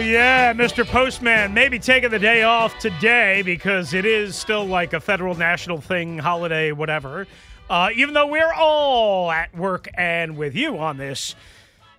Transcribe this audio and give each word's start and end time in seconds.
Yeah, 0.00 0.52
Mr. 0.52 0.86
Postman. 0.86 1.52
Maybe 1.52 1.78
taking 1.78 2.10
the 2.10 2.18
day 2.18 2.42
off 2.42 2.78
today 2.78 3.42
because 3.42 3.92
it 3.94 4.04
is 4.04 4.34
still 4.34 4.64
like 4.64 4.92
a 4.92 5.00
federal 5.00 5.34
national 5.34 5.80
thing, 5.80 6.18
holiday, 6.18 6.72
whatever. 6.72 7.26
Uh, 7.68 7.90
even 7.94 8.14
though 8.14 8.26
we're 8.26 8.52
all 8.52 9.30
at 9.30 9.54
work 9.54 9.88
and 9.94 10.36
with 10.36 10.54
you 10.54 10.78
on 10.78 10.96
this 10.96 11.34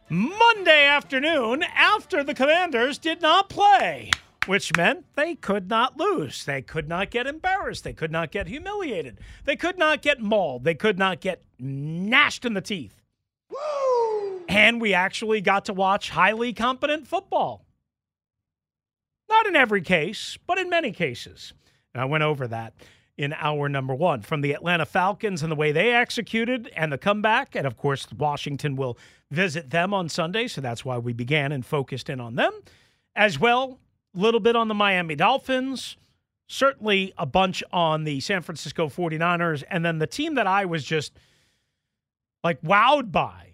Monday 0.10 0.86
afternoon 0.86 1.64
after 1.64 2.24
the 2.24 2.34
Commanders 2.34 2.98
did 2.98 3.22
not 3.22 3.50
play, 3.50 4.12
which 4.48 4.76
meant 4.76 5.06
they 5.16 5.36
could 5.36 5.70
not 5.70 5.98
lose. 5.98 6.44
They 6.44 6.62
could 6.62 6.90
not 6.90 7.12
get 7.12 7.28
embarrassed. 7.28 7.84
They 7.84 7.94
could 7.94 8.12
not 8.12 8.32
get 8.32 8.48
humiliated. 8.48 9.20
They 9.46 9.56
could 9.56 9.78
not 9.78 10.02
get 10.02 10.20
mauled. 10.20 10.64
They 10.64 10.76
could 10.76 10.98
not 10.98 11.22
get 11.22 11.44
gnashed 11.60 12.46
in 12.46 12.54
the 12.54 12.62
teeth. 12.62 13.02
Woo! 13.50 14.44
And 14.50 14.82
we 14.82 14.94
actually 14.94 15.40
got 15.42 15.66
to 15.66 15.74
watch 15.74 16.10
highly 16.10 16.52
competent 16.52 17.08
football. 17.08 17.66
Not 19.32 19.48
in 19.48 19.56
every 19.56 19.82
case, 19.82 20.38
but 20.46 20.60
in 20.60 20.70
many 20.70 20.92
cases. 20.92 21.54
And 21.94 22.02
I 22.02 22.06
went 22.06 22.24
over 22.24 22.48
that 22.50 22.74
in 23.18 23.34
hour 23.34 23.70
number 23.70 23.96
one 23.96 24.22
from 24.22 24.42
the 24.42 24.52
Atlanta 24.52 24.86
Falcons 24.86 25.42
and 25.42 25.52
the 25.52 25.56
way 25.56 25.72
they 25.72 25.94
executed 25.94 26.70
and 26.76 26.92
the 26.92 26.98
comeback. 26.98 27.56
And 27.56 27.66
of 27.66 27.78
course, 27.78 28.08
Washington 28.12 28.76
will 28.76 28.98
visit 29.30 29.70
them 29.70 29.94
on 29.94 30.10
Sunday. 30.10 30.48
So 30.48 30.60
that's 30.60 30.84
why 30.84 30.98
we 30.98 31.14
began 31.14 31.52
and 31.54 31.66
focused 31.66 32.10
in 32.10 32.20
on 32.20 32.36
them. 32.36 32.52
As 33.16 33.40
well, 33.40 33.80
a 34.16 34.20
little 34.20 34.42
bit 34.42 34.56
on 34.56 34.68
the 34.68 34.74
Miami 34.74 35.16
Dolphins, 35.16 35.96
certainly 36.48 37.14
a 37.18 37.26
bunch 37.26 37.64
on 37.72 38.04
the 38.04 38.20
San 38.20 38.42
Francisco 38.42 38.90
49ers. 38.90 39.64
And 39.70 39.86
then 39.86 40.00
the 40.00 40.08
team 40.08 40.36
that 40.36 40.48
I 40.48 40.66
was 40.66 40.84
just 40.84 41.14
like 42.44 42.62
wowed 42.62 43.12
by 43.12 43.51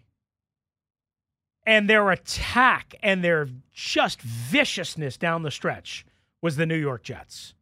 and 1.67 1.89
their 1.89 2.09
attack 2.11 2.95
and 3.03 3.21
their 3.21 3.49
just 3.73 4.21
viciousness 4.21 5.17
down 5.17 5.43
the 5.43 5.51
stretch 5.51 6.05
was 6.41 6.55
the 6.55 6.65
New 6.65 6.77
York 6.77 7.03
Jets. 7.03 7.53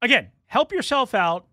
Again, 0.00 0.30
help 0.46 0.72
yourself 0.72 1.14
out. 1.14 1.44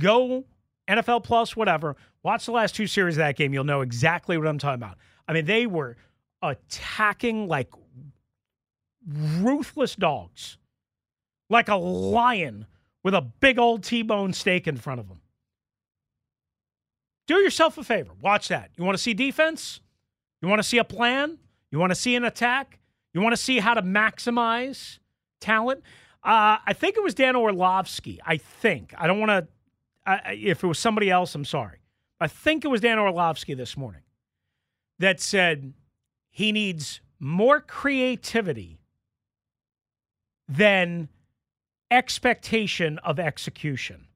Go 0.00 0.44
NFL 0.88 1.22
Plus, 1.22 1.56
whatever. 1.56 1.96
Watch 2.24 2.46
the 2.46 2.52
last 2.52 2.74
two 2.74 2.88
series 2.88 3.14
of 3.14 3.18
that 3.18 3.36
game. 3.36 3.54
You'll 3.54 3.62
know 3.62 3.80
exactly 3.80 4.36
what 4.36 4.48
I'm 4.48 4.58
talking 4.58 4.82
about. 4.82 4.98
I 5.28 5.32
mean, 5.32 5.44
they 5.44 5.66
were 5.66 5.96
attacking 6.42 7.46
like 7.46 7.68
ruthless 9.38 9.94
dogs, 9.94 10.58
like 11.48 11.68
a 11.68 11.76
lion 11.76 12.66
with 13.04 13.14
a 13.14 13.20
big 13.20 13.58
old 13.58 13.84
T 13.84 14.02
bone 14.02 14.32
steak 14.32 14.66
in 14.66 14.76
front 14.76 14.98
of 14.98 15.06
them. 15.06 15.20
Do 17.28 17.36
yourself 17.36 17.78
a 17.78 17.84
favor. 17.84 18.12
Watch 18.20 18.48
that. 18.48 18.70
You 18.76 18.82
want 18.82 18.96
to 18.96 19.02
see 19.02 19.14
defense? 19.14 19.80
You 20.40 20.48
want 20.48 20.60
to 20.60 20.68
see 20.68 20.78
a 20.78 20.84
plan? 20.84 21.38
You 21.70 21.78
want 21.78 21.90
to 21.90 21.96
see 21.96 22.14
an 22.14 22.24
attack? 22.24 22.78
You 23.12 23.20
want 23.20 23.32
to 23.32 23.40
see 23.40 23.58
how 23.58 23.74
to 23.74 23.82
maximize 23.82 24.98
talent? 25.40 25.82
Uh, 26.22 26.58
I 26.64 26.72
think 26.72 26.96
it 26.96 27.02
was 27.02 27.14
Dan 27.14 27.36
Orlovsky. 27.36 28.20
I 28.24 28.36
think. 28.36 28.94
I 28.96 29.06
don't 29.06 29.20
want 29.20 29.30
to. 29.30 29.48
If 30.32 30.64
it 30.64 30.66
was 30.66 30.78
somebody 30.78 31.10
else, 31.10 31.34
I'm 31.34 31.44
sorry. 31.44 31.78
I 32.20 32.28
think 32.28 32.64
it 32.64 32.68
was 32.68 32.80
Dan 32.80 32.98
Orlovsky 32.98 33.54
this 33.54 33.76
morning 33.76 34.02
that 34.98 35.20
said 35.20 35.74
he 36.30 36.50
needs 36.52 37.00
more 37.20 37.60
creativity 37.60 38.78
than 40.48 41.08
expectation 41.90 42.98
of 42.98 43.18
execution. 43.18 44.06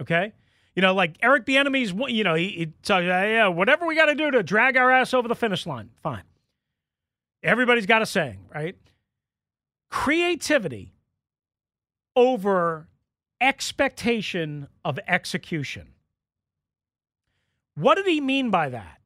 Okay? 0.00 0.32
You 0.78 0.82
know, 0.82 0.94
like 0.94 1.16
Eric 1.24 1.44
Bieniemy's, 1.44 1.92
you 2.08 2.22
know, 2.22 2.36
he, 2.36 2.50
he 2.50 2.66
talks, 2.84 3.02
yeah, 3.02 3.48
whatever 3.48 3.84
we 3.84 3.96
got 3.96 4.06
to 4.06 4.14
do 4.14 4.30
to 4.30 4.44
drag 4.44 4.76
our 4.76 4.92
ass 4.92 5.12
over 5.12 5.26
the 5.26 5.34
finish 5.34 5.66
line, 5.66 5.90
fine. 6.04 6.22
Everybody's 7.42 7.84
got 7.84 8.00
a 8.00 8.06
saying, 8.06 8.38
right? 8.54 8.76
Creativity 9.90 10.94
over 12.14 12.86
expectation 13.40 14.68
of 14.84 15.00
execution. 15.08 15.94
What 17.74 17.96
did 17.96 18.06
he 18.06 18.20
mean 18.20 18.50
by 18.50 18.68
that? 18.68 19.00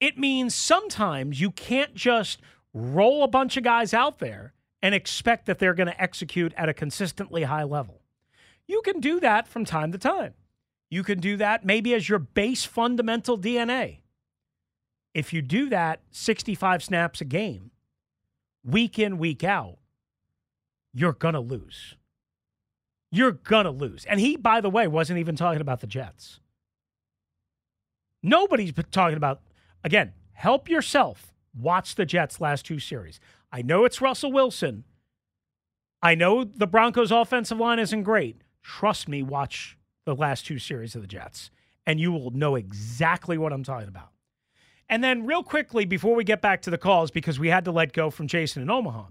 It 0.00 0.18
means 0.18 0.56
sometimes 0.56 1.40
you 1.40 1.52
can't 1.52 1.94
just 1.94 2.40
roll 2.74 3.22
a 3.22 3.28
bunch 3.28 3.56
of 3.56 3.62
guys 3.62 3.94
out 3.94 4.18
there 4.18 4.54
and 4.82 4.92
expect 4.92 5.46
that 5.46 5.60
they're 5.60 5.72
going 5.72 5.86
to 5.86 6.02
execute 6.02 6.52
at 6.56 6.68
a 6.68 6.74
consistently 6.74 7.44
high 7.44 7.62
level. 7.62 8.00
You 8.66 8.82
can 8.82 8.98
do 8.98 9.20
that 9.20 9.46
from 9.46 9.64
time 9.64 9.92
to 9.92 9.98
time. 9.98 10.34
You 10.90 11.02
can 11.02 11.20
do 11.20 11.36
that 11.36 11.64
maybe 11.64 11.94
as 11.94 12.08
your 12.08 12.18
base 12.18 12.64
fundamental 12.64 13.38
DNA. 13.38 13.98
If 15.14 15.32
you 15.32 15.42
do 15.42 15.68
that 15.70 16.00
65 16.10 16.82
snaps 16.82 17.20
a 17.20 17.24
game, 17.24 17.70
week 18.64 18.98
in, 18.98 19.18
week 19.18 19.44
out, 19.44 19.78
you're 20.94 21.12
going 21.12 21.34
to 21.34 21.40
lose. 21.40 21.96
You're 23.10 23.32
going 23.32 23.64
to 23.64 23.70
lose. 23.70 24.04
And 24.04 24.20
he, 24.20 24.36
by 24.36 24.60
the 24.60 24.70
way, 24.70 24.86
wasn't 24.86 25.18
even 25.18 25.36
talking 25.36 25.60
about 25.60 25.80
the 25.80 25.86
Jets. 25.86 26.40
Nobody's 28.22 28.72
talking 28.90 29.16
about, 29.16 29.40
again, 29.82 30.12
help 30.32 30.68
yourself. 30.68 31.34
Watch 31.58 31.94
the 31.94 32.04
Jets' 32.04 32.40
last 32.40 32.66
two 32.66 32.78
series. 32.78 33.20
I 33.50 33.62
know 33.62 33.84
it's 33.84 34.00
Russell 34.00 34.32
Wilson. 34.32 34.84
I 36.02 36.14
know 36.14 36.44
the 36.44 36.66
Broncos' 36.66 37.10
offensive 37.10 37.58
line 37.58 37.78
isn't 37.78 38.02
great. 38.02 38.42
Trust 38.62 39.08
me, 39.08 39.22
watch 39.22 39.77
the 40.08 40.20
last 40.20 40.46
two 40.46 40.58
series 40.58 40.94
of 40.94 41.02
the 41.02 41.06
Jets, 41.06 41.50
and 41.86 42.00
you 42.00 42.10
will 42.12 42.30
know 42.30 42.56
exactly 42.56 43.38
what 43.38 43.52
I'm 43.52 43.62
talking 43.62 43.88
about. 43.88 44.08
And 44.88 45.04
then, 45.04 45.26
real 45.26 45.42
quickly, 45.42 45.84
before 45.84 46.14
we 46.14 46.24
get 46.24 46.40
back 46.40 46.62
to 46.62 46.70
the 46.70 46.78
calls, 46.78 47.10
because 47.10 47.38
we 47.38 47.48
had 47.48 47.66
to 47.66 47.72
let 47.72 47.92
go 47.92 48.10
from 48.10 48.26
Jason 48.26 48.62
in 48.62 48.70
Omaha. 48.70 49.04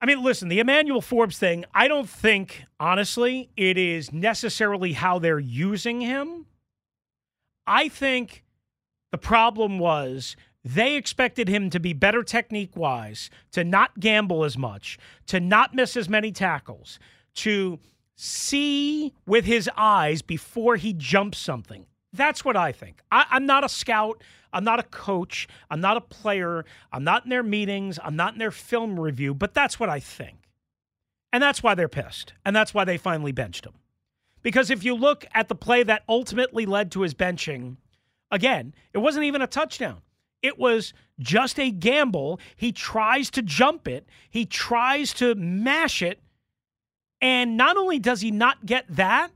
I 0.00 0.06
mean, 0.06 0.22
listen, 0.22 0.48
the 0.48 0.58
Emmanuel 0.58 1.00
Forbes 1.00 1.38
thing, 1.38 1.64
I 1.72 1.88
don't 1.88 2.08
think, 2.08 2.64
honestly, 2.80 3.50
it 3.56 3.78
is 3.78 4.12
necessarily 4.12 4.92
how 4.92 5.18
they're 5.18 5.38
using 5.38 6.00
him. 6.00 6.46
I 7.66 7.88
think 7.88 8.44
the 9.12 9.18
problem 9.18 9.78
was 9.78 10.36
they 10.64 10.96
expected 10.96 11.48
him 11.48 11.70
to 11.70 11.78
be 11.78 11.92
better 11.92 12.24
technique 12.24 12.76
wise, 12.76 13.30
to 13.52 13.62
not 13.62 14.00
gamble 14.00 14.44
as 14.44 14.58
much, 14.58 14.98
to 15.28 15.38
not 15.38 15.74
miss 15.74 15.96
as 15.96 16.08
many 16.08 16.32
tackles, 16.32 16.98
to 17.36 17.78
see 18.16 19.12
with 19.26 19.44
his 19.44 19.70
eyes 19.76 20.22
before 20.22 20.76
he 20.76 20.92
jumps 20.92 21.38
something. 21.38 21.86
That's 22.12 22.44
what 22.44 22.56
I 22.56 22.72
think. 22.72 23.02
I, 23.12 23.26
am 23.30 23.46
not 23.46 23.62
a 23.62 23.68
scout. 23.68 24.22
I'm 24.52 24.64
not 24.64 24.80
a 24.80 24.84
coach. 24.84 25.46
I'm 25.70 25.80
not 25.80 25.98
a 25.98 26.00
player. 26.00 26.64
I'm 26.92 27.04
not 27.04 27.24
in 27.24 27.30
their 27.30 27.42
meetings. 27.42 27.98
I'm 28.02 28.16
not 28.16 28.32
in 28.32 28.38
their 28.38 28.50
film 28.50 28.98
review, 28.98 29.34
but 29.34 29.52
that's 29.52 29.78
what 29.78 29.90
I 29.90 30.00
think. 30.00 30.38
And 31.32 31.42
that's 31.42 31.62
why 31.62 31.74
they're 31.74 31.88
pissed. 31.88 32.32
And 32.44 32.56
that's 32.56 32.72
why 32.72 32.84
they 32.84 32.96
finally 32.96 33.32
benched 33.32 33.66
him. 33.66 33.74
Because 34.42 34.70
if 34.70 34.82
you 34.82 34.94
look 34.94 35.26
at 35.34 35.48
the 35.48 35.54
play 35.54 35.82
that 35.82 36.04
ultimately 36.08 36.64
led 36.64 36.90
to 36.92 37.02
his 37.02 37.14
benching, 37.14 37.76
again, 38.30 38.74
it 38.94 38.98
wasn't 38.98 39.24
even 39.24 39.42
a 39.42 39.46
touchdown. 39.46 40.00
It 40.40 40.58
was 40.58 40.94
just 41.18 41.58
a 41.58 41.70
gamble. 41.70 42.40
He 42.54 42.72
tries 42.72 43.30
to 43.32 43.42
jump 43.42 43.88
it, 43.88 44.08
he 44.30 44.46
tries 44.46 45.12
to 45.14 45.34
mash 45.34 46.00
it, 46.00 46.20
and 47.20 47.56
not 47.56 47.76
only 47.76 47.98
does 47.98 48.20
he 48.20 48.30
not 48.30 48.66
get 48.66 48.84
that, 48.88 49.30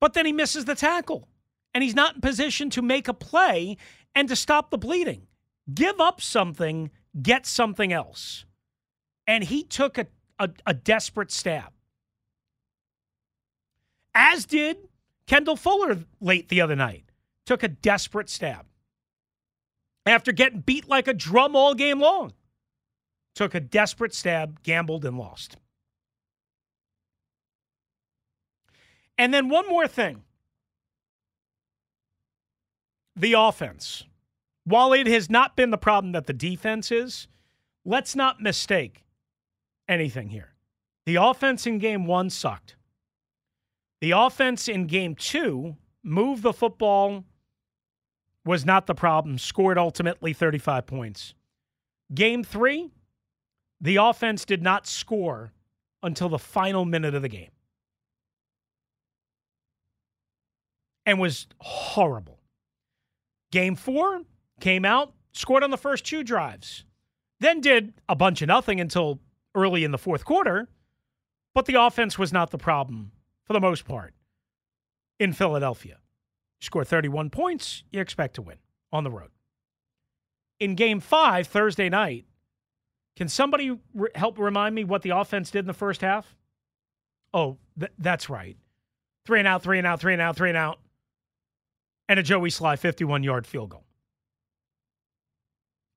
but 0.00 0.14
then 0.14 0.26
he 0.26 0.32
misses 0.32 0.64
the 0.64 0.74
tackle. 0.74 1.28
And 1.72 1.84
he's 1.84 1.94
not 1.94 2.16
in 2.16 2.20
position 2.20 2.70
to 2.70 2.82
make 2.82 3.06
a 3.06 3.14
play 3.14 3.76
and 4.14 4.28
to 4.28 4.34
stop 4.34 4.70
the 4.70 4.78
bleeding. 4.78 5.28
Give 5.72 6.00
up 6.00 6.20
something, 6.20 6.90
get 7.22 7.46
something 7.46 7.92
else. 7.92 8.44
And 9.26 9.44
he 9.44 9.62
took 9.62 9.98
a, 9.98 10.06
a, 10.38 10.50
a 10.66 10.74
desperate 10.74 11.30
stab. 11.30 11.72
As 14.14 14.46
did 14.46 14.78
Kendall 15.30 15.54
Fuller 15.54 15.96
late 16.20 16.48
the 16.48 16.60
other 16.60 16.74
night. 16.74 17.04
Took 17.46 17.62
a 17.62 17.68
desperate 17.68 18.28
stab. 18.28 18.66
After 20.04 20.32
getting 20.32 20.58
beat 20.58 20.88
like 20.88 21.06
a 21.06 21.14
drum 21.14 21.54
all 21.54 21.74
game 21.74 22.00
long. 22.00 22.32
Took 23.36 23.54
a 23.54 23.60
desperate 23.60 24.12
stab, 24.12 24.60
gambled, 24.64 25.04
and 25.04 25.16
lost. 25.16 25.56
And 29.20 29.34
then 29.34 29.50
one 29.50 29.68
more 29.68 29.86
thing 29.86 30.22
the 33.14 33.34
offense. 33.34 34.04
While 34.64 34.94
it 34.94 35.06
has 35.08 35.28
not 35.28 35.56
been 35.56 35.70
the 35.70 35.76
problem 35.76 36.12
that 36.12 36.26
the 36.26 36.32
defense 36.32 36.90
is, 36.90 37.28
let's 37.84 38.16
not 38.16 38.40
mistake 38.40 39.04
anything 39.86 40.30
here. 40.30 40.54
The 41.04 41.16
offense 41.16 41.66
in 41.66 41.76
game 41.76 42.06
one 42.06 42.30
sucked. 42.30 42.76
The 44.00 44.12
offense 44.12 44.68
in 44.68 44.86
game 44.86 45.14
two 45.14 45.76
moved 46.02 46.42
the 46.42 46.54
football, 46.54 47.24
was 48.46 48.64
not 48.64 48.86
the 48.86 48.94
problem, 48.94 49.36
scored 49.36 49.76
ultimately 49.76 50.32
35 50.32 50.86
points. 50.86 51.34
Game 52.14 52.42
three, 52.42 52.90
the 53.82 53.96
offense 53.96 54.46
did 54.46 54.62
not 54.62 54.86
score 54.86 55.52
until 56.02 56.30
the 56.30 56.38
final 56.38 56.86
minute 56.86 57.14
of 57.14 57.20
the 57.20 57.28
game 57.28 57.50
and 61.06 61.18
was 61.18 61.46
horrible. 61.60 62.40
Game 63.50 63.74
four 63.74 64.22
came 64.60 64.84
out, 64.84 65.12
scored 65.32 65.64
on 65.64 65.70
the 65.70 65.76
first 65.76 66.04
two 66.04 66.22
drives, 66.22 66.84
then 67.40 67.60
did 67.60 67.94
a 68.08 68.14
bunch 68.14 68.42
of 68.42 68.48
nothing 68.48 68.80
until 68.80 69.18
early 69.54 69.84
in 69.84 69.90
the 69.90 69.98
fourth 69.98 70.24
quarter, 70.24 70.68
but 71.54 71.66
the 71.66 71.74
offense 71.74 72.18
was 72.18 72.32
not 72.32 72.50
the 72.50 72.58
problem 72.58 73.12
for 73.44 73.52
the 73.52 73.60
most 73.60 73.84
part 73.84 74.14
in 75.18 75.32
Philadelphia. 75.32 75.98
You 76.60 76.66
score 76.66 76.84
31 76.84 77.30
points, 77.30 77.82
you 77.90 78.00
expect 78.00 78.34
to 78.34 78.42
win 78.42 78.58
on 78.92 79.04
the 79.04 79.10
road. 79.10 79.30
In 80.60 80.74
game 80.74 81.00
five, 81.00 81.46
Thursday 81.46 81.88
night, 81.88 82.26
can 83.16 83.28
somebody 83.28 83.78
re- 83.94 84.10
help 84.14 84.38
remind 84.38 84.74
me 84.74 84.84
what 84.84 85.02
the 85.02 85.10
offense 85.10 85.50
did 85.50 85.60
in 85.60 85.66
the 85.66 85.74
first 85.74 86.02
half? 86.02 86.36
Oh, 87.32 87.58
th- 87.78 87.92
that's 87.98 88.28
right. 88.28 88.56
Three 89.26 89.38
and 89.38 89.48
out, 89.48 89.62
three 89.62 89.78
and 89.78 89.86
out, 89.86 90.00
three 90.00 90.12
and 90.12 90.22
out, 90.22 90.36
three 90.36 90.50
and 90.50 90.58
out. 90.58 90.80
And 92.10 92.18
a 92.18 92.24
Joey 92.24 92.50
Slye 92.50 92.76
51 92.76 93.22
yard 93.22 93.46
field 93.46 93.70
goal. 93.70 93.84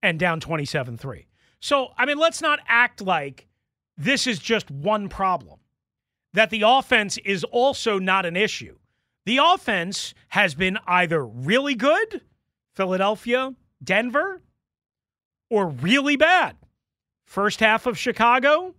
And 0.04 0.20
down 0.20 0.40
27 0.40 0.96
3. 0.96 1.26
So, 1.60 1.88
I 1.98 2.06
mean, 2.06 2.20
let's 2.20 2.40
not 2.40 2.60
act 2.68 3.02
like 3.02 3.48
this 3.98 4.28
is 4.28 4.38
just 4.38 4.70
one 4.70 5.10
problem, 5.10 5.60
that 6.34 6.52
the 6.52 6.62
offense 6.68 7.18
is 7.26 7.44
also 7.46 7.98
not 7.98 8.28
an 8.28 8.38
issue. 8.38 8.78
The 9.26 9.40
offense 9.42 10.14
has 10.30 10.54
been 10.54 10.78
either 10.86 11.26
really 11.26 11.74
good, 11.74 12.22
Philadelphia, 12.76 13.56
Denver, 13.84 14.44
or 15.50 15.68
really 15.68 16.16
bad. 16.16 16.58
First 17.26 17.60
half 17.60 17.88
of 17.88 17.98
Chicago, 17.98 18.76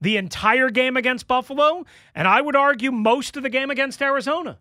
the 0.00 0.16
entire 0.16 0.70
game 0.70 0.96
against 0.96 1.26
Buffalo, 1.26 1.86
and 2.14 2.28
I 2.28 2.40
would 2.40 2.54
argue 2.54 2.92
most 2.92 3.36
of 3.36 3.42
the 3.42 3.50
game 3.50 3.70
against 3.70 4.00
Arizona. 4.00 4.60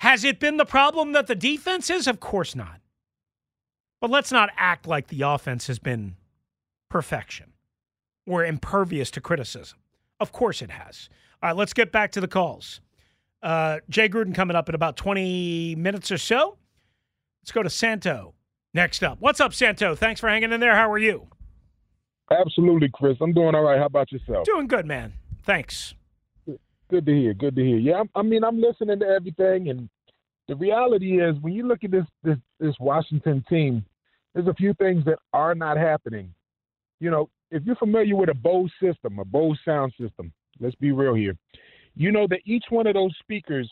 Has 0.00 0.24
it 0.24 0.40
been 0.40 0.56
the 0.56 0.64
problem 0.64 1.12
that 1.12 1.26
the 1.26 1.34
defense 1.34 1.90
is? 1.90 2.06
Of 2.06 2.20
course 2.20 2.54
not. 2.54 2.80
But 4.00 4.10
let's 4.10 4.30
not 4.32 4.50
act 4.56 4.86
like 4.86 5.08
the 5.08 5.22
offense 5.22 5.66
has 5.66 5.78
been 5.78 6.16
perfection 6.90 7.52
or 8.26 8.44
impervious 8.44 9.10
to 9.12 9.20
criticism. 9.20 9.78
Of 10.20 10.32
course 10.32 10.62
it 10.62 10.70
has. 10.70 11.08
All 11.42 11.48
right, 11.50 11.56
let's 11.56 11.72
get 11.72 11.90
back 11.90 12.12
to 12.12 12.20
the 12.20 12.28
calls. 12.28 12.80
Uh, 13.42 13.78
Jay 13.88 14.08
Gruden 14.08 14.34
coming 14.34 14.56
up 14.56 14.68
in 14.68 14.74
about 14.74 14.96
20 14.96 15.74
minutes 15.76 16.10
or 16.10 16.18
so. 16.18 16.56
Let's 17.42 17.52
go 17.52 17.62
to 17.62 17.70
Santo 17.70 18.34
next 18.72 19.02
up. 19.02 19.18
What's 19.20 19.40
up, 19.40 19.52
Santo? 19.52 19.94
Thanks 19.94 20.20
for 20.20 20.28
hanging 20.28 20.52
in 20.52 20.60
there. 20.60 20.74
How 20.74 20.90
are 20.90 20.98
you? 20.98 21.28
Absolutely, 22.30 22.88
Chris. 22.92 23.16
I'm 23.20 23.32
doing 23.32 23.54
all 23.54 23.62
right. 23.62 23.78
How 23.78 23.86
about 23.86 24.10
yourself? 24.10 24.46
Doing 24.46 24.66
good, 24.66 24.86
man. 24.86 25.12
Thanks. 25.42 25.94
Good 26.94 27.06
to 27.06 27.12
hear. 27.12 27.34
Good 27.34 27.56
to 27.56 27.64
hear. 27.64 27.78
Yeah, 27.78 28.04
I 28.14 28.22
mean, 28.22 28.44
I'm 28.44 28.60
listening 28.60 29.00
to 29.00 29.04
everything, 29.04 29.68
and 29.68 29.88
the 30.46 30.54
reality 30.54 31.20
is, 31.20 31.34
when 31.40 31.52
you 31.52 31.66
look 31.66 31.82
at 31.82 31.90
this 31.90 32.04
this 32.22 32.36
this 32.60 32.76
Washington 32.78 33.44
team, 33.48 33.84
there's 34.32 34.46
a 34.46 34.54
few 34.54 34.74
things 34.74 35.04
that 35.06 35.18
are 35.32 35.56
not 35.56 35.76
happening. 35.76 36.32
You 37.00 37.10
know, 37.10 37.30
if 37.50 37.64
you're 37.64 37.74
familiar 37.74 38.14
with 38.14 38.28
a 38.28 38.34
Bose 38.34 38.70
system, 38.80 39.18
a 39.18 39.24
Bose 39.24 39.58
sound 39.64 39.92
system, 40.00 40.32
let's 40.60 40.76
be 40.76 40.92
real 40.92 41.14
here. 41.14 41.36
You 41.96 42.12
know 42.12 42.28
that 42.28 42.42
each 42.44 42.66
one 42.70 42.86
of 42.86 42.94
those 42.94 43.12
speakers 43.18 43.68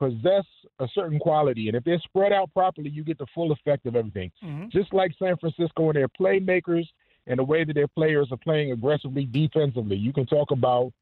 possess 0.00 0.44
a 0.80 0.88
certain 0.92 1.20
quality, 1.20 1.68
and 1.68 1.76
if 1.76 1.84
they're 1.84 2.00
spread 2.00 2.32
out 2.32 2.52
properly, 2.52 2.90
you 2.90 3.04
get 3.04 3.18
the 3.18 3.26
full 3.32 3.52
effect 3.52 3.86
of 3.86 3.94
everything. 3.94 4.32
Mm-hmm. 4.42 4.70
Just 4.72 4.92
like 4.92 5.12
San 5.20 5.36
Francisco 5.36 5.90
and 5.90 5.94
their 5.94 6.08
playmakers 6.08 6.86
and 7.28 7.38
the 7.38 7.44
way 7.44 7.62
that 7.62 7.74
their 7.74 7.86
players 7.86 8.26
are 8.32 8.38
playing 8.38 8.72
aggressively 8.72 9.26
defensively. 9.26 9.94
You 9.94 10.12
can 10.12 10.26
talk 10.26 10.50
about, 10.50 10.92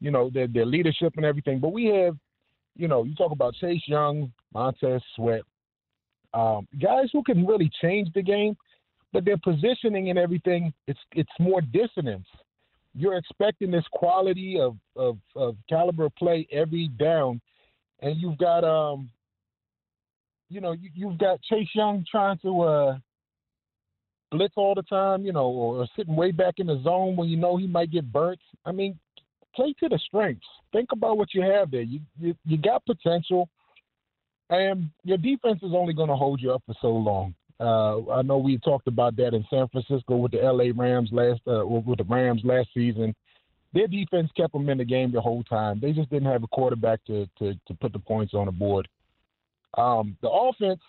you 0.00 0.10
know, 0.10 0.30
their, 0.30 0.46
their 0.46 0.66
leadership 0.66 1.14
and 1.16 1.24
everything, 1.24 1.58
but 1.58 1.72
we 1.72 1.86
have, 1.86 2.16
you 2.76 2.88
know, 2.88 3.04
you 3.04 3.14
talk 3.14 3.32
about 3.32 3.54
Chase 3.54 3.82
Young, 3.86 4.32
Montez 4.52 5.02
Sweat, 5.16 5.42
um, 6.34 6.66
guys 6.82 7.08
who 7.12 7.22
can 7.22 7.46
really 7.46 7.70
change 7.80 8.08
the 8.14 8.22
game, 8.22 8.56
but 9.12 9.24
their 9.24 9.38
positioning 9.38 10.10
and 10.10 10.18
everything, 10.18 10.72
it's 10.88 10.98
it's 11.12 11.30
more 11.38 11.60
dissonance. 11.60 12.26
You're 12.96 13.16
expecting 13.16 13.70
this 13.70 13.84
quality 13.92 14.58
of, 14.60 14.76
of, 14.96 15.18
of 15.36 15.56
caliber 15.68 16.08
play 16.10 16.46
every 16.50 16.88
down, 16.88 17.40
and 18.00 18.20
you've 18.20 18.38
got 18.38 18.64
um, 18.64 19.10
you 20.48 20.60
know, 20.60 20.72
you, 20.72 20.90
you've 20.94 21.18
got 21.18 21.42
Chase 21.42 21.68
Young 21.74 22.04
trying 22.10 22.38
to 22.38 22.62
uh, 22.62 22.98
blitz 24.30 24.54
all 24.56 24.74
the 24.74 24.82
time, 24.82 25.24
you 25.24 25.32
know, 25.32 25.46
or 25.46 25.86
sitting 25.96 26.16
way 26.16 26.30
back 26.30 26.54
in 26.58 26.66
the 26.66 26.80
zone 26.82 27.16
when 27.16 27.28
you 27.28 27.36
know 27.36 27.56
he 27.56 27.66
might 27.66 27.90
get 27.90 28.10
burnt. 28.10 28.40
I 28.64 28.72
mean, 28.72 28.98
play 29.54 29.74
to 29.80 29.88
the 29.88 29.98
strengths. 30.06 30.46
Think 30.72 30.90
about 30.92 31.16
what 31.16 31.34
you 31.34 31.42
have 31.42 31.70
there. 31.70 31.82
You 31.82 32.00
you, 32.18 32.34
you 32.44 32.58
got 32.58 32.84
potential, 32.84 33.48
and 34.50 34.90
your 35.04 35.18
defense 35.18 35.60
is 35.62 35.72
only 35.74 35.94
going 35.94 36.08
to 36.08 36.16
hold 36.16 36.40
you 36.40 36.52
up 36.52 36.62
for 36.66 36.74
so 36.80 36.88
long. 36.88 37.34
Uh, 37.60 38.10
I 38.10 38.22
know 38.22 38.38
we 38.38 38.58
talked 38.58 38.88
about 38.88 39.16
that 39.16 39.32
in 39.32 39.44
San 39.48 39.68
Francisco 39.68 40.16
with 40.16 40.32
the 40.32 40.38
LA 40.38 40.72
Rams 40.74 41.10
last 41.12 41.40
uh, 41.46 41.64
with 41.66 41.98
the 41.98 42.04
Rams 42.04 42.42
last 42.44 42.68
season. 42.74 43.14
Their 43.72 43.86
defense 43.88 44.30
kept 44.36 44.52
them 44.52 44.68
in 44.68 44.78
the 44.78 44.84
game 44.84 45.12
the 45.12 45.20
whole 45.20 45.42
time. 45.44 45.80
They 45.80 45.92
just 45.92 46.10
didn't 46.10 46.30
have 46.30 46.42
a 46.42 46.48
quarterback 46.48 47.04
to 47.06 47.28
to, 47.38 47.54
to 47.54 47.74
put 47.80 47.92
the 47.92 47.98
points 47.98 48.34
on 48.34 48.46
the 48.46 48.52
board. 48.52 48.88
Um, 49.76 50.16
the 50.20 50.30
offense, 50.30 50.80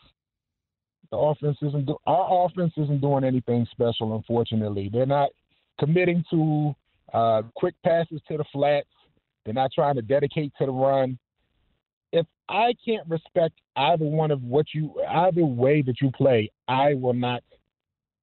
the 1.11 1.17
offense 1.17 1.57
isn't 1.61 1.85
do- 1.85 1.97
our 2.05 2.45
offense 2.45 2.73
isn't 2.77 3.01
doing 3.01 3.23
anything 3.23 3.67
special. 3.71 4.15
Unfortunately, 4.15 4.89
they're 4.91 5.05
not 5.05 5.29
committing 5.79 6.23
to 6.31 6.75
uh, 7.15 7.43
quick 7.55 7.75
passes 7.83 8.19
to 8.27 8.37
the 8.37 8.43
flats. 8.51 8.89
They're 9.45 9.53
not 9.53 9.71
trying 9.73 9.95
to 9.95 10.01
dedicate 10.01 10.51
to 10.59 10.65
the 10.65 10.71
run. 10.71 11.17
If 12.11 12.25
I 12.49 12.73
can't 12.85 13.07
respect 13.07 13.55
either 13.75 14.03
one 14.03 14.31
of 14.31 14.43
what 14.43 14.65
you, 14.73 14.93
either 15.07 15.45
way 15.45 15.81
that 15.81 16.01
you 16.01 16.11
play, 16.11 16.51
I 16.67 16.93
will 16.93 17.13
not. 17.13 17.41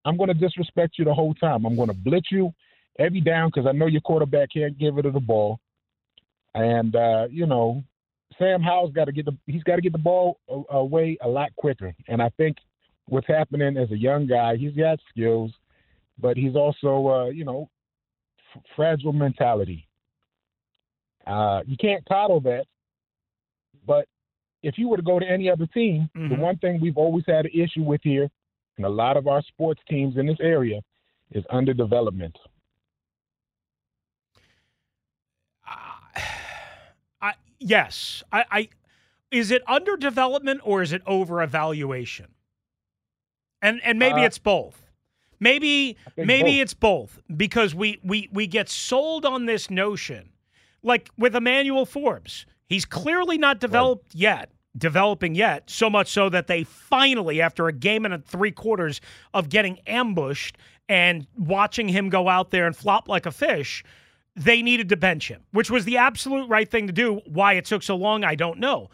I'm 0.05 0.17
going 0.19 0.29
to 0.29 0.35
disrespect 0.35 0.99
you 0.99 1.07
the 1.07 1.15
whole 1.15 1.33
time. 1.35 1.65
I'm 1.65 1.77
going 1.77 1.89
to 1.89 1.95
blitz 1.95 2.31
you 2.31 2.53
every 2.99 3.23
down 3.23 3.51
because 3.55 3.67
I 3.67 3.73
know 3.73 3.87
your 3.87 4.01
quarterback 4.03 4.51
can't 4.53 4.79
give 4.79 4.99
it 4.99 5.03
to 5.03 5.11
the 5.11 5.21
ball. 5.21 5.59
And 6.55 6.95
uh, 6.95 7.29
you 7.31 7.47
know, 7.47 7.83
Sam 8.39 8.61
Howell's 8.61 8.93
got 8.93 9.07
to 9.07 9.13
get 9.13 9.25
the 9.25 9.37
he's 9.47 9.63
got 9.63 9.77
to 9.77 9.83
get 9.83 9.93
the 9.93 9.99
ball 9.99 10.39
away 10.69 11.17
a 11.23 11.29
lot 11.29 11.55
quicker. 11.57 11.95
And 12.09 12.21
I 12.21 12.29
think 12.37 12.59
what's 13.07 13.27
happening 13.27 13.79
as 13.79 13.91
a 13.91 13.97
young 13.97 14.27
guy, 14.27 14.57
he's 14.57 14.75
got 14.75 14.99
skills, 15.09 15.51
but 16.19 16.37
he's 16.37 16.57
also 16.57 17.09
uh, 17.09 17.27
you 17.31 17.47
know 17.47 17.71
fragile 18.77 19.13
mentality. 19.13 19.87
Uh, 21.27 21.63
you 21.67 21.77
can't 21.77 22.05
coddle 22.07 22.41
that, 22.41 22.65
but 23.87 24.07
if 24.63 24.77
you 24.79 24.89
were 24.89 24.97
to 24.97 25.03
go 25.03 25.19
to 25.19 25.27
any 25.27 25.49
other 25.51 25.67
team, 25.67 26.09
Mhm. 26.17 26.29
the 26.31 26.35
one 26.37 26.57
thing 26.59 26.81
we've 26.81 26.97
always 26.97 27.25
had 27.27 27.47
an 27.47 27.53
issue 27.55 27.83
with 27.83 28.01
here, 28.03 28.29
and 28.77 28.87
a 28.87 28.89
lot 28.89 29.17
of 29.17 29.27
our 29.29 29.43
sports 29.43 29.81
teams 29.89 30.17
in 30.17 30.27
this 30.27 30.41
area, 30.41 30.81
is 31.31 31.45
underdevelopment. 31.51 32.35
I 35.65 37.35
yes. 37.59 38.23
I, 38.33 38.45
I 38.51 38.69
is 39.31 39.51
it 39.51 39.63
under 39.67 39.97
development 39.97 40.61
or 40.65 40.83
is 40.83 40.93
it 40.93 41.03
over 41.07 41.43
evaluation? 41.43 42.35
And 43.63 43.81
and 43.85 43.99
maybe 43.99 44.23
Uh, 44.23 44.27
it's 44.27 44.39
both. 44.39 44.91
Maybe 45.43 45.97
maybe 46.17 46.53
both. 46.53 46.61
it's 46.61 46.75
both 46.75 47.19
because 47.37 47.75
we 47.75 47.99
we 48.05 48.29
we 48.33 48.47
get 48.47 48.69
sold 48.69 49.27
on 49.27 49.47
this 49.47 49.71
notion, 49.71 50.31
like 50.85 51.11
with 51.19 51.35
Emmanuel 51.35 51.85
Forbes. 51.85 52.47
He's 52.69 52.85
clearly 52.85 53.39
not 53.39 53.59
developed 53.59 54.15
yet, 54.15 54.51
developing 54.79 55.35
yet. 55.35 55.69
So 55.69 55.91
much 55.91 56.09
so 56.13 56.29
that 56.29 56.47
they 56.47 56.63
finally, 56.63 57.41
after 57.41 57.67
a 57.67 57.73
game 57.73 58.05
and 58.05 58.15
a 58.15 58.19
three 58.19 58.53
quarters 58.53 59.01
of 59.35 59.49
getting 59.49 59.81
ambushed 59.87 60.57
and 60.89 61.27
watching 61.37 61.89
him 61.89 62.09
go 62.09 62.29
out 62.29 62.51
there 62.51 62.67
and 62.67 62.77
flop 62.77 63.09
like 63.09 63.27
a 63.27 63.33
fish, 63.33 63.85
they 64.37 64.63
needed 64.63 64.89
to 64.91 64.97
bench 64.97 65.29
him, 65.29 65.43
which 65.51 65.71
was 65.71 65.85
the 65.85 65.97
absolute 65.97 66.49
right 66.49 66.71
thing 66.71 66.87
to 66.87 66.93
do. 66.93 67.21
Why 67.27 67.55
it 67.55 67.65
took 67.65 67.83
so 67.83 67.97
long, 67.97 68.23
I 68.23 68.37
don't 68.37 68.61
know. 68.61 68.91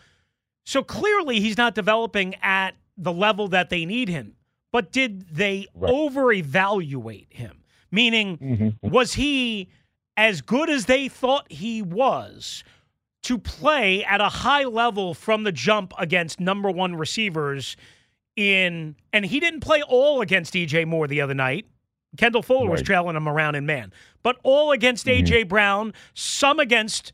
So 0.64 0.82
clearly, 0.82 1.40
he's 1.40 1.58
not 1.58 1.74
developing 1.74 2.34
at 2.42 2.74
the 2.96 3.12
level 3.12 3.48
that 3.48 3.68
they 3.68 3.84
need 3.84 4.08
him. 4.08 4.34
But 4.72 4.92
did 4.92 5.34
they 5.34 5.66
Right. 5.74 5.92
over 5.92 6.32
evaluate 6.32 7.28
him? 7.30 7.62
Meaning, 7.90 8.36
Mm-hmm. 8.38 8.88
was 8.90 9.14
he 9.14 9.68
as 10.16 10.40
good 10.42 10.68
as 10.68 10.86
they 10.86 11.08
thought 11.08 11.50
he 11.50 11.82
was? 11.82 12.64
to 13.24 13.36
play 13.36 14.04
at 14.04 14.20
a 14.20 14.28
high 14.28 14.62
level 14.62 15.12
from 15.12 15.42
the 15.42 15.50
jump 15.50 15.92
against 15.98 16.38
number 16.38 16.70
one 16.70 16.94
receivers 16.94 17.76
in 18.36 18.94
and 19.12 19.26
he 19.26 19.40
didn't 19.40 19.60
play 19.60 19.82
all 19.82 20.20
against 20.20 20.54
DJ 20.54 20.86
Moore 20.86 21.08
the 21.08 21.20
other 21.20 21.34
night. 21.34 21.66
Kendall 22.16 22.42
Fuller 22.42 22.70
was 22.70 22.80
trailing 22.80 23.16
him 23.16 23.28
around 23.28 23.56
in 23.56 23.66
man, 23.66 23.92
but 24.22 24.36
all 24.44 24.70
against 24.70 25.06
AJ 25.06 25.48
Brown, 25.48 25.92
some 26.14 26.60
against 26.60 27.12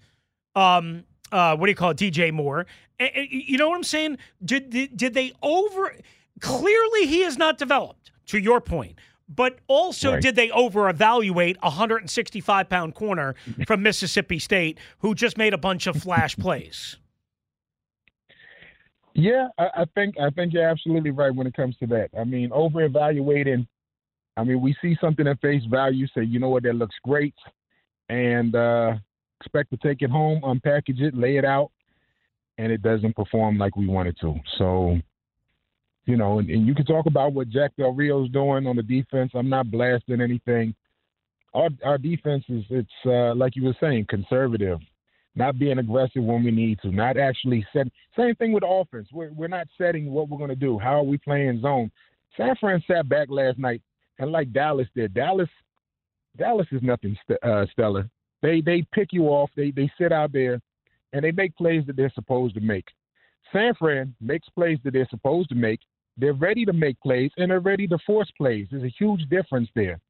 um 0.55 1.05
uh 1.33 1.57
what 1.57 1.67
do 1.67 1.71
you 1.71 1.75
call 1.77 1.91
it, 1.91 1.97
DJ 1.97 2.31
Moore. 2.31 2.67
You 3.01 3.57
know 3.57 3.71
what 3.71 3.77
I'm 3.77 3.83
saying? 3.83 4.19
Did, 4.45 4.69
did 4.71 4.97
did 4.97 5.15
they 5.15 5.33
over 5.43 5.97
clearly 6.41 7.07
he 7.07 7.23
is 7.23 7.37
not 7.39 7.59
developed 7.59 8.11
to 8.27 8.39
your 8.39 8.61
point. 8.61 8.99
But 9.27 9.59
also, 9.69 10.13
Right. 10.13 10.23
did 10.23 10.37
they 10.37 10.51
over 10.51 10.89
evaluate 10.89 11.57
a 11.63 11.71
165 11.71 12.69
pound 12.69 12.95
corner 12.95 13.35
from 13.67 13.83
Mississippi 13.83 14.39
State 14.39 14.79
who 14.99 15.15
just 15.15 15.39
made 15.39 15.55
a 15.55 15.59
bunch 15.59 15.87
of 15.87 15.97
flash 15.97 16.37
plays? 16.37 16.97
Yeah, 19.15 19.49
I, 19.59 19.69
I 19.77 19.85
think 19.95 20.17
I 20.19 20.29
think 20.31 20.53
you're 20.53 20.69
absolutely 20.69 21.11
right 21.13 21.35
when 21.35 21.47
it 21.47 21.55
comes 21.55 21.77
to 21.79 21.87
that. 21.89 22.11
I 22.19 22.25
mean, 22.25 22.51
over 22.53 22.83
evaluating. 22.83 23.67
I 24.37 24.43
mean, 24.43 24.61
we 24.61 24.75
see 24.83 24.97
something 25.01 25.29
at 25.29 25.41
face 25.41 25.63
value, 25.71 26.09
say, 26.09 26.25
you 26.25 26.41
know 26.41 26.49
what, 26.49 26.65
that 26.65 26.75
looks 26.75 26.97
great, 27.05 27.35
and 28.09 28.53
uh, 28.57 28.95
expect 29.41 29.71
to 29.71 29.77
take 29.77 30.03
it 30.03 30.11
home, 30.11 30.41
unpackage 30.43 31.01
it, 31.01 31.15
lay 31.15 31.37
it 31.37 31.45
out, 31.45 31.71
and 32.59 32.73
it 32.73 32.83
doesn't 32.83 33.15
perform 33.15 33.57
like 33.59 33.77
we 33.77 33.87
want 33.87 34.09
it 34.09 34.17
to. 34.23 34.35
So, 34.59 34.99
you 36.07 36.17
know, 36.17 36.39
and, 36.39 36.51
and 36.51 36.67
you 36.67 36.75
can 36.75 36.85
talk 36.85 37.07
about 37.07 37.33
what 37.33 37.49
Jack 37.49 37.73
Del 37.77 37.93
Rio's 37.93 38.31
doing 38.31 38.67
on 38.67 38.77
the 38.77 38.83
defense. 38.83 39.33
I'm 39.35 39.49
not 39.49 39.71
blasting 39.71 40.21
anything. 40.21 40.75
Our 41.55 41.69
our 41.85 41.99
defense 41.99 42.45
is 42.49 42.65
it's 42.71 42.89
uh, 43.07 43.35
like 43.35 43.57
you 43.57 43.65
were 43.65 43.77
saying, 43.81 44.07
conservative 44.09 44.81
not 45.37 45.59
being 45.59 45.79
aggressive 45.79 46.23
when 46.23 46.45
we 46.45 46.51
need 46.51 46.79
to, 46.81 46.91
not 46.91 47.17
actually 47.17 47.67
set. 47.73 47.89
Same 48.17 48.35
thing 48.37 48.53
with 48.53 48.63
offense. 48.67 49.09
We're 49.13 49.33
we're 49.33 49.49
not 49.49 49.67
setting 49.77 50.11
what 50.11 50.29
we're 50.29 50.39
going 50.39 50.51
to 50.51 50.57
do. 50.57 50.79
How 50.79 50.99
are 50.99 51.05
we 51.05 51.19
playing 51.19 51.61
zone? 51.61 51.91
San 52.37 52.55
Fran 52.57 52.83
sat 52.87 53.09
back 53.09 53.29
last 53.31 53.59
night, 53.59 53.83
and 54.19 54.31
like 54.31 54.53
Dallas 54.53 54.89
did, 54.95 55.15
Dallas, 55.15 55.49
Dallas 56.37 56.67
is 56.71 56.83
nothing 56.83 57.17
st- 57.25 57.43
uh, 57.43 57.67
stellar. 57.73 58.09
They 58.43 58.61
they 58.61 58.87
pick 58.93 59.13
you 59.13 59.25
off. 59.25 59.51
They 59.57 59.71
they 59.71 59.91
sit 59.99 60.13
out 60.13 60.33
there, 60.33 60.61
and 61.13 61.25
they 61.25 61.33
make 61.33 61.57
plays 61.57 61.85
that 61.87 61.97
they're 61.97 62.13
supposed 62.15 62.55
to 62.55 62.61
make. 62.61 62.87
San 63.53 63.75
Fran 63.75 64.15
makes 64.21 64.49
plays 64.51 64.79
that 64.85 64.93
they're 64.93 65.09
supposed 65.11 65.49
to 65.51 65.55
make. 65.55 65.81
They're 66.17 66.33
ready 66.33 66.65
to 66.65 66.73
make 66.73 67.01
plays, 67.01 67.31
and 67.37 67.51
they're 67.51 67.61
ready 67.61 67.87
to 67.89 67.99
force 68.07 68.31
plays. 68.37 68.69
There's 68.71 68.85
a 68.85 68.95
huge 68.99 69.29
difference 69.29 69.69
there. 69.75 70.01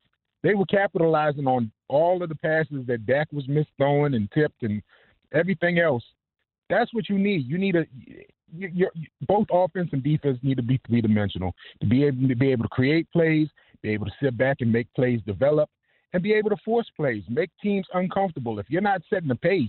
They 0.42 0.54
were 0.54 0.66
capitalizing 0.66 1.46
on 1.46 1.72
all 1.88 2.22
of 2.22 2.28
the 2.28 2.34
passes 2.34 2.86
that 2.86 3.06
Dak 3.06 3.28
was 3.32 3.48
missed 3.48 3.70
throwing 3.78 4.14
and 4.14 4.30
tipped 4.32 4.62
and 4.62 4.82
everything 5.32 5.78
else. 5.78 6.04
That's 6.68 6.92
what 6.92 7.08
you 7.08 7.18
need. 7.18 7.46
You 7.46 7.58
need 7.58 7.76
a 7.76 7.86
you, 8.56 8.70
you, 8.72 8.88
both 9.26 9.46
offense 9.50 9.88
and 9.92 10.02
defense 10.02 10.38
need 10.42 10.56
to 10.56 10.62
be 10.62 10.80
three 10.86 11.00
dimensional 11.00 11.54
to 11.80 11.86
be 11.86 12.04
able 12.04 12.28
to 12.28 12.34
be 12.36 12.52
able 12.52 12.64
to 12.64 12.68
create 12.68 13.10
plays, 13.10 13.48
be 13.82 13.90
able 13.90 14.06
to 14.06 14.12
sit 14.22 14.36
back 14.36 14.58
and 14.60 14.72
make 14.72 14.86
plays 14.94 15.20
develop, 15.26 15.68
and 16.12 16.22
be 16.22 16.32
able 16.32 16.50
to 16.50 16.56
force 16.64 16.86
plays, 16.96 17.22
make 17.28 17.50
teams 17.62 17.86
uncomfortable. 17.94 18.58
If 18.58 18.66
you're 18.68 18.80
not 18.80 19.02
setting 19.10 19.28
the 19.28 19.34
pace, 19.34 19.68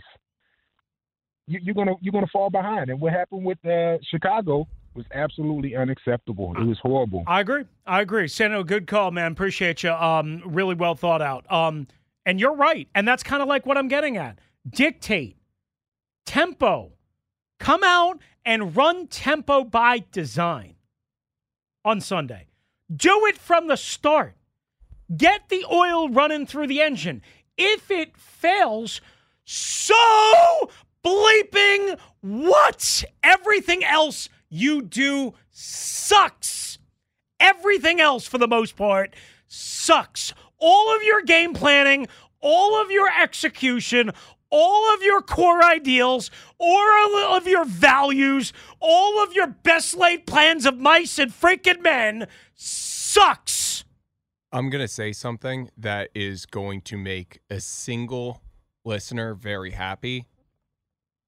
you, 1.47 1.59
you're 1.63 1.75
gonna 1.75 1.95
you're 2.01 2.13
gonna 2.13 2.27
fall 2.31 2.49
behind. 2.49 2.89
And 2.89 2.99
what 2.99 3.13
happened 3.13 3.45
with 3.45 3.63
uh, 3.65 3.97
Chicago 4.09 4.67
was 4.95 5.05
absolutely 5.13 5.75
unacceptable. 5.75 6.53
It 6.57 6.63
was 6.63 6.79
horrible. 6.79 7.23
I 7.27 7.41
agree. 7.41 7.65
I 7.85 8.01
agree. 8.01 8.27
Santo, 8.27 8.63
good 8.63 8.87
call, 8.87 9.11
man. 9.11 9.31
Appreciate 9.31 9.83
you. 9.83 9.91
Um, 9.91 10.41
really 10.45 10.75
well 10.75 10.95
thought 10.95 11.21
out. 11.21 11.51
Um, 11.51 11.87
and 12.25 12.39
you're 12.39 12.55
right. 12.55 12.87
And 12.95 13.07
that's 13.07 13.23
kind 13.23 13.41
of 13.41 13.47
like 13.47 13.65
what 13.65 13.77
I'm 13.77 13.87
getting 13.87 14.17
at. 14.17 14.39
Dictate 14.67 15.37
tempo. 16.25 16.91
Come 17.59 17.83
out 17.83 18.19
and 18.45 18.75
run 18.75 19.07
tempo 19.07 19.63
by 19.63 20.03
design 20.11 20.75
on 21.83 22.01
Sunday. 22.01 22.47
Do 22.93 23.25
it 23.25 23.37
from 23.37 23.67
the 23.67 23.77
start. 23.77 24.35
Get 25.15 25.49
the 25.49 25.65
oil 25.71 26.09
running 26.09 26.45
through 26.45 26.67
the 26.67 26.81
engine. 26.81 27.21
If 27.57 27.89
it 27.91 28.17
fails, 28.17 29.01
so 29.45 29.95
bleeping 31.03 31.97
what? 32.21 33.03
Everything 33.23 33.83
else 33.83 34.29
you 34.49 34.81
do 34.81 35.33
sucks. 35.51 36.77
Everything 37.39 37.99
else, 37.99 38.27
for 38.27 38.37
the 38.37 38.47
most 38.47 38.75
part, 38.75 39.15
sucks. 39.47 40.33
All 40.57 40.95
of 40.95 41.03
your 41.03 41.21
game 41.21 41.53
planning, 41.53 42.07
all 42.41 42.81
of 42.81 42.91
your 42.91 43.09
execution, 43.19 44.11
all 44.49 44.93
of 44.93 45.01
your 45.01 45.21
core 45.21 45.63
ideals, 45.63 46.31
all 46.59 47.35
of 47.35 47.47
your 47.47 47.65
values, 47.65 48.53
all 48.79 49.21
of 49.21 49.33
your 49.33 49.47
best 49.47 49.95
laid 49.97 50.25
plans 50.25 50.65
of 50.65 50.77
mice 50.77 51.19
and 51.19 51.31
freaking 51.31 51.81
men 51.81 52.27
sucks. 52.53 53.83
I'm 54.51 54.69
going 54.69 54.83
to 54.83 54.87
say 54.87 55.11
something 55.11 55.69
that 55.75 56.09
is 56.15 56.45
going 56.45 56.81
to 56.83 56.97
make 56.97 57.41
a 57.49 57.59
single 57.59 58.41
listener 58.85 59.33
very 59.33 59.71
happy. 59.71 60.27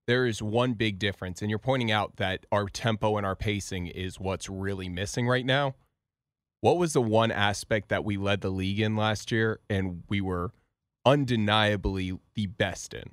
There 0.08 0.26
is 0.26 0.42
one 0.42 0.74
big 0.74 1.00
difference, 1.00 1.42
and 1.42 1.50
you're 1.50 1.60
pointing 1.60 1.92
out 1.92 2.16
that 2.16 2.46
our 2.52 2.68
tempo 2.70 3.18
and 3.18 3.26
our 3.26 3.36
pacing 3.36 3.88
is 3.88 4.20
what's 4.20 4.50
really 4.50 4.88
missing 4.88 5.28
right 5.28 5.46
now. 5.46 5.76
What 6.62 6.78
was 6.78 6.94
the 6.94 7.02
one 7.02 7.30
aspect 7.30 7.90
that 7.90 8.06
we 8.06 8.16
led 8.18 8.40
the 8.42 8.50
league 8.50 8.80
in 8.80 8.96
last 8.96 9.32
year 9.32 9.60
and 9.70 10.04
we 10.10 10.22
were 10.22 10.54
undeniably 11.06 12.18
the 12.36 12.48
best 12.48 12.94
in? 12.94 13.12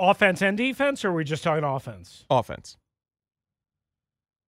Offense 0.00 0.42
and 0.42 0.56
defense, 0.56 1.04
or 1.04 1.10
are 1.10 1.14
we 1.14 1.24
just 1.24 1.42
talking 1.44 1.64
offense? 1.64 2.24
Offense. 2.28 2.76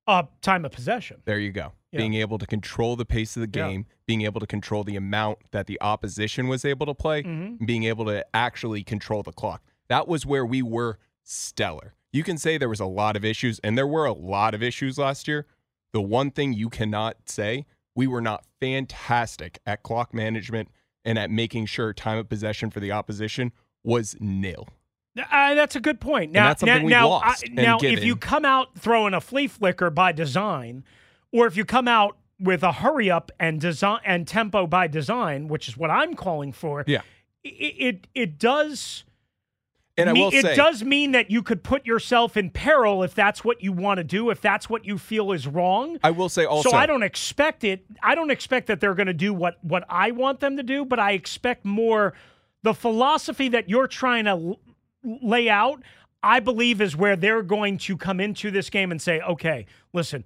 Uh, 0.07 0.25
time 0.43 0.65
of 0.65 0.73
possession. 0.73 1.23
There 1.25 1.39
you 1.39 1.53
go. 1.53 1.73
Yeah. 1.93 1.99
Being 1.99 2.15
able 2.15 2.39
to 2.39 2.47
control 2.47 2.97
the 2.97 3.05
pace 3.05 3.37
of 3.37 3.43
the 3.51 3.59
Yeah. 3.59 3.69
game, 3.69 3.87
being 4.07 4.23
able 4.23 4.41
to 4.41 4.47
control 4.47 4.83
the 4.83 4.97
amount 4.97 5.39
that 5.53 5.67
the 5.69 5.81
opposition 5.81 6.49
was 6.49 6.65
able 6.65 6.87
to 6.87 6.95
play, 6.95 7.23
Mhm. 7.23 7.65
being 7.65 7.85
able 7.85 8.05
to 8.07 8.25
actually 8.35 8.83
control 8.83 9.23
the 9.23 9.33
clock. 9.33 9.63
That 9.89 10.09
was 10.09 10.27
where 10.27 10.45
we 10.45 10.63
were 10.63 10.99
stellar. 11.31 11.95
You 12.13 12.25
can 12.25 12.39
say 12.39 12.59
there 12.59 12.69
was 12.69 12.81
a 12.81 12.87
lot 12.87 13.17
of 13.17 13.25
issues, 13.25 13.61
and 13.61 13.79
there 13.79 13.87
were 13.87 14.05
a 14.05 14.13
lot 14.13 14.53
of 14.55 14.63
issues 14.63 14.99
last 14.99 15.29
year. 15.29 15.47
The 15.93 16.01
one 16.03 16.31
thing 16.31 16.53
you 16.53 16.69
cannot 16.69 17.17
say, 17.29 17.67
we 17.95 18.07
were 18.07 18.21
not 18.21 18.45
fantastic 18.61 19.59
at 19.67 19.83
clock 19.83 20.13
management 20.15 20.69
and 21.05 21.19
at 21.19 21.31
making 21.31 21.67
sure 21.67 21.93
time 21.93 22.19
of 22.19 22.29
possession 22.29 22.71
for 22.71 22.81
the 22.81 22.93
opposition 22.93 23.53
was 23.85 24.17
nil. 24.21 24.69
Uh, 25.19 25.55
that's 25.55 25.75
a 25.77 25.81
good 25.81 26.01
point. 26.01 26.31
Now, 26.33 26.55
now, 26.63 26.79
now, 26.79 27.13
I- 27.13 27.35
now 27.51 27.79
if 27.83 28.05
you 28.05 28.15
come 28.17 28.45
out 28.45 28.79
throwing 28.79 29.15
a 29.15 29.21
flea 29.21 29.49
flicker 29.49 29.91
by 29.91 30.13
design, 30.13 30.85
or 31.33 31.47
if 31.47 31.57
you 31.57 31.65
come 31.65 31.89
out 31.89 32.17
with 32.39 32.63
a 32.63 32.73
hurry 32.73 33.11
up 33.11 33.31
and 33.41 33.61
design 33.61 34.01
and 34.05 34.27
tempo 34.27 34.67
by 34.67 34.87
design, 34.87 35.49
which 35.49 35.69
is 35.69 35.77
what 35.77 35.91
I'm 35.91 36.15
calling 36.15 36.53
for, 36.53 36.85
Yeah. 36.87 37.03
it 37.43 37.49
it, 37.49 38.07
it 38.15 38.39
does. 38.39 39.05
And 40.09 40.19
will 40.19 40.31
it 40.33 40.43
say, 40.43 40.57
does 40.57 40.83
mean 40.83 41.13
that 41.13 41.31
you 41.31 41.43
could 41.43 41.63
put 41.63 41.87
yourself 41.87 42.37
in 42.37 42.51
peril 42.51 43.03
if 43.03 43.15
that's 43.15 43.45
what 43.45 43.63
you 43.63 43.73
want 43.73 43.99
to 43.99 44.05
do, 44.05 44.31
if 44.31 44.41
that's 44.41 44.69
what 44.69 44.85
you 44.85 44.99
feel 44.99 45.33
is 45.33 45.47
wrong. 45.47 45.99
I 46.03 46.11
will 46.11 46.29
say 46.29 46.45
also, 46.45 46.71
so 46.71 46.77
I 46.77 46.87
don't 46.87 47.03
expect 47.03 47.65
it. 47.65 47.85
I 48.03 48.15
don't 48.15 48.31
expect 48.31 48.67
that 48.69 48.81
they're 48.81 48.95
going 48.95 49.07
to 49.07 49.15
do 49.15 49.33
what 49.33 49.63
what 49.63 49.85
I 49.89 50.11
want 50.11 50.41
them 50.41 50.57
to 50.57 50.63
do, 50.63 50.85
but 50.85 50.99
I 50.99 51.13
expect 51.13 51.65
more 51.65 52.15
the 52.63 52.75
philosophy 52.75 53.49
that 53.49 53.69
you're 53.69 53.89
trying 53.89 54.25
to 54.25 54.31
l- 54.31 54.61
lay 55.05 55.49
out. 55.49 55.83
I 56.23 56.41
believe 56.41 56.83
is 56.83 56.95
where 56.97 57.17
they're 57.17 57.43
going 57.43 57.79
to 57.79 57.97
come 57.97 58.21
into 58.21 58.51
this 58.51 58.69
game 58.69 58.91
and 58.91 59.01
say, 59.01 59.21
"Okay, 59.21 59.67
listen, 59.93 60.25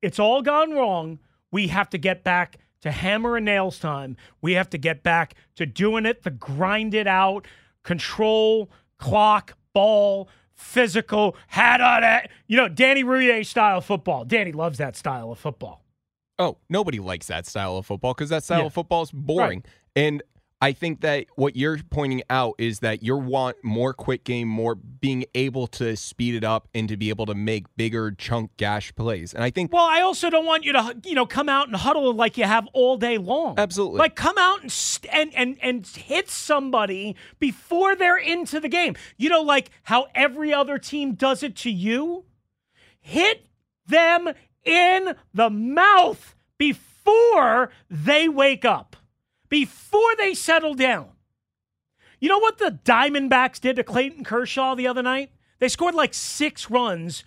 it's 0.00 0.18
all 0.18 0.42
gone 0.42 0.72
wrong. 0.72 1.18
We 1.50 1.68
have 1.68 1.90
to 1.90 1.98
get 1.98 2.24
back 2.24 2.58
to 2.84 2.90
hammer 2.90 3.36
and 3.36 3.46
nails 3.46 3.78
time. 3.78 4.14
We 4.42 4.52
have 4.52 4.68
to 4.70 4.78
get 4.78 5.02
back 5.02 5.34
to 5.56 5.64
doing 5.64 6.04
it, 6.04 6.22
the 6.22 6.30
grind 6.30 6.92
it 6.92 7.06
out, 7.06 7.46
control, 7.82 8.68
clock, 8.98 9.56
ball, 9.72 10.28
physical, 10.54 11.36
hat 11.48 11.80
on 11.80 12.04
it. 12.04 12.30
You 12.46 12.56
know, 12.56 12.68
Danny 12.68 13.04
Rouhier 13.04 13.44
style 13.44 13.80
football. 13.80 14.24
Danny 14.24 14.52
loves 14.52 14.78
that 14.78 14.96
style 14.96 15.32
of 15.32 15.38
football. 15.38 15.84
Oh, 16.38 16.58
nobody 16.68 16.98
likes 16.98 17.26
that 17.28 17.46
style 17.46 17.76
of 17.76 17.86
football 17.86 18.14
because 18.14 18.30
that 18.30 18.42
style 18.44 18.60
Yeah. 18.60 18.66
of 18.66 18.74
football 18.74 19.02
is 19.02 19.10
boring. 19.12 19.64
And 19.94 20.22
I 20.64 20.72
think 20.72 21.02
that 21.02 21.26
what 21.36 21.56
you're 21.56 21.76
pointing 21.90 22.22
out 22.30 22.54
is 22.56 22.78
that 22.78 23.02
you 23.02 23.14
want 23.18 23.58
more 23.62 23.92
quick 23.92 24.24
game, 24.24 24.48
more 24.48 24.74
being 24.74 25.26
able 25.34 25.66
to 25.66 25.94
speed 25.94 26.34
it 26.36 26.42
up 26.42 26.68
and 26.74 26.88
to 26.88 26.96
be 26.96 27.10
able 27.10 27.26
to 27.26 27.34
make 27.34 27.66
bigger 27.76 28.12
chunk 28.12 28.56
gash 28.56 28.94
plays. 28.94 29.34
And 29.34 29.44
I 29.44 29.50
think 29.50 29.74
Well, 29.74 29.84
I 29.84 30.00
also 30.00 30.30
don't 30.30 30.46
want 30.46 30.64
you 30.64 30.72
to, 30.72 30.96
you 31.04 31.14
know, 31.14 31.26
come 31.26 31.50
out 31.50 31.66
and 31.66 31.76
huddle 31.76 32.14
like 32.14 32.38
you 32.38 32.44
have 32.44 32.66
all 32.72 32.96
day 32.96 33.18
long. 33.18 33.56
Absolutely. 33.58 33.98
Like 33.98 34.14
come 34.14 34.38
out 34.38 34.62
and 34.62 34.72
st- 34.72 35.12
and 35.14 35.34
and 35.34 35.58
and 35.60 35.86
hit 35.86 36.30
somebody 36.30 37.14
before 37.38 37.94
they're 37.94 38.16
into 38.16 38.58
the 38.58 38.70
game. 38.70 38.96
You 39.18 39.28
know, 39.28 39.42
like 39.42 39.70
how 39.82 40.06
every 40.14 40.54
other 40.54 40.78
team 40.78 41.12
does 41.12 41.42
it 41.42 41.56
to 41.56 41.70
you. 41.70 42.24
Hit 43.00 43.48
them 43.86 44.30
in 44.64 45.14
the 45.34 45.50
mouth 45.50 46.34
before 46.56 47.70
they 47.90 48.30
wake 48.30 48.64
up, 48.64 48.96
before 49.54 50.16
they 50.18 50.34
settle 50.34 50.74
down. 50.74 51.10
You 52.18 52.28
know 52.28 52.40
what 52.40 52.58
the 52.58 52.76
Diamondbacks 52.84 53.60
did 53.60 53.76
to 53.76 53.84
Clayton 53.84 54.24
Kershaw 54.24 54.74
the 54.74 54.88
other 54.88 55.00
night? 55.00 55.30
They 55.60 55.68
scored 55.68 55.94
like 55.94 56.12
six 56.12 56.68
runs 56.68 57.22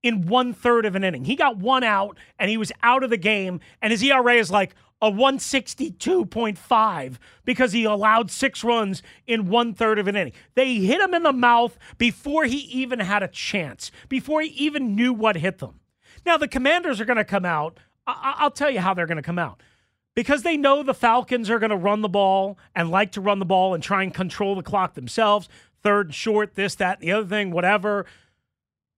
in 0.00 0.28
one 0.28 0.52
third 0.52 0.86
of 0.86 0.94
an 0.94 1.02
inning. 1.02 1.24
He 1.24 1.34
got 1.34 1.56
one 1.56 1.82
out 1.82 2.16
and 2.38 2.48
he 2.48 2.56
was 2.56 2.70
out 2.84 3.02
of 3.02 3.10
the 3.10 3.16
game, 3.16 3.58
and 3.80 3.90
his 3.90 4.00
ERA 4.00 4.34
is 4.34 4.48
like 4.48 4.76
a 5.00 5.10
162.5 5.10 7.16
because 7.44 7.72
he 7.72 7.82
allowed 7.82 8.30
six 8.30 8.62
runs 8.62 9.02
in 9.26 9.48
one 9.48 9.74
third 9.74 9.98
of 9.98 10.06
an 10.06 10.14
inning. 10.14 10.34
They 10.54 10.76
hit 10.76 11.00
him 11.00 11.14
in 11.14 11.24
the 11.24 11.32
mouth 11.32 11.76
before 11.98 12.44
he 12.44 12.58
even 12.58 13.00
had 13.00 13.24
a 13.24 13.28
chance, 13.28 13.90
before 14.08 14.40
he 14.40 14.50
even 14.50 14.94
knew 14.94 15.12
what 15.12 15.34
hit 15.34 15.58
them. 15.58 15.80
Now, 16.24 16.36
the 16.36 16.46
commanders 16.46 17.00
are 17.00 17.06
going 17.06 17.16
to 17.16 17.24
come 17.24 17.44
out. 17.44 17.80
I- 18.06 18.38
will 18.40 18.52
tell 18.52 18.70
you 18.70 18.78
how 18.78 18.94
they're 18.94 19.06
going 19.06 19.16
to 19.16 19.22
come 19.22 19.40
out. 19.40 19.60
Because 20.14 20.42
they 20.42 20.56
know 20.56 20.82
the 20.82 20.94
Falcons 20.94 21.48
are 21.48 21.58
going 21.58 21.70
to 21.70 21.76
run 21.76 22.02
the 22.02 22.08
ball 22.08 22.58
and 22.74 22.90
like 22.90 23.12
to 23.12 23.20
run 23.20 23.38
the 23.38 23.46
ball 23.46 23.72
and 23.72 23.82
try 23.82 24.02
and 24.02 24.12
control 24.12 24.54
the 24.54 24.62
clock 24.62 24.94
themselves, 24.94 25.48
third 25.82 26.08
and 26.08 26.14
short, 26.14 26.54
this, 26.54 26.74
that, 26.74 27.00
the 27.00 27.12
other 27.12 27.26
thing, 27.26 27.50
whatever. 27.50 28.04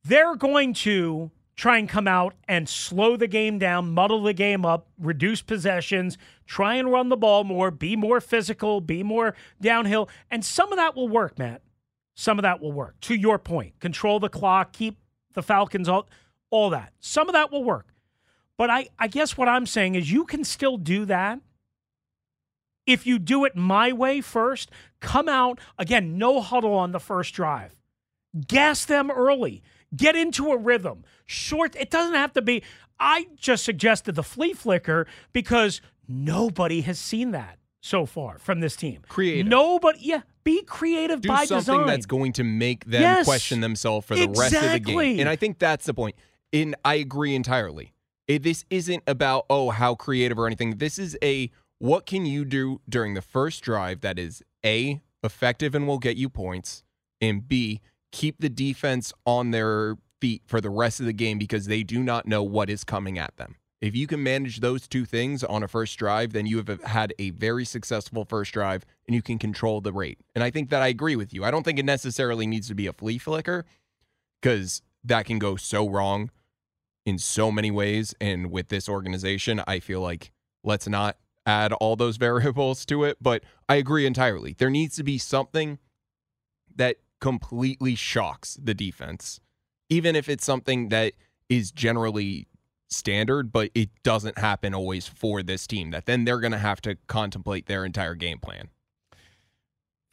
They're 0.02 0.34
going 0.34 0.74
to 0.74 1.30
try 1.56 1.78
and 1.78 1.88
come 1.88 2.08
out 2.08 2.34
and 2.48 2.68
slow 2.68 3.16
the 3.16 3.28
game 3.28 3.58
down, 3.58 3.94
muddle 3.94 4.22
the 4.22 4.32
game 4.32 4.66
up, 4.66 4.88
reduce 4.98 5.40
possessions, 5.40 6.18
try 6.46 6.74
and 6.74 6.90
run 6.90 7.08
the 7.08 7.16
ball 7.16 7.44
more, 7.44 7.70
be 7.70 7.94
more 7.96 8.20
physical, 8.20 8.80
be 8.80 9.02
more 9.02 9.34
downhill. 9.60 10.08
And 10.30 10.44
some 10.44 10.72
of 10.72 10.78
that 10.78 10.96
will 10.96 11.08
work, 11.08 11.38
Matt. 11.38 11.62
Some 12.16 12.38
of 12.38 12.42
that 12.42 12.60
will 12.60 12.72
work. 12.72 13.00
To 13.02 13.14
your 13.14 13.38
point, 13.38 13.78
control 13.80 14.20
the 14.20 14.28
clock, 14.28 14.72
keep 14.72 14.98
the 15.34 15.42
Falcons 15.42 15.88
all, 15.88 16.08
all 16.50 16.70
that. 16.70 16.92
Some 17.00 17.28
of 17.28 17.32
that 17.34 17.50
will 17.50 17.64
work. 17.64 17.93
But 18.56 18.70
I, 18.70 18.88
I 18.98 19.08
guess 19.08 19.36
what 19.36 19.48
I'm 19.48 19.66
saying 19.66 19.94
is 19.94 20.12
you 20.12 20.24
can 20.24 20.44
still 20.44 20.76
do 20.76 21.04
that 21.06 21.40
if 22.86 23.06
you 23.06 23.18
do 23.18 23.44
it 23.44 23.56
my 23.56 23.92
way 23.92 24.20
first. 24.20 24.70
Come 25.00 25.28
out, 25.28 25.58
again, 25.78 26.18
no 26.18 26.40
huddle 26.40 26.74
on 26.74 26.92
the 26.92 27.00
first 27.00 27.34
drive. 27.34 27.74
Gas 28.46 28.84
them 28.84 29.10
early 29.10 29.62
Get 29.96 30.16
into 30.16 30.50
a 30.50 30.56
rhythm. 30.56 31.04
Short, 31.26 31.76
it 31.76 31.90
doesn't 31.90 32.14
have 32.14 32.32
to 32.34 32.42
be. 32.42 32.62
I 32.98 33.26
just 33.36 33.64
suggested 33.64 34.14
the 34.14 34.22
flea 34.22 34.52
flicker 34.52 35.06
because 35.32 35.80
nobody 36.08 36.80
has 36.82 36.98
seen 36.98 37.32
that 37.32 37.58
so 37.80 38.06
far 38.06 38.38
from 38.38 38.60
this 38.60 38.76
team. 38.76 39.02
Creative. 39.08 39.46
Nobody, 39.46 39.98
yeah, 40.02 40.22
be 40.42 40.62
creative 40.62 41.20
Do 41.20 41.28
by 41.28 41.44
something 41.44 41.74
design. 41.74 41.86
that's 41.86 42.06
going 42.06 42.32
to 42.34 42.44
make 42.44 42.84
them 42.86 43.02
Yes, 43.02 43.24
question 43.24 43.60
themselves 43.60 44.06
for 44.06 44.16
the 44.16 44.28
rest 44.28 44.54
of 44.54 44.72
the 44.72 44.80
game. 44.80 45.20
And 45.20 45.28
I 45.28 45.36
think 45.36 45.58
that's 45.58 45.86
the 45.86 45.94
point. 45.94 46.16
And 46.52 46.76
I 46.84 46.94
agree 46.94 47.34
entirely. 47.34 47.92
This 48.26 48.64
isn't 48.70 49.02
about, 49.06 49.46
oh, 49.50 49.70
how 49.70 49.94
creative 49.94 50.38
or 50.38 50.46
anything. 50.46 50.78
This 50.78 50.98
is 50.98 51.16
a 51.22 51.50
what 51.78 52.06
can 52.06 52.24
you 52.24 52.44
do 52.44 52.80
during 52.88 53.14
the 53.14 53.22
first 53.22 53.62
drive 53.62 54.00
that 54.00 54.18
is 54.18 54.42
A, 54.64 55.02
effective 55.22 55.74
and 55.74 55.86
will 55.86 55.98
get 55.98 56.16
you 56.16 56.28
points, 56.28 56.82
and 57.20 57.46
B, 57.46 57.80
keep 58.12 58.40
the 58.40 58.48
defense 58.48 59.12
on 59.26 59.50
their 59.50 59.96
feet 60.20 60.42
for 60.46 60.60
the 60.60 60.70
rest 60.70 61.00
of 61.00 61.06
the 61.06 61.12
game 61.12 61.38
because 61.38 61.66
they 61.66 61.82
do 61.82 62.02
not 62.02 62.26
know 62.26 62.42
what 62.42 62.70
is 62.70 62.84
coming 62.84 63.18
at 63.18 63.36
them. 63.36 63.56
If 63.80 63.94
you 63.94 64.06
can 64.06 64.22
manage 64.22 64.60
those 64.60 64.88
two 64.88 65.04
things 65.04 65.44
on 65.44 65.62
a 65.62 65.68
first 65.68 65.98
drive, 65.98 66.32
then 66.32 66.46
you 66.46 66.56
have 66.56 66.82
had 66.84 67.12
a 67.18 67.30
very 67.30 67.66
successful 67.66 68.24
first 68.24 68.52
drive 68.52 68.86
and 69.06 69.14
you 69.14 69.20
can 69.20 69.38
control 69.38 69.82
the 69.82 69.92
rate. 69.92 70.18
And 70.34 70.42
I 70.42 70.50
think 70.50 70.70
that 70.70 70.80
I 70.80 70.86
agree 70.86 71.16
with 71.16 71.34
you. 71.34 71.44
I 71.44 71.50
don't 71.50 71.64
think 71.64 71.78
it 71.78 71.84
necessarily 71.84 72.46
needs 72.46 72.68
to 72.68 72.74
be 72.74 72.86
a 72.86 72.94
flea 72.94 73.18
flicker 73.18 73.66
because 74.40 74.80
that 75.02 75.26
can 75.26 75.38
go 75.38 75.56
so 75.56 75.86
wrong 75.86 76.30
in 77.04 77.18
so 77.18 77.50
many 77.50 77.70
ways. 77.70 78.14
And 78.20 78.50
with 78.50 78.68
this 78.68 78.88
organization, 78.88 79.62
I 79.66 79.80
feel 79.80 80.00
like 80.00 80.32
let's 80.62 80.88
not 80.88 81.16
add 81.46 81.72
all 81.74 81.96
those 81.96 82.16
variables 82.18 82.84
to 82.86 83.04
it. 83.04 83.18
But 83.20 83.44
I 83.68 83.76
agree 83.76 84.06
entirely. 84.06 84.54
There 84.56 84.70
needs 84.70 84.96
to 84.96 85.02
be 85.02 85.18
something 85.18 85.78
that 86.76 86.96
completely 87.20 87.94
shocks 87.94 88.58
the 88.62 88.74
defense, 88.74 89.40
even 89.88 90.16
if 90.16 90.28
it's 90.28 90.44
something 90.44 90.88
that 90.90 91.14
is 91.48 91.70
generally 91.70 92.48
standard, 92.88 93.52
but 93.52 93.70
it 93.74 93.90
doesn't 94.02 94.38
happen 94.38 94.74
always 94.74 95.06
for 95.06 95.42
this 95.42 95.66
team, 95.66 95.90
that 95.90 96.06
then 96.06 96.24
they're 96.24 96.40
going 96.40 96.52
to 96.52 96.58
have 96.58 96.80
to 96.82 96.96
contemplate 97.06 97.66
their 97.66 97.84
entire 97.84 98.14
game 98.14 98.38
plan. 98.38 98.68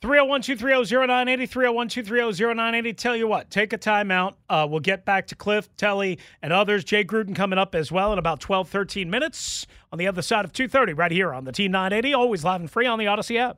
301 0.02 0.42
230 0.42 0.96
0980, 0.96 1.46
301 1.46 1.88
230 1.88 2.56
0980. 2.56 2.94
Tell 2.94 3.16
you 3.16 3.28
what, 3.28 3.52
take 3.52 3.72
a 3.72 3.78
timeout. 3.78 4.34
Uh, 4.50 4.66
we'll 4.68 4.80
get 4.80 5.06
back 5.06 5.28
to 5.28 5.36
Cliff, 5.36 5.70
Telly, 5.78 6.18
and 6.42 6.52
others. 6.52 6.84
Jay 6.84 7.04
Gruden 7.04 7.36
coming 7.36 7.60
up 7.60 7.76
as 7.76 7.92
well 7.92 8.12
in 8.12 8.18
about 8.18 8.40
12, 8.40 8.68
13 8.68 9.12
minutes 9.12 9.68
on 9.92 10.00
the 10.00 10.08
other 10.08 10.24
side 10.24 10.44
of 10.44 10.54
230, 10.54 10.94
right 10.94 11.12
here 11.12 11.32
on 11.32 11.44
the 11.44 11.52
T980, 11.52 12.18
always 12.18 12.44
live 12.44 12.62
and 12.62 12.72
free 12.72 12.88
on 12.88 12.98
the 12.98 13.06
Audacy 13.06 13.38
app. 13.38 13.58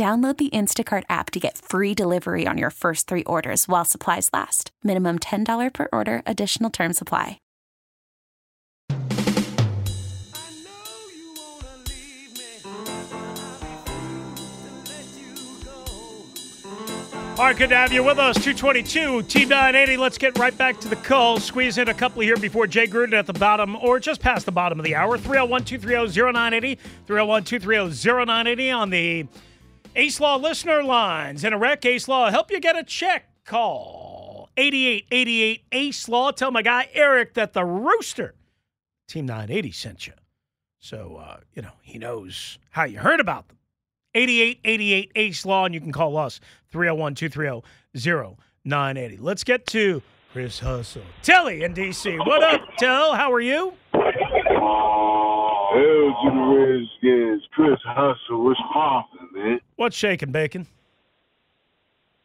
Download 0.00 0.38
the 0.38 0.48
Instacart 0.48 1.02
app 1.10 1.30
to 1.32 1.38
get 1.38 1.58
free 1.58 1.92
delivery 1.92 2.46
on 2.46 2.56
your 2.56 2.70
first 2.70 3.06
three 3.06 3.22
orders 3.24 3.68
while 3.68 3.84
supplies 3.84 4.30
last. 4.32 4.70
Minimum 4.82 5.18
$10 5.18 5.74
per 5.74 5.88
order, 5.92 6.22
additional 6.24 6.70
term 6.70 6.94
supply. 6.94 7.38
All 17.38 17.46
right, 17.46 17.56
good 17.56 17.68
to 17.68 17.76
have 17.76 17.92
you 17.92 18.02
with 18.02 18.18
us. 18.18 18.36
222 18.36 19.22
T980. 19.24 19.98
Let's 19.98 20.16
get 20.16 20.38
right 20.38 20.56
back 20.56 20.80
to 20.80 20.88
the 20.88 20.96
call. 20.96 21.38
Squeeze 21.38 21.76
in 21.76 21.90
a 21.90 21.94
couple 21.94 22.22
here 22.22 22.38
before 22.38 22.66
Jay 22.66 22.86
Gruden 22.86 23.12
at 23.12 23.26
the 23.26 23.34
bottom 23.34 23.76
or 23.76 24.00
just 24.00 24.22
past 24.22 24.46
the 24.46 24.52
bottom 24.52 24.80
of 24.80 24.84
the 24.86 24.94
hour. 24.94 25.18
301 25.18 25.64
230 25.64 26.32
0980. 26.32 26.74
301 27.06 27.44
230 27.44 28.24
0980 28.24 28.70
on 28.70 28.88
the 28.88 29.26
Ace 29.96 30.20
Law 30.20 30.36
listener 30.36 30.82
lines. 30.82 31.44
In 31.44 31.52
a 31.52 31.58
wreck, 31.58 31.84
Ace 31.84 32.08
Law 32.08 32.30
help 32.30 32.50
you 32.50 32.60
get 32.60 32.76
a 32.76 32.84
check. 32.84 33.26
Call 33.44 34.48
8888 34.56 35.64
Ace 35.72 36.08
Law. 36.08 36.30
Tell 36.30 36.50
my 36.50 36.62
guy 36.62 36.88
Eric 36.92 37.34
that 37.34 37.52
the 37.52 37.64
Rooster 37.64 38.34
Team 39.08 39.26
980 39.26 39.72
sent 39.72 40.06
you. 40.06 40.12
So, 40.78 41.16
uh, 41.16 41.38
you 41.54 41.62
know, 41.62 41.72
he 41.82 41.98
knows 41.98 42.58
how 42.70 42.84
you 42.84 42.98
heard 42.98 43.20
about 43.20 43.48
them. 43.48 43.58
8888 44.14 45.12
Ace 45.16 45.44
Law, 45.44 45.64
and 45.64 45.74
you 45.74 45.80
can 45.80 45.92
call 45.92 46.16
us 46.16 46.40
301 46.70 47.14
230 47.16 48.36
0980. 48.64 49.16
Let's 49.18 49.44
get 49.44 49.66
to 49.66 50.02
Chris 50.32 50.58
Hustle. 50.60 51.02
Telly 51.22 51.64
in 51.64 51.74
DC. 51.74 52.16
What 52.26 52.42
up, 52.42 52.60
Tell? 52.78 53.14
How 53.14 53.32
are 53.32 53.40
you? 53.40 53.72
Hell 53.92 54.04
Redskins. 56.54 57.42
Chris 57.52 57.78
Hustle, 57.84 58.44
what's 58.44 58.60
poppin', 58.72 59.19
man? 59.32 59.60
What's 59.76 59.96
shaking, 59.96 60.32
Bacon? 60.32 60.66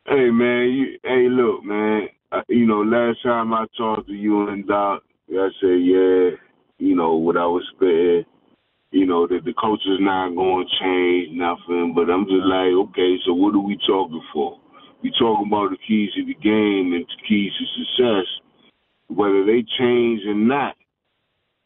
Hey, 0.07 0.29
man. 0.29 0.69
You, 0.69 0.99
hey, 1.03 1.27
look, 1.29 1.63
man. 1.63 2.07
You 2.47 2.65
know, 2.65 2.81
last 2.81 3.23
time 3.23 3.53
I 3.53 3.65
talked 3.77 4.07
to 4.07 4.13
you 4.13 4.47
and 4.49 4.67
Doc, 4.67 5.03
I 5.31 5.49
said, 5.59 5.79
yeah, 5.81 6.31
you 6.77 6.95
know, 6.95 7.15
what 7.15 7.37
I 7.37 7.45
was 7.45 7.63
spitting, 7.75 8.25
you 8.91 9.05
know, 9.05 9.25
that 9.27 9.45
the 9.45 9.53
coach 9.53 9.81
is 9.85 9.99
not 9.99 10.35
going 10.35 10.67
to 10.67 10.83
change 10.83 11.37
nothing. 11.37 11.93
But 11.95 12.11
I'm 12.11 12.25
just 12.25 12.45
like, 12.45 12.73
okay, 12.89 13.15
so 13.25 13.33
what 13.33 13.55
are 13.55 13.59
we 13.59 13.77
talking 13.87 14.21
for? 14.33 14.59
We 15.01 15.11
talking 15.17 15.47
about 15.47 15.71
the 15.71 15.77
keys 15.87 16.11
to 16.15 16.25
the 16.25 16.33
game 16.35 16.93
and 16.93 17.05
the 17.05 17.27
keys 17.27 17.51
to 17.57 17.65
success. 17.83 18.27
Whether 19.07 19.45
they 19.45 19.63
change 19.77 20.21
or 20.25 20.35
not, 20.35 20.75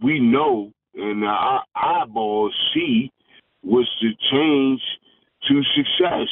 we 0.01 0.19
know 0.19 0.71
and 0.95 1.23
our 1.23 1.63
eyeballs 1.75 2.53
see 2.73 3.11
was 3.63 3.89
to 4.01 4.09
change 4.31 4.81
to 5.49 5.61
success. 5.75 6.27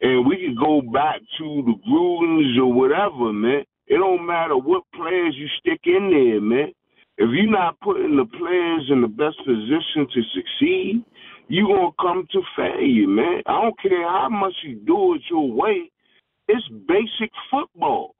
And 0.00 0.26
we 0.26 0.36
can 0.36 0.56
go 0.58 0.80
back 0.80 1.20
to 1.38 1.62
the 1.66 1.74
Grudens 1.88 2.58
or 2.58 2.72
whatever, 2.72 3.32
man. 3.32 3.64
It 3.86 3.98
don't 3.98 4.26
matter 4.26 4.56
what 4.56 4.84
players 4.94 5.34
you 5.36 5.46
stick 5.60 5.80
in 5.84 6.10
there, 6.10 6.40
man. 6.40 6.72
If 7.18 7.28
you're 7.30 7.50
not 7.50 7.78
putting 7.80 8.16
the 8.16 8.24
players 8.24 8.88
in 8.90 9.02
the 9.02 9.08
best 9.08 9.36
position 9.44 10.08
to 10.12 10.22
succeed, 10.34 11.04
you're 11.48 11.68
going 11.68 11.90
to 11.90 12.02
come 12.02 12.26
to 12.32 12.40
failure, 12.56 13.06
man. 13.06 13.42
I 13.46 13.62
don't 13.62 13.80
care 13.80 14.08
how 14.08 14.28
much 14.30 14.54
you 14.64 14.76
do 14.86 15.14
it 15.14 15.22
your 15.30 15.52
way. 15.52 15.90
It's 16.48 16.66
basic 16.88 17.30
football. 17.50 18.14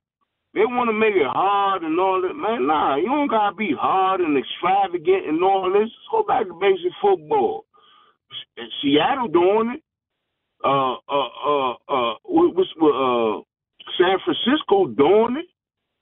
They 0.55 0.61
want 0.67 0.89
to 0.89 0.93
make 0.93 1.15
it 1.17 1.27
hard 1.27 1.83
and 1.83 1.99
all 1.99 2.21
that. 2.21 2.35
Man, 2.35 2.67
nah, 2.67 2.97
you 2.97 3.07
don't 3.07 3.29
got 3.29 3.51
to 3.51 3.57
be 3.57 3.75
hard 3.79 4.21
and 4.21 4.37
extravagant 4.37 5.27
and 5.27 5.43
all 5.43 5.73
this. 5.73 5.89
Go 6.11 6.25
back 6.25 6.47
to 6.47 6.55
basic 6.61 6.93
football. 7.01 7.65
Seattle 8.83 9.29
doing 9.29 9.77
it. 9.77 9.83
Uh, 10.65 10.95
uh, 11.09 11.31
uh, 11.47 11.75
uh, 11.89 12.15
uh, 12.83 13.41
San 13.99 14.19
Francisco 14.25 14.87
doing 14.89 15.37
it. 15.39 15.47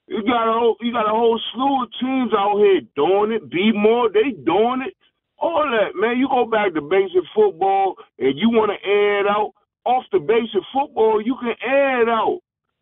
You 0.07 0.23
got 0.23 0.49
a 0.49 0.53
whole, 0.59 0.75
you 0.81 0.91
got 0.93 1.07
a 1.07 1.15
whole 1.15 1.39
slew 1.53 1.83
of 1.83 1.89
teams 1.99 2.33
out 2.37 2.57
here 2.59 2.81
doing 2.95 3.31
it. 3.31 3.49
Be 3.49 3.71
more, 3.73 4.09
they 4.09 4.31
doing 4.45 4.83
it. 4.87 4.95
All 5.39 5.65
that, 5.65 5.99
man. 5.99 6.17
You 6.19 6.27
go 6.29 6.45
back 6.45 6.73
to 6.75 6.81
basic 6.81 7.23
football 7.35 7.95
and 8.19 8.37
you 8.37 8.49
want 8.51 8.71
to 8.71 8.79
add 8.83 9.27
out. 9.29 9.53
Off 9.85 10.05
the 10.11 10.19
basic 10.19 10.61
football, 10.73 11.21
you 11.21 11.35
can 11.41 11.55
add 11.65 12.09
out. 12.09 12.39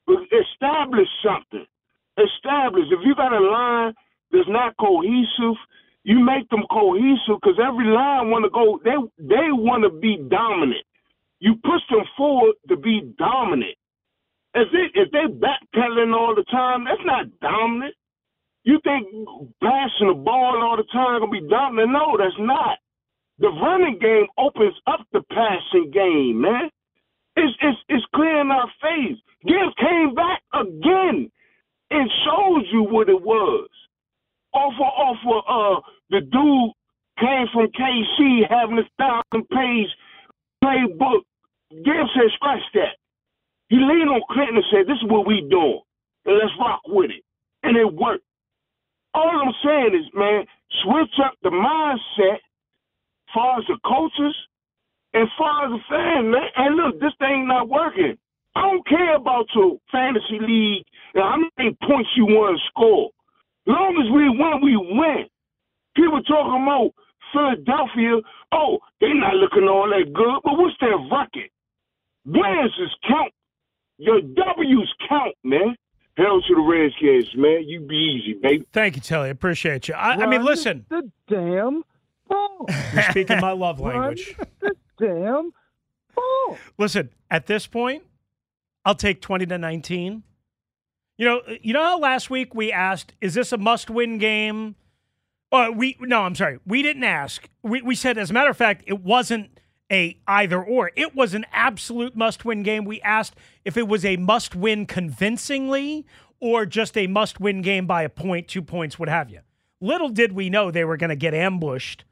Establish 0.10 1.08
something. 1.24 1.66
Establish. 2.18 2.88
If 2.92 3.00
you 3.06 3.16
got 3.16 3.34
a 3.34 3.40
line 3.40 3.94
that's 4.32 4.50
not 4.50 4.76
cohesive, 4.80 5.56
you 6.04 6.20
make 6.20 6.50
them 6.50 6.64
cohesive 6.72 7.40
because 7.42 7.60
every 7.62 7.86
line 7.88 8.32
want 8.32 8.46
to 8.46 8.52
go. 8.52 8.80
They 8.84 8.98
they 9.24 9.52
want 9.54 9.84
to 9.84 9.92
be 9.92 10.18
dominant. 10.30 10.84
You 11.40 11.56
push 11.64 11.82
them 11.90 12.06
forward 12.18 12.56
to 12.70 12.78
be 12.78 13.14
dominant. 13.18 13.78
If 14.56 14.68
they 14.74 15.00
if 15.02 15.12
they 15.12 15.26
backpedaling 15.28 16.16
all 16.16 16.36
the 16.36 16.46
time, 16.52 16.86
that's 16.86 17.02
not 17.06 17.28
dominant. 17.42 17.96
You 18.64 18.80
think 18.84 19.08
passing 19.64 20.10
the 20.10 20.16
ball 20.16 20.62
all 20.62 20.78
the 20.78 20.84
time 20.94 21.22
gonna 21.22 21.32
be 21.32 21.48
dominant? 21.50 21.92
No, 21.94 22.18
that's 22.18 22.36
not. 22.40 22.80
The 23.40 23.50
running 23.50 24.00
game 24.00 24.28
opens 24.38 24.76
up 24.88 25.06
the 25.14 25.22
passing 25.32 25.92
game, 25.92 26.42
man. 26.42 26.70
It's 27.36 27.56
it's 27.62 27.80
it's 27.90 28.06
clear 28.16 28.42
in 28.42 28.52
our 28.52 28.70
face. 28.82 29.18
Gibbs 29.48 29.76
came 29.80 30.16
back 30.16 30.42
again 30.54 31.32
and 31.92 32.12
shows 32.26 32.66
you 32.74 32.84
what 32.84 33.10
it 33.10 33.22
was. 33.22 33.70
Off 34.54 34.74
of, 34.76 34.82
off 34.82 35.18
of 35.26 35.44
uh 35.48 35.82
the 36.10 36.22
dude 36.22 36.72
came 37.20 37.48
from 37.54 37.68
KC 37.68 38.50
having 38.50 38.80
a 38.80 38.90
thousand 38.98 39.48
page 39.50 39.90
playbook. 40.64 41.24
Gibbs 41.72 42.12
said, 42.16 42.32
scratch 42.36 42.64
that. 42.74 42.98
He 43.70 43.78
leaned 43.78 44.10
on 44.10 44.22
Clinton 44.30 44.58
and 44.58 44.66
said, 44.72 44.88
This 44.88 44.98
is 44.98 45.10
what 45.10 45.28
we 45.28 45.46
doing. 45.50 45.82
And 46.26 46.36
let's 46.36 46.54
rock 46.60 46.82
with 46.88 47.12
it. 47.12 47.24
And 47.64 47.78
it 47.78 47.86
worked. 47.94 48.26
All 49.14 49.30
I'm 49.30 49.54
saying 49.64 49.94
is, 49.94 50.10
man, 50.14 50.46
switch 50.84 51.14
up 51.24 51.34
the 51.44 51.50
mindset 51.50 52.40
far 53.34 53.60
as 53.60 53.66
the 53.68 53.78
coaches 53.86 54.36
and 55.14 55.28
far 55.38 55.66
as 55.66 55.72
the 55.72 55.82
fan, 55.90 56.32
man. 56.32 56.50
And 56.56 56.76
look, 56.76 57.00
this 57.00 57.14
thing 57.20 57.48
not 57.48 57.70
working. 57.70 58.18
I 58.56 58.62
don't 58.62 58.88
care 58.88 59.16
about 59.16 59.46
your 59.56 59.78
fantasy 59.92 60.40
league 60.42 60.86
and 61.14 61.24
how 61.24 61.38
many 61.58 61.78
points 61.88 62.10
you 62.16 62.26
want 62.26 62.58
to 62.58 62.68
score. 62.70 63.10
Long 63.68 63.98
as 64.02 64.10
we 64.10 64.30
win, 64.30 64.62
we 64.64 64.76
win. 64.78 65.26
People 65.96 66.22
talking 66.24 66.64
about 66.64 66.92
Philadelphia, 67.32 68.18
oh, 68.54 68.80
they 69.00 69.14
not 69.14 69.36
looking 69.36 69.68
all 69.68 69.90
that 69.90 70.12
good, 70.14 70.42
but 70.44 70.58
what's 70.58 70.76
their 70.82 70.98
record? 70.98 71.50
Wins 72.26 72.72
is 72.82 72.90
count. 73.08 73.34
Your 73.98 74.22
W's 74.22 74.94
count, 75.08 75.36
man. 75.44 75.76
Hell 76.18 76.42
to 76.42 76.56
the 76.56 76.62
Redskins, 76.62 77.30
man. 77.36 77.64
You 77.68 77.82
be 77.82 77.96
easy, 77.96 78.34
baby. 78.42 78.66
Thank 78.74 78.96
you, 78.96 79.02
Telly. 79.02 79.30
Appreciate 79.30 79.88
you. 79.88 79.94
I, 79.94 80.24
I 80.24 80.26
mean, 80.26 80.44
listen, 80.44 80.86
The 80.90 81.10
damn 81.28 81.84
ball. 82.28 82.66
you're 82.94 83.04
speaking 83.04 83.40
my 83.40 83.52
love 83.52 83.80
language. 83.80 84.36
the 84.60 84.76
damn 85.00 85.52
ball. 86.16 86.58
Listen, 86.78 87.10
at 87.32 87.48
this 87.48 87.68
point, 87.68 88.04
I'll 88.86 88.96
take 88.96 89.22
20 89.22 89.46
to 89.48 89.58
19. 89.58 90.24
You 91.18 91.26
know, 91.26 91.42
you 91.62 91.74
know 91.74 91.84
how 91.84 92.00
last 92.00 92.30
week 92.30 92.56
we 92.56 92.72
asked, 92.72 93.14
is 93.22 93.34
this 93.34 93.52
a 93.52 93.58
must-win 93.58 94.18
game? 94.18 94.76
Uh, 95.52 95.70
we 95.76 95.98
no, 96.00 96.22
I'm 96.22 96.36
sorry. 96.36 96.60
We 96.66 96.82
didn't 96.84 97.04
ask. 97.04 97.50
We 97.64 97.82
we 97.82 97.96
said 97.96 98.18
as 98.18 98.30
a 98.30 98.34
matter 98.34 98.52
of 98.52 98.58
fact, 98.58 98.84
it 98.86 99.02
wasn't 99.02 99.59
a 99.92 100.18
either 100.28 100.64
or. 100.64 100.92
It 100.96 101.16
was 101.16 101.34
an 101.34 101.46
absolute 101.52 102.16
must-win 102.16 102.64
game. 102.64 102.86
We 102.86 103.02
asked 103.02 103.36
if 103.66 103.78
it 103.78 103.88
was 103.88 104.06
a 104.06 104.18
must-win 104.18 104.86
convincingly 104.86 106.06
or 106.40 106.66
just 106.66 106.98
a 106.98 107.08
must-win 107.08 107.62
game 107.62 107.86
by 107.86 108.04
a 108.04 108.10
point, 108.10 108.48
two 108.48 108.62
points, 108.62 108.98
what 108.98 109.10
have 109.10 109.30
you. 109.30 109.40
Little 109.82 110.10
did 110.10 110.34
we 110.34 110.50
know 110.50 110.72
they 110.72 110.86
were 110.86 110.98
going 110.98 111.10
to 111.10 111.16
get 111.16 111.34
ambushed 111.34 112.06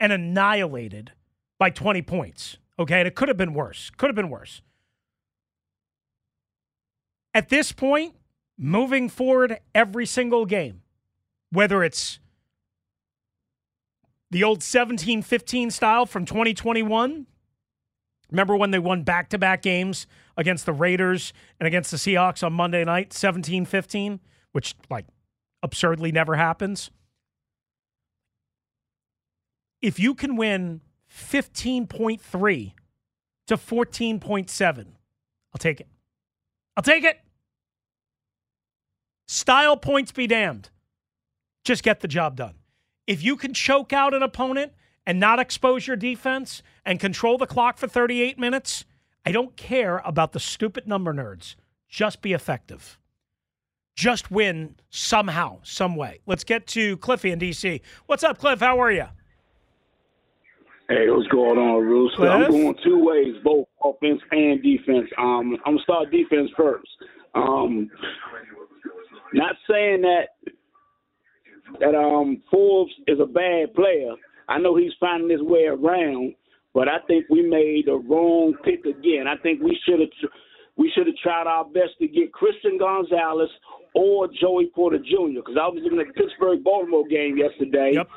and 0.00 0.12
annihilated 0.12 1.12
by 1.58 1.70
20 1.70 2.02
points. 2.02 2.56
Okay, 2.78 2.98
and 2.98 3.08
it 3.08 3.14
could 3.14 3.28
have 3.28 3.36
been 3.36 3.54
worse. 3.54 3.90
Could 3.90 4.08
have 4.08 4.16
been 4.16 4.30
worse. 4.30 4.62
At 7.32 7.48
this 7.48 7.72
point, 7.72 8.14
moving 8.58 9.08
forward 9.08 9.58
every 9.74 10.06
single 10.06 10.46
game, 10.46 10.82
whether 11.50 11.82
it's 11.82 12.18
the 14.34 14.42
old 14.42 14.64
17 14.64 15.22
15 15.22 15.70
style 15.70 16.06
from 16.06 16.26
2021, 16.26 17.26
remember 18.32 18.56
when 18.56 18.72
they 18.72 18.80
won 18.80 19.04
back 19.04 19.28
to 19.28 19.38
back 19.38 19.62
games 19.62 20.08
against 20.36 20.66
the 20.66 20.72
Raiders 20.72 21.32
and 21.60 21.68
against 21.68 21.92
the 21.92 21.96
Seahawks 21.96 22.42
on 22.44 22.52
Monday 22.52 22.84
night, 22.84 23.12
17 23.12 23.64
15, 23.64 24.18
which 24.50 24.74
like 24.90 25.06
absurdly 25.62 26.10
never 26.10 26.34
happens. 26.34 26.90
If 29.80 30.00
you 30.00 30.16
can 30.16 30.34
win 30.34 30.80
15.3 31.08 32.72
to 33.46 33.56
14.7, 33.56 34.78
I'll 34.78 35.58
take 35.60 35.80
it. 35.80 35.86
I'll 36.76 36.82
take 36.82 37.04
it. 37.04 37.20
Style 39.28 39.76
points 39.76 40.10
be 40.10 40.26
damned. 40.26 40.70
Just 41.64 41.84
get 41.84 42.00
the 42.00 42.08
job 42.08 42.34
done. 42.34 42.54
If 43.06 43.22
you 43.22 43.36
can 43.36 43.52
choke 43.52 43.92
out 43.92 44.14
an 44.14 44.22
opponent 44.22 44.72
and 45.06 45.20
not 45.20 45.38
expose 45.38 45.86
your 45.86 45.96
defense 45.96 46.62
and 46.84 46.98
control 46.98 47.36
the 47.36 47.46
clock 47.46 47.76
for 47.76 47.86
38 47.86 48.38
minutes, 48.38 48.84
I 49.26 49.32
don't 49.32 49.56
care 49.56 50.00
about 50.04 50.32
the 50.32 50.40
stupid 50.40 50.86
number 50.86 51.12
nerds. 51.12 51.54
Just 51.88 52.22
be 52.22 52.32
effective. 52.32 52.98
Just 53.94 54.30
win 54.30 54.76
somehow, 54.90 55.60
some 55.62 55.96
way. 55.96 56.20
Let's 56.26 56.44
get 56.44 56.66
to 56.68 56.96
Cliffy 56.96 57.30
in 57.30 57.38
DC. 57.38 57.80
What's 58.06 58.24
up, 58.24 58.38
Cliff? 58.38 58.60
How 58.60 58.80
are 58.80 58.90
you? 58.90 59.06
Hey, 60.88 61.08
what's 61.08 61.28
going 61.28 61.58
on, 61.58 61.82
Rooster? 61.82 62.16
Cliff? 62.16 62.30
I'm 62.30 62.50
going 62.50 62.74
two 62.82 63.04
ways, 63.04 63.34
both 63.44 63.66
offense 63.82 64.20
and 64.32 64.62
defense. 64.62 65.08
Um, 65.16 65.56
I'm 65.64 65.74
gonna 65.74 65.82
start 65.82 66.10
defense 66.10 66.50
first. 66.56 66.88
Um, 67.34 67.90
not 69.32 69.56
saying 69.70 70.02
that 70.02 70.28
that 71.80 71.94
um 71.94 72.42
Forbes 72.50 72.92
is 73.06 73.18
a 73.20 73.26
bad 73.26 73.74
player. 73.74 74.14
I 74.48 74.58
know 74.58 74.76
he's 74.76 74.92
finding 75.00 75.30
his 75.30 75.42
way 75.42 75.64
around, 75.64 76.34
but 76.74 76.88
I 76.88 76.98
think 77.06 77.26
we 77.30 77.42
made 77.42 77.84
the 77.86 77.96
wrong 77.96 78.54
pick 78.64 78.84
again. 78.84 79.26
I 79.28 79.36
think 79.42 79.62
we 79.62 79.78
should 79.86 80.00
have 80.00 80.30
we 80.76 80.90
should 80.94 81.06
have 81.06 81.16
tried 81.16 81.46
our 81.46 81.64
best 81.64 81.96
to 82.00 82.08
get 82.08 82.32
Christian 82.32 82.78
Gonzalez 82.78 83.50
or 83.94 84.28
Joey 84.40 84.70
Porter 84.74 84.98
Jr. 84.98 85.40
Because 85.40 85.56
I 85.60 85.68
was 85.68 85.80
looking 85.82 86.00
at 86.00 86.08
the 86.08 86.12
Pittsburgh 86.14 86.62
Baltimore 86.64 87.06
game 87.06 87.36
yesterday. 87.38 87.92
Yep. 87.94 88.08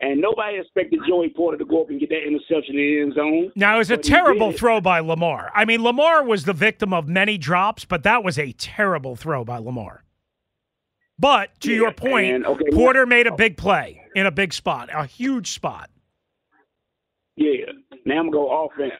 And 0.00 0.20
nobody 0.20 0.58
expected 0.58 0.98
Joey 1.08 1.28
Porter 1.28 1.56
to 1.58 1.64
go 1.64 1.82
up 1.82 1.88
and 1.88 2.00
get 2.00 2.08
that 2.08 2.26
interception 2.26 2.74
in 2.74 2.76
the 2.76 3.00
end 3.02 3.14
zone. 3.14 3.52
Now, 3.54 3.76
it 3.76 3.78
was 3.78 3.90
a 3.92 3.96
terrible 3.96 4.50
throw 4.50 4.80
by 4.80 4.98
Lamar. 4.98 5.52
I 5.54 5.64
mean, 5.64 5.84
Lamar 5.84 6.24
was 6.24 6.44
the 6.44 6.52
victim 6.52 6.92
of 6.92 7.06
many 7.06 7.38
drops, 7.38 7.84
but 7.84 8.02
that 8.02 8.24
was 8.24 8.36
a 8.36 8.50
terrible 8.50 9.14
throw 9.14 9.44
by 9.44 9.58
Lamar. 9.58 10.02
But 11.22 11.54
to 11.60 11.70
Yeah, 11.70 11.76
your 11.76 11.92
point, 11.92 12.34
and- 12.34 12.46
okay, 12.46 12.64
Porter 12.72 13.06
made 13.06 13.28
a 13.28 13.32
big 13.32 13.56
play 13.56 14.02
in 14.16 14.26
a 14.26 14.32
big 14.32 14.52
spot, 14.52 14.90
a 14.92 15.06
huge 15.06 15.52
spot. 15.52 15.88
Yeah. 17.36 17.70
Now 18.04 18.18
I'm 18.18 18.30
gonna 18.30 18.32
go 18.32 18.66
offense. 18.66 18.92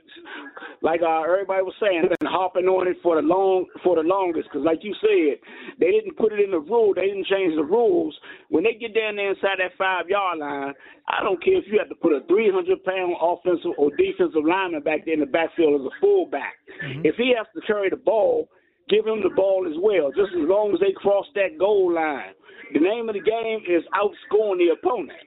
Like 0.82 1.02
uh, 1.02 1.22
everybody 1.22 1.62
was 1.64 1.74
saying, 1.82 2.02
I've 2.04 2.18
been 2.20 2.30
hopping 2.30 2.66
on 2.66 2.86
it 2.86 2.96
for 3.02 3.16
the 3.16 3.26
long 3.26 3.66
for 3.82 3.96
the 3.96 4.06
longest. 4.06 4.48
Because 4.48 4.64
like 4.64 4.84
you 4.84 4.94
said, 5.02 5.42
they 5.80 5.90
didn't 5.90 6.16
put 6.16 6.32
it 6.32 6.38
in 6.38 6.52
the 6.52 6.60
rule. 6.60 6.94
They 6.94 7.10
didn't 7.10 7.26
change 7.26 7.56
the 7.56 7.64
rules. 7.64 8.16
When 8.48 8.62
they 8.62 8.74
get 8.74 8.94
down 8.94 9.16
there 9.16 9.30
inside 9.30 9.58
that 9.58 9.74
five 9.76 10.08
yard 10.08 10.38
line, 10.38 10.74
I 11.08 11.22
don't 11.24 11.42
care 11.42 11.58
if 11.58 11.66
you 11.66 11.78
have 11.80 11.90
to 11.90 11.98
put 11.98 12.14
a 12.14 12.22
300 12.28 12.84
pound 12.84 13.16
offensive 13.20 13.74
or 13.76 13.90
defensive 13.98 14.46
lineman 14.46 14.82
back 14.86 15.04
there 15.04 15.14
in 15.14 15.20
the 15.20 15.26
backfield 15.26 15.80
as 15.82 15.86
a 15.90 15.94
fullback. 16.00 16.54
If 17.02 17.16
he 17.16 17.34
has 17.36 17.46
to 17.58 17.60
carry 17.66 17.90
the 17.90 17.96
ball, 17.98 18.48
give 18.92 19.08
him 19.08 19.24
the 19.24 19.32
ball 19.32 19.64
as 19.64 19.76
well. 19.80 20.12
Just 20.12 20.36
as 20.36 20.44
long 20.44 20.76
as 20.76 20.80
they 20.80 20.92
cross 20.92 21.24
that 21.34 21.56
goal 21.58 21.88
line. 21.88 22.36
The 22.76 22.80
name 22.80 23.08
of 23.08 23.16
the 23.16 23.24
game 23.24 23.64
is 23.64 23.82
outscoring 23.96 24.60
the 24.60 24.76
opponent. 24.76 25.24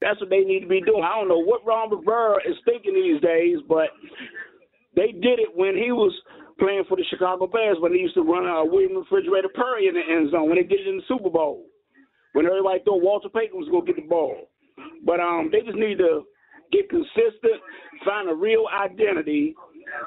That's 0.00 0.20
what 0.20 0.28
they 0.28 0.44
need 0.44 0.60
to 0.60 0.68
be 0.68 0.80
doing. 0.80 1.04
I 1.04 1.16
don't 1.16 1.28
know 1.28 1.40
what 1.40 1.64
Ron 1.64 1.90
Rivera 1.90 2.36
is 2.44 2.56
thinking 2.64 2.94
these 2.94 3.20
days, 3.20 3.58
but 3.68 3.88
they 4.96 5.12
did 5.12 5.40
it 5.40 5.52
when 5.54 5.76
he 5.76 5.92
was 5.92 6.12
playing 6.58 6.84
for 6.88 6.96
the 6.96 7.04
Chicago 7.08 7.46
Bears 7.46 7.78
when 7.80 7.92
they 7.92 7.98
used 7.98 8.14
to 8.14 8.22
run 8.22 8.46
a 8.46 8.64
William 8.64 8.96
Refrigerator 8.96 9.48
Perry 9.48 9.88
in 9.88 9.94
the 9.94 10.04
end 10.04 10.30
zone 10.30 10.48
when 10.48 10.56
they 10.56 10.68
did 10.68 10.80
it 10.80 10.88
in 10.88 10.98
the 10.98 11.08
Super 11.08 11.30
Bowl. 11.30 11.64
When 12.32 12.46
everybody 12.46 12.80
thought 12.84 13.02
Walter 13.02 13.28
Payton 13.28 13.58
was 13.58 13.68
going 13.68 13.86
to 13.86 13.92
get 13.92 14.00
the 14.00 14.08
ball. 14.08 14.48
But 15.04 15.20
um, 15.20 15.48
they 15.50 15.60
just 15.60 15.76
need 15.76 15.98
to 15.98 16.24
get 16.72 16.88
consistent, 16.88 17.60
find 18.04 18.30
a 18.30 18.34
real 18.34 18.64
identity, 18.72 19.54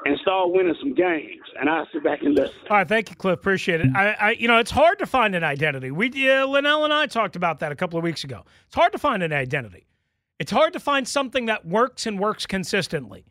and 0.04 0.18
start 0.20 0.50
winning 0.52 0.74
some 0.80 0.94
games. 0.94 1.42
And 1.58 1.68
I'll 1.68 1.86
sit 1.92 2.04
back 2.04 2.22
and 2.22 2.34
listen. 2.34 2.54
All 2.70 2.78
right, 2.78 2.88
thank 2.88 3.10
you, 3.10 3.16
Cliff. 3.16 3.38
Appreciate 3.38 3.80
it. 3.80 3.88
I, 3.94 4.16
I 4.20 4.30
you 4.32 4.48
know, 4.48 4.58
it's 4.58 4.70
hard 4.70 4.98
to 4.98 5.06
find 5.06 5.34
an 5.34 5.44
identity. 5.44 5.90
We, 5.90 6.08
uh, 6.28 6.46
Linnell 6.46 6.84
and 6.84 6.92
I 6.92 7.06
talked 7.06 7.36
about 7.36 7.60
that 7.60 7.72
a 7.72 7.76
couple 7.76 7.98
of 7.98 8.04
weeks 8.04 8.24
ago. 8.24 8.44
It's 8.66 8.74
hard 8.74 8.92
to 8.92 8.98
find 8.98 9.22
an 9.22 9.32
identity. 9.32 9.86
It's 10.38 10.50
hard 10.50 10.72
to 10.72 10.80
find 10.80 11.06
something 11.06 11.46
that 11.46 11.66
works 11.66 12.06
and 12.06 12.18
works 12.18 12.46
consistently. 12.46 13.24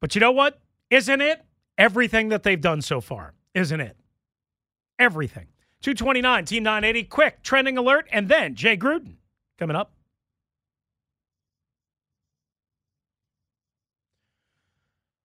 But 0.00 0.14
you 0.14 0.20
know 0.20 0.32
what? 0.32 0.60
Isn't 0.90 1.20
it 1.20 1.44
everything 1.78 2.28
that 2.28 2.42
they've 2.42 2.60
done 2.60 2.82
so 2.82 3.00
far? 3.00 3.34
Isn't 3.54 3.80
it? 3.80 3.96
everything. 5.02 5.48
229, 5.82 6.44
Team 6.44 6.62
980, 6.62 7.04
quick 7.04 7.42
trending 7.42 7.76
alert, 7.76 8.06
and 8.12 8.28
then 8.28 8.54
Jay 8.54 8.76
Gruden 8.76 9.16
coming 9.58 9.76
up. 9.76 9.92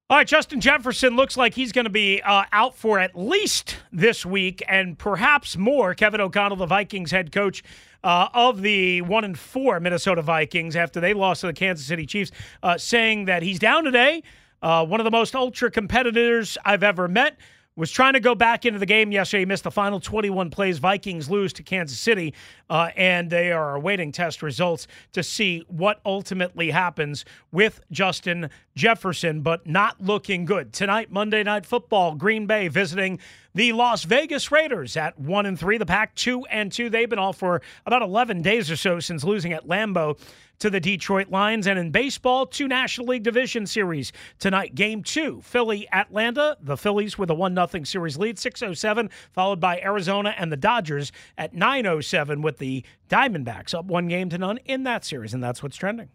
All 0.09 0.15
right, 0.15 0.25
Justin 0.25 0.61
Jefferson 0.61 1.17
looks 1.17 1.35
like 1.35 1.53
he's 1.53 1.73
going 1.73 1.83
to 1.83 1.91
be 1.91 2.21
uh, 2.21 2.45
out 2.53 2.77
for 2.77 2.97
at 2.97 3.13
least 3.13 3.75
this 3.91 4.25
week 4.25 4.63
and 4.65 4.97
perhaps 4.97 5.57
more. 5.57 5.93
Kevin 5.93 6.21
O'Connell, 6.21 6.55
the 6.55 6.65
Vikings 6.65 7.11
head 7.11 7.33
coach 7.33 7.61
uh, 8.05 8.29
of 8.33 8.61
the 8.61 9.01
one 9.01 9.25
and 9.25 9.37
four 9.37 9.81
Minnesota 9.81 10.21
Vikings, 10.21 10.77
after 10.77 11.01
they 11.01 11.13
lost 11.13 11.41
to 11.41 11.47
the 11.47 11.53
Kansas 11.53 11.85
City 11.85 12.05
Chiefs, 12.05 12.31
uh, 12.63 12.77
saying 12.77 13.25
that 13.25 13.43
he's 13.43 13.59
down 13.59 13.83
today. 13.83 14.23
Uh, 14.61 14.85
one 14.85 15.01
of 15.01 15.03
the 15.03 15.11
most 15.11 15.35
ultra 15.35 15.69
competitors 15.69 16.57
I've 16.63 16.83
ever 16.83 17.09
met 17.09 17.37
was 17.77 17.91
trying 17.91 18.13
to 18.13 18.19
go 18.19 18.35
back 18.35 18.65
into 18.65 18.79
the 18.79 18.85
game 18.85 19.11
yesterday. 19.11 19.41
He 19.41 19.45
missed 19.45 19.63
the 19.63 19.71
final 19.71 19.99
21 19.99 20.49
plays. 20.49 20.79
Vikings 20.79 21.29
lose 21.29 21.53
to 21.53 21.63
Kansas 21.63 21.99
City, 21.99 22.33
uh, 22.69 22.89
and 22.97 23.29
they 23.29 23.51
are 23.51 23.75
awaiting 23.75 24.11
test 24.11 24.41
results 24.41 24.87
to 25.13 25.23
see 25.23 25.63
what 25.67 26.01
ultimately 26.05 26.71
happens 26.71 27.23
with 27.51 27.79
Justin 27.91 28.49
Jefferson, 28.75 29.41
but 29.41 29.67
not 29.67 30.01
looking 30.01 30.43
good. 30.43 30.73
Tonight, 30.73 31.11
Monday 31.11 31.43
Night 31.43 31.65
Football, 31.65 32.15
Green 32.15 32.47
Bay 32.47 32.67
visiting 32.67 33.19
the 33.53 33.73
Las 33.73 34.03
Vegas 34.03 34.51
Raiders 34.51 34.97
at 34.97 35.17
1 35.19 35.45
and 35.45 35.57
3, 35.57 35.77
the 35.77 35.85
Pack 35.85 36.15
2 36.15 36.45
and 36.45 36.71
2. 36.71 36.89
They've 36.89 37.09
been 37.09 37.19
off 37.19 37.37
for 37.37 37.61
about 37.85 38.01
11 38.01 38.41
days 38.41 38.69
or 38.69 38.75
so 38.75 38.99
since 38.99 39.23
losing 39.23 39.53
at 39.53 39.67
Lambeau 39.67 40.19
to 40.59 40.69
the 40.69 40.79
Detroit 40.79 41.29
Lions. 41.29 41.67
And 41.67 41.77
in 41.77 41.91
baseball, 41.91 42.45
two 42.45 42.67
National 42.67 43.07
League 43.07 43.23
Division 43.23 43.65
Series 43.65 44.11
tonight. 44.39 44.75
Game 44.75 45.03
two, 45.03 45.41
Philly 45.41 45.87
Atlanta. 45.91 46.57
The 46.61 46.77
Phillies 46.77 47.17
with 47.17 47.29
a 47.29 47.35
1 47.35 47.55
0 47.55 47.83
series 47.83 48.17
lead, 48.17 48.39
607, 48.39 49.09
followed 49.31 49.59
by 49.59 49.79
Arizona 49.79 50.33
and 50.37 50.51
the 50.51 50.57
Dodgers 50.57 51.11
at 51.37 51.53
907 51.53 52.41
with 52.41 52.57
the 52.57 52.83
Diamondbacks 53.09 53.73
up 53.73 53.85
one 53.85 54.07
game 54.07 54.29
to 54.29 54.37
none 54.37 54.57
in 54.65 54.83
that 54.83 55.05
series. 55.05 55.33
And 55.33 55.43
that's 55.43 55.61
what's 55.61 55.77
trending. 55.77 56.09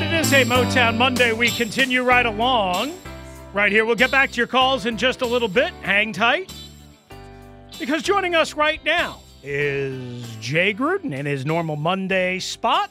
Right, 0.00 0.12
it 0.12 0.20
is 0.20 0.32
a 0.34 0.44
Motown 0.44 0.98
Monday. 0.98 1.32
We 1.32 1.48
continue 1.48 2.02
right 2.02 2.26
along. 2.26 2.92
Right 3.54 3.72
here. 3.72 3.86
We'll 3.86 3.94
get 3.94 4.10
back 4.10 4.30
to 4.32 4.36
your 4.36 4.46
calls 4.46 4.84
in 4.84 4.98
just 4.98 5.22
a 5.22 5.26
little 5.26 5.48
bit. 5.48 5.72
Hang 5.80 6.12
tight. 6.12 6.52
Because 7.78 8.02
joining 8.02 8.34
us 8.34 8.52
right 8.52 8.84
now 8.84 9.20
is 9.42 10.36
Jay 10.38 10.74
Gruden 10.74 11.14
in 11.14 11.24
his 11.24 11.46
normal 11.46 11.76
Monday 11.76 12.40
spot 12.40 12.90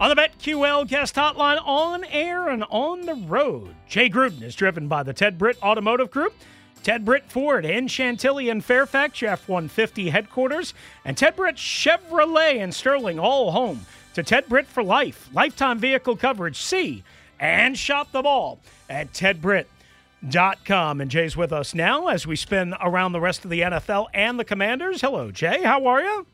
on 0.00 0.08
the 0.08 0.16
BetQL 0.16 0.88
guest 0.88 1.14
hotline 1.14 1.64
on 1.64 2.02
air 2.06 2.48
and 2.48 2.64
on 2.68 3.02
the 3.02 3.14
road. 3.14 3.76
Jay 3.86 4.10
Gruden 4.10 4.42
is 4.42 4.56
driven 4.56 4.88
by 4.88 5.04
the 5.04 5.12
Ted 5.12 5.38
Britt 5.38 5.62
Automotive 5.62 6.10
Group. 6.10 6.34
Ted 6.82 7.04
Britt 7.04 7.30
Ford 7.30 7.64
in 7.64 7.86
Chantilly 7.86 8.48
and 8.48 8.64
Fairfax, 8.64 9.22
F 9.22 9.48
150 9.48 10.10
headquarters, 10.10 10.74
and 11.04 11.16
Ted 11.16 11.36
Britt 11.36 11.56
Chevrolet 11.56 12.56
in 12.56 12.72
Sterling, 12.72 13.20
all 13.20 13.52
home 13.52 13.86
to 14.14 14.22
Ted 14.22 14.48
Britt 14.48 14.66
for 14.66 14.82
life. 14.82 15.28
Lifetime 15.32 15.78
vehicle 15.78 16.16
coverage. 16.16 16.60
See 16.60 17.02
and 17.40 17.76
shop 17.76 18.12
them 18.12 18.26
all 18.26 18.60
at 18.88 19.12
tedbritt.com. 19.12 21.00
And 21.00 21.10
Jay's 21.10 21.36
with 21.36 21.52
us 21.52 21.74
now 21.74 22.08
as 22.08 22.26
we 22.26 22.36
spin 22.36 22.74
around 22.80 23.12
the 23.12 23.20
rest 23.20 23.44
of 23.44 23.50
the 23.50 23.60
NFL 23.60 24.06
and 24.12 24.38
the 24.38 24.44
Commanders. 24.44 25.00
Hello, 25.00 25.30
Jay. 25.30 25.62
How 25.62 25.86
are 25.86 26.02
you? 26.02 26.26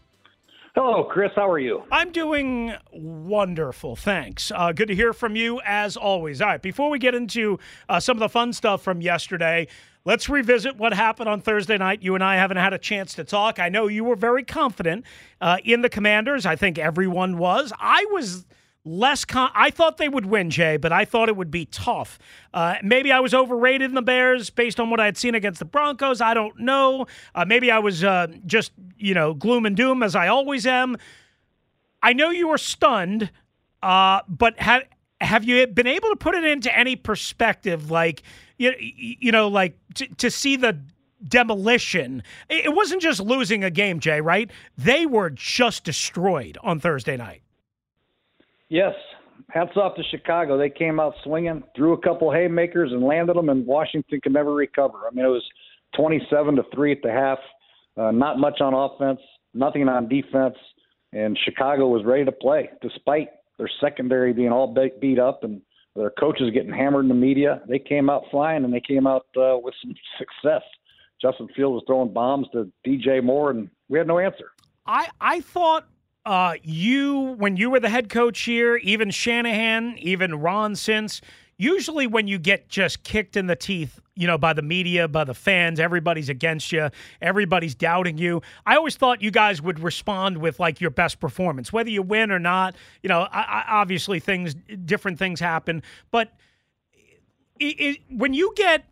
Hello, 0.74 1.04
Chris. 1.04 1.30
How 1.34 1.48
are 1.48 1.58
you? 1.58 1.84
I'm 1.90 2.12
doing 2.12 2.74
wonderful. 2.92 3.96
Thanks. 3.96 4.52
Uh, 4.54 4.72
good 4.72 4.88
to 4.88 4.94
hear 4.94 5.14
from 5.14 5.34
you 5.34 5.58
as 5.64 5.96
always. 5.96 6.42
All 6.42 6.48
right, 6.48 6.60
before 6.60 6.90
we 6.90 6.98
get 6.98 7.14
into 7.14 7.58
uh, 7.88 7.98
some 7.98 8.16
of 8.16 8.20
the 8.20 8.28
fun 8.28 8.52
stuff 8.52 8.82
from 8.82 9.00
yesterday, 9.00 9.68
let's 10.06 10.28
revisit 10.30 10.76
what 10.76 10.94
happened 10.94 11.28
on 11.28 11.42
Thursday 11.42 11.76
night. 11.76 12.02
You 12.02 12.14
and 12.14 12.24
I 12.24 12.36
haven't 12.36 12.56
had 12.56 12.72
a 12.72 12.78
chance 12.78 13.12
to 13.14 13.24
talk. 13.24 13.58
I 13.58 13.68
know 13.68 13.88
you 13.88 14.04
were 14.04 14.16
very 14.16 14.44
confident 14.44 15.04
uh, 15.42 15.58
in 15.64 15.82
the 15.82 15.90
Commanders. 15.90 16.46
I 16.46 16.56
think 16.56 16.78
everyone 16.78 17.36
was. 17.36 17.72
I 17.78 18.06
was 18.10 18.46
less 18.84 19.24
con- 19.24 19.50
I 19.52 19.70
thought 19.70 19.96
they 19.96 20.08
would 20.08 20.24
win, 20.24 20.48
Jay, 20.48 20.76
but 20.76 20.92
I 20.92 21.04
thought 21.04 21.28
it 21.28 21.36
would 21.36 21.50
be 21.50 21.66
tough. 21.66 22.20
Uh, 22.54 22.76
maybe 22.84 23.10
I 23.10 23.18
was 23.18 23.34
overrated 23.34 23.90
in 23.90 23.94
the 23.96 24.02
Bears 24.02 24.48
based 24.48 24.78
on 24.78 24.90
what 24.90 25.00
I 25.00 25.06
had 25.06 25.18
seen 25.18 25.34
against 25.34 25.58
the 25.58 25.64
Broncos. 25.64 26.20
I 26.20 26.34
don't 26.34 26.60
know. 26.60 27.06
Uh, 27.34 27.44
maybe 27.44 27.72
I 27.72 27.80
was 27.80 28.04
uh, 28.04 28.28
just, 28.46 28.70
you 28.96 29.12
know, 29.12 29.34
gloom 29.34 29.66
and 29.66 29.76
doom 29.76 30.04
as 30.04 30.14
I 30.14 30.28
always 30.28 30.66
am. 30.66 30.96
I 32.00 32.12
know 32.12 32.30
you 32.30 32.46
were 32.46 32.58
stunned, 32.58 33.32
uh, 33.82 34.20
but 34.28 34.60
have 34.60 34.84
have 35.20 35.44
you 35.44 35.66
been 35.66 35.86
able 35.86 36.10
to 36.10 36.16
put 36.16 36.34
it 36.34 36.44
into 36.44 36.76
any 36.76 36.96
perspective, 36.96 37.90
like 37.90 38.22
you 38.58 38.72
you 38.78 39.32
know, 39.32 39.48
like 39.48 39.76
to, 39.94 40.06
to 40.16 40.30
see 40.30 40.56
the 40.56 40.78
demolition? 41.26 42.22
It 42.48 42.74
wasn't 42.74 43.02
just 43.02 43.20
losing 43.20 43.64
a 43.64 43.70
game, 43.70 44.00
Jay. 44.00 44.20
Right? 44.20 44.50
They 44.76 45.06
were 45.06 45.30
just 45.30 45.84
destroyed 45.84 46.58
on 46.62 46.80
Thursday 46.80 47.16
night. 47.16 47.42
Yes. 48.68 48.94
Hats 49.50 49.76
off 49.76 49.94
to 49.96 50.02
Chicago. 50.10 50.58
They 50.58 50.70
came 50.70 50.98
out 50.98 51.14
swinging, 51.22 51.62
threw 51.76 51.92
a 51.92 52.00
couple 52.00 52.32
haymakers, 52.32 52.90
and 52.90 53.02
landed 53.02 53.36
them, 53.36 53.48
and 53.48 53.64
Washington 53.64 54.20
could 54.20 54.32
never 54.32 54.52
recover. 54.52 54.98
I 55.06 55.14
mean, 55.14 55.24
it 55.24 55.28
was 55.28 55.44
27 55.96 56.56
to 56.56 56.62
three 56.74 56.92
at 56.92 56.98
the 57.02 57.10
half. 57.10 57.38
Uh, 57.96 58.10
not 58.10 58.38
much 58.38 58.60
on 58.60 58.74
offense, 58.74 59.20
nothing 59.54 59.88
on 59.88 60.08
defense, 60.08 60.56
and 61.12 61.38
Chicago 61.44 61.88
was 61.88 62.04
ready 62.04 62.24
to 62.24 62.32
play 62.32 62.70
despite 62.82 63.28
their 63.58 63.70
secondary 63.80 64.32
being 64.32 64.52
all 64.52 64.74
beat 65.00 65.18
up 65.18 65.44
and 65.44 65.62
their 65.94 66.10
coaches 66.10 66.50
getting 66.52 66.72
hammered 66.72 67.04
in 67.04 67.08
the 67.08 67.14
media. 67.14 67.62
They 67.68 67.78
came 67.78 68.10
out 68.10 68.24
flying, 68.30 68.64
and 68.64 68.72
they 68.72 68.80
came 68.80 69.06
out 69.06 69.26
uh, 69.36 69.56
with 69.62 69.74
some 69.82 69.94
success. 70.18 70.62
Justin 71.20 71.48
Fields 71.56 71.74
was 71.74 71.84
throwing 71.86 72.12
bombs 72.12 72.46
to 72.52 72.70
DJ 72.86 73.22
Moore, 73.22 73.50
and 73.50 73.70
we 73.88 73.98
had 73.98 74.06
no 74.06 74.18
answer. 74.18 74.52
I 74.86 75.08
I 75.20 75.40
thought 75.40 75.86
uh, 76.26 76.54
you, 76.62 77.36
when 77.38 77.56
you 77.56 77.70
were 77.70 77.80
the 77.80 77.88
head 77.88 78.10
coach 78.10 78.40
here, 78.40 78.76
even 78.76 79.10
Shanahan, 79.10 79.96
even 79.98 80.34
Ron 80.40 80.74
since, 80.74 81.20
usually 81.58 82.06
when 82.06 82.28
you 82.28 82.38
get 82.38 82.68
just 82.68 83.02
kicked 83.02 83.36
in 83.36 83.46
the 83.46 83.56
teeth, 83.56 83.98
you 84.14 84.26
know, 84.26 84.38
by 84.38 84.52
the 84.52 84.62
media, 84.62 85.08
by 85.08 85.24
the 85.24 85.34
fans, 85.34 85.80
everybody's 85.80 86.28
against 86.28 86.72
you, 86.72 86.90
everybody's 87.20 87.74
doubting 87.74 88.18
you. 88.18 88.42
I 88.64 88.76
always 88.76 88.96
thought 88.96 89.22
you 89.22 89.30
guys 89.30 89.62
would 89.62 89.80
respond 89.80 90.38
with 90.38 90.60
like 90.60 90.80
your 90.80 90.90
best 90.90 91.20
performance, 91.20 91.72
whether 91.72 91.90
you 91.90 92.02
win 92.02 92.30
or 92.30 92.38
not. 92.38 92.76
You 93.02 93.08
know, 93.08 93.20
I, 93.20 93.40
I, 93.40 93.64
obviously 93.68 94.20
things, 94.20 94.54
different 94.84 95.18
things 95.18 95.40
happen, 95.40 95.82
but 96.10 96.32
it, 97.58 97.80
it, 97.80 97.98
when 98.10 98.34
you 98.34 98.52
get, 98.56 98.84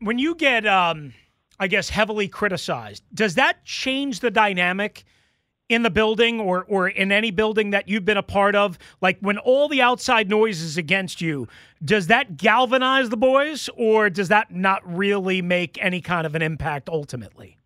when 0.00 0.18
you 0.18 0.34
get, 0.34 0.66
um, 0.66 1.12
I 1.58 1.68
guess, 1.68 1.90
heavily 1.90 2.26
criticized, 2.26 3.04
does 3.14 3.34
that 3.36 3.64
change 3.64 4.20
the 4.20 4.30
dynamic? 4.30 5.04
In 5.70 5.84
the 5.84 5.90
building 5.90 6.40
or 6.40 6.64
or 6.68 6.88
in 6.88 7.12
any 7.12 7.30
building 7.30 7.70
that 7.70 7.88
you've 7.88 8.04
been 8.04 8.16
a 8.16 8.22
part 8.22 8.54
of 8.56 8.76
like 9.00 9.16
when 9.20 9.38
all 9.38 9.68
the 9.68 9.80
outside 9.80 10.28
noise 10.28 10.60
is 10.60 10.76
against 10.76 11.20
you 11.20 11.46
does 11.82 12.08
that 12.08 12.36
galvanize 12.36 13.08
the 13.08 13.16
boys 13.16 13.70
or 13.76 14.10
does 14.10 14.28
that 14.28 14.52
not 14.52 14.82
really 14.84 15.40
make 15.40 15.78
any 15.80 16.00
kind 16.00 16.26
of 16.26 16.34
an 16.34 16.42
impact 16.42 16.88
ultimately? 16.88 17.56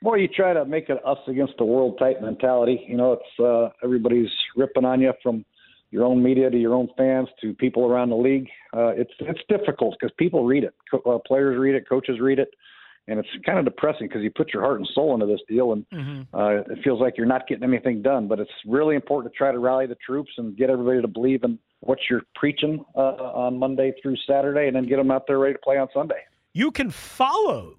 Well 0.00 0.16
you 0.16 0.28
try 0.28 0.52
to 0.52 0.64
make 0.64 0.88
it 0.88 1.04
us 1.04 1.18
against 1.26 1.54
the 1.58 1.64
world 1.64 1.98
type 1.98 2.22
mentality. 2.22 2.84
You 2.88 2.96
know 2.96 3.14
it's 3.14 3.40
uh, 3.40 3.70
everybody's 3.82 4.30
ripping 4.56 4.84
on 4.84 5.00
you 5.00 5.12
from 5.20 5.44
your 5.90 6.04
own 6.04 6.22
media 6.22 6.50
to 6.50 6.56
your 6.56 6.74
own 6.74 6.88
fans 6.96 7.28
to 7.40 7.52
people 7.54 7.84
around 7.84 8.10
the 8.10 8.16
league. 8.16 8.48
Uh, 8.72 8.88
it's 8.88 9.12
it's 9.18 9.40
difficult 9.48 9.96
because 9.98 10.14
people 10.18 10.44
read 10.44 10.62
it. 10.62 10.74
Co- 10.88 11.02
uh, 11.04 11.18
players 11.26 11.58
read 11.58 11.74
it 11.74 11.88
coaches 11.88 12.20
read 12.20 12.38
it 12.38 12.54
and 13.08 13.18
it's 13.18 13.28
kind 13.44 13.58
of 13.58 13.64
depressing 13.64 14.08
because 14.08 14.22
you 14.22 14.30
put 14.30 14.52
your 14.52 14.62
heart 14.62 14.78
and 14.78 14.88
soul 14.94 15.14
into 15.14 15.26
this 15.26 15.40
deal, 15.48 15.72
and 15.72 15.88
mm-hmm. 15.90 16.36
uh, 16.36 16.72
it 16.72 16.82
feels 16.82 17.00
like 17.00 17.16
you're 17.16 17.26
not 17.26 17.46
getting 17.46 17.64
anything 17.64 18.02
done. 18.02 18.28
But 18.28 18.40
it's 18.40 18.50
really 18.66 18.94
important 18.94 19.32
to 19.32 19.36
try 19.36 19.52
to 19.52 19.58
rally 19.58 19.86
the 19.86 19.96
troops 19.96 20.32
and 20.38 20.56
get 20.56 20.70
everybody 20.70 21.00
to 21.00 21.08
believe 21.08 21.44
in 21.44 21.58
what 21.80 21.98
you're 22.08 22.22
preaching 22.34 22.84
uh, 22.96 23.00
on 23.00 23.58
Monday 23.58 23.94
through 24.02 24.16
Saturday, 24.26 24.66
and 24.66 24.76
then 24.76 24.86
get 24.86 24.96
them 24.96 25.10
out 25.10 25.26
there 25.26 25.38
ready 25.38 25.54
to 25.54 25.60
play 25.60 25.76
on 25.76 25.88
Sunday. 25.92 26.22
You 26.52 26.70
can 26.70 26.90
follow 26.90 27.76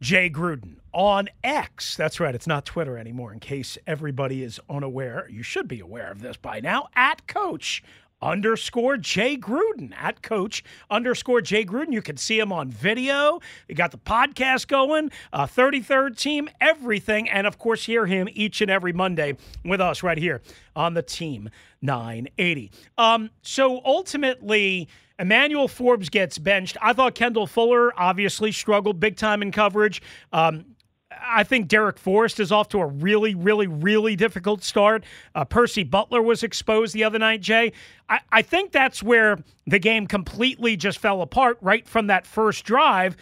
Jay 0.00 0.28
Gruden 0.28 0.76
on 0.92 1.28
X. 1.42 1.96
That's 1.96 2.20
right, 2.20 2.34
it's 2.34 2.46
not 2.46 2.66
Twitter 2.66 2.98
anymore. 2.98 3.32
In 3.32 3.40
case 3.40 3.78
everybody 3.86 4.42
is 4.42 4.60
unaware, 4.68 5.26
you 5.30 5.42
should 5.42 5.68
be 5.68 5.80
aware 5.80 6.10
of 6.10 6.20
this 6.20 6.36
by 6.36 6.60
now. 6.60 6.88
At 6.94 7.26
Coach 7.26 7.82
underscore 8.20 8.96
Jay 8.96 9.36
Gruden 9.36 9.92
at 9.96 10.22
coach 10.22 10.64
underscore 10.90 11.40
Jay 11.40 11.64
Gruden. 11.64 11.92
You 11.92 12.02
can 12.02 12.16
see 12.16 12.38
him 12.38 12.52
on 12.52 12.70
video. 12.70 13.40
You 13.68 13.74
got 13.74 13.90
the 13.90 13.98
podcast 13.98 14.68
going, 14.68 15.10
uh, 15.32 15.46
33rd 15.46 16.16
team, 16.16 16.48
everything. 16.60 17.28
And 17.28 17.46
of 17.46 17.58
course, 17.58 17.84
hear 17.84 18.06
him 18.06 18.28
each 18.32 18.60
and 18.60 18.70
every 18.70 18.92
Monday 18.92 19.36
with 19.64 19.80
us 19.80 20.02
right 20.02 20.18
here 20.18 20.42
on 20.74 20.94
the 20.94 21.02
team 21.02 21.50
980. 21.82 22.70
Um, 22.98 23.30
so 23.42 23.80
ultimately, 23.84 24.88
Emmanuel 25.18 25.68
Forbes 25.68 26.08
gets 26.08 26.38
benched. 26.38 26.76
I 26.82 26.92
thought 26.92 27.14
Kendall 27.14 27.46
Fuller 27.46 27.98
obviously 27.98 28.52
struggled 28.52 29.00
big 29.00 29.16
time 29.16 29.42
in 29.42 29.50
coverage. 29.50 30.02
Um, 30.32 30.75
I 31.20 31.44
think 31.44 31.68
Darrick 31.68 31.98
Forrest 31.98 32.40
is 32.40 32.52
off 32.52 32.68
to 32.70 32.78
a 32.80 32.86
really, 32.86 33.34
really, 33.34 33.66
really 33.66 34.16
difficult 34.16 34.62
start. 34.62 35.04
Uh, 35.34 35.44
Percy 35.44 35.82
Butler 35.82 36.22
was 36.22 36.42
exposed 36.42 36.94
the 36.94 37.04
other 37.04 37.18
night, 37.18 37.40
Jay. 37.40 37.72
I, 38.08 38.20
I 38.30 38.42
think 38.42 38.72
that's 38.72 39.02
where 39.02 39.38
the 39.66 39.78
game 39.78 40.06
completely 40.06 40.76
just 40.76 40.98
fell 40.98 41.22
apart 41.22 41.58
right 41.60 41.86
from 41.86 42.06
that 42.08 42.26
first 42.26 42.64
drive. 42.64 43.16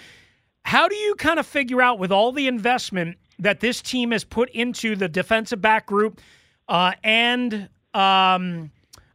How 0.62 0.88
do 0.88 0.94
you 0.94 1.14
kind 1.16 1.38
of 1.38 1.46
figure 1.46 1.82
out, 1.82 1.98
with 1.98 2.10
all 2.12 2.32
the 2.32 2.46
investment 2.46 3.18
that 3.38 3.60
this 3.60 3.82
team 3.82 4.12
has 4.12 4.24
put 4.24 4.48
into 4.50 4.96
the 4.96 5.08
defensive 5.08 5.60
back 5.60 5.86
group 5.86 6.20
uh, 6.68 6.92
and 7.02 7.68
um, 7.92 8.70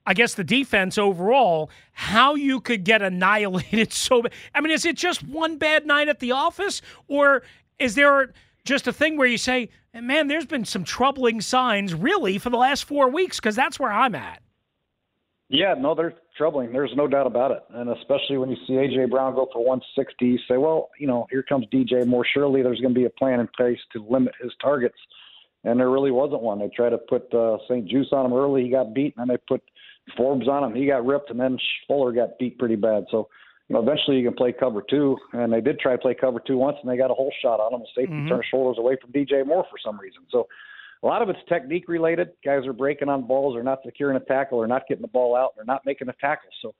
I 0.05 0.13
guess 0.13 0.33
the 0.33 0.43
defense 0.43 0.97
overall, 0.97 1.69
how 1.93 2.35
you 2.35 2.61
could 2.61 2.83
get 2.83 3.01
annihilated 3.01 3.93
so 3.93 4.23
bad. 4.23 4.33
I 4.55 4.61
mean, 4.61 4.71
is 4.71 4.85
it 4.85 4.95
just 4.95 5.23
one 5.23 5.57
bad 5.57 5.85
night 5.85 6.07
at 6.07 6.19
the 6.19 6.31
office, 6.31 6.81
or 7.07 7.43
is 7.77 7.95
there 7.95 8.33
just 8.69 8.87
a 8.87 8.93
thing 8.93 9.17
where 9.17 9.27
you 9.27 9.37
say, 9.37 9.69
man, 9.93 10.27
there's 10.27 10.45
been 10.45 10.63
some 10.63 10.83
troubling 10.83 11.41
signs 11.41 11.93
really 11.93 12.37
for 12.37 12.49
the 12.49 12.57
last 12.57 12.85
four 12.85 13.09
weeks 13.09 13.37
because 13.37 13.55
that's 13.55 13.79
where 13.79 13.91
I'm 13.91 14.15
at. 14.15 14.41
Yeah, 15.49 15.73
no, 15.77 15.95
they're 15.95 16.13
troubling. 16.37 16.71
There's 16.71 16.93
no 16.95 17.07
doubt 17.07 17.25
about 17.25 17.49
it. 17.49 17.63
And 17.71 17.89
especially 17.89 18.37
when 18.37 18.51
you 18.51 18.57
see 18.67 18.73
AJ 18.73 19.09
Brown 19.09 19.33
go 19.33 19.49
for 19.51 19.65
160, 19.65 20.23
you 20.23 20.37
say, 20.47 20.57
well, 20.57 20.91
you 20.99 21.07
know, 21.07 21.25
here 21.31 21.41
comes 21.41 21.65
DJ 21.73 22.05
Moore 22.05 22.25
Surely 22.33 22.61
there's 22.61 22.79
going 22.79 22.93
to 22.93 22.99
be 22.99 23.05
a 23.05 23.09
plan 23.09 23.39
in 23.39 23.49
place 23.57 23.79
to 23.93 24.05
limit 24.07 24.33
his 24.41 24.51
targets. 24.61 24.97
And 25.63 25.79
there 25.79 25.89
really 25.89 26.11
wasn't 26.11 26.43
one. 26.43 26.59
They 26.59 26.69
tried 26.69 26.91
to 26.91 26.99
put 26.99 27.33
uh, 27.33 27.57
St-Juste 27.67 28.13
on 28.13 28.27
him 28.27 28.33
early. 28.33 28.63
He 28.63 28.69
got 28.69 28.93
beat. 28.93 29.15
And 29.17 29.27
then 29.27 29.35
they 29.35 29.41
put 29.47 29.63
Forbes 30.15 30.47
on 30.47 30.63
him. 30.63 30.75
He 30.75 30.85
got 30.85 31.05
ripped. 31.05 31.31
And 31.31 31.39
then 31.39 31.57
Fuller 31.87 32.13
got 32.13 32.37
beat 32.37 32.59
pretty 32.59 32.75
bad. 32.75 33.05
So 33.09 33.27
you 33.69 33.75
know, 33.75 33.81
eventually 33.81 34.17
you 34.17 34.27
can 34.27 34.35
play 34.35 34.51
cover 34.51 34.83
two. 34.89 35.15
And 35.33 35.53
they 35.53 35.61
did 35.61 35.79
try 35.79 35.93
to 35.93 35.97
play 35.97 36.15
cover 36.19 36.41
two 36.45 36.57
once, 36.57 36.77
and 36.81 36.91
they 36.91 36.97
got 36.97 37.11
a 37.11 37.13
whole 37.13 37.31
shot 37.41 37.59
on 37.59 37.73
him. 37.73 37.81
The 37.81 38.01
safety 38.01 38.13
mm-hmm. 38.13 38.27
turned 38.27 38.43
shoulders 38.49 38.77
away 38.79 38.97
from 38.99 39.11
DJ 39.11 39.45
Moore 39.45 39.65
for 39.69 39.77
some 39.83 39.99
reason. 39.99 40.23
So 40.31 40.47
a 41.03 41.07
lot 41.07 41.21
of 41.21 41.29
it's 41.29 41.39
technique 41.47 41.87
related. 41.87 42.29
Guys 42.43 42.65
are 42.65 42.73
breaking 42.73 43.09
on 43.09 43.27
balls, 43.27 43.55
or 43.55 43.63
not 43.63 43.79
securing 43.85 44.17
a 44.17 44.21
tackle, 44.21 44.57
or 44.57 44.67
not 44.67 44.83
getting 44.89 45.03
the 45.03 45.07
ball 45.07 45.35
out, 45.35 45.51
or 45.57 45.63
not 45.63 45.85
making 45.85 46.09
a 46.09 46.13
tackle. 46.13 46.49
So 46.61 46.73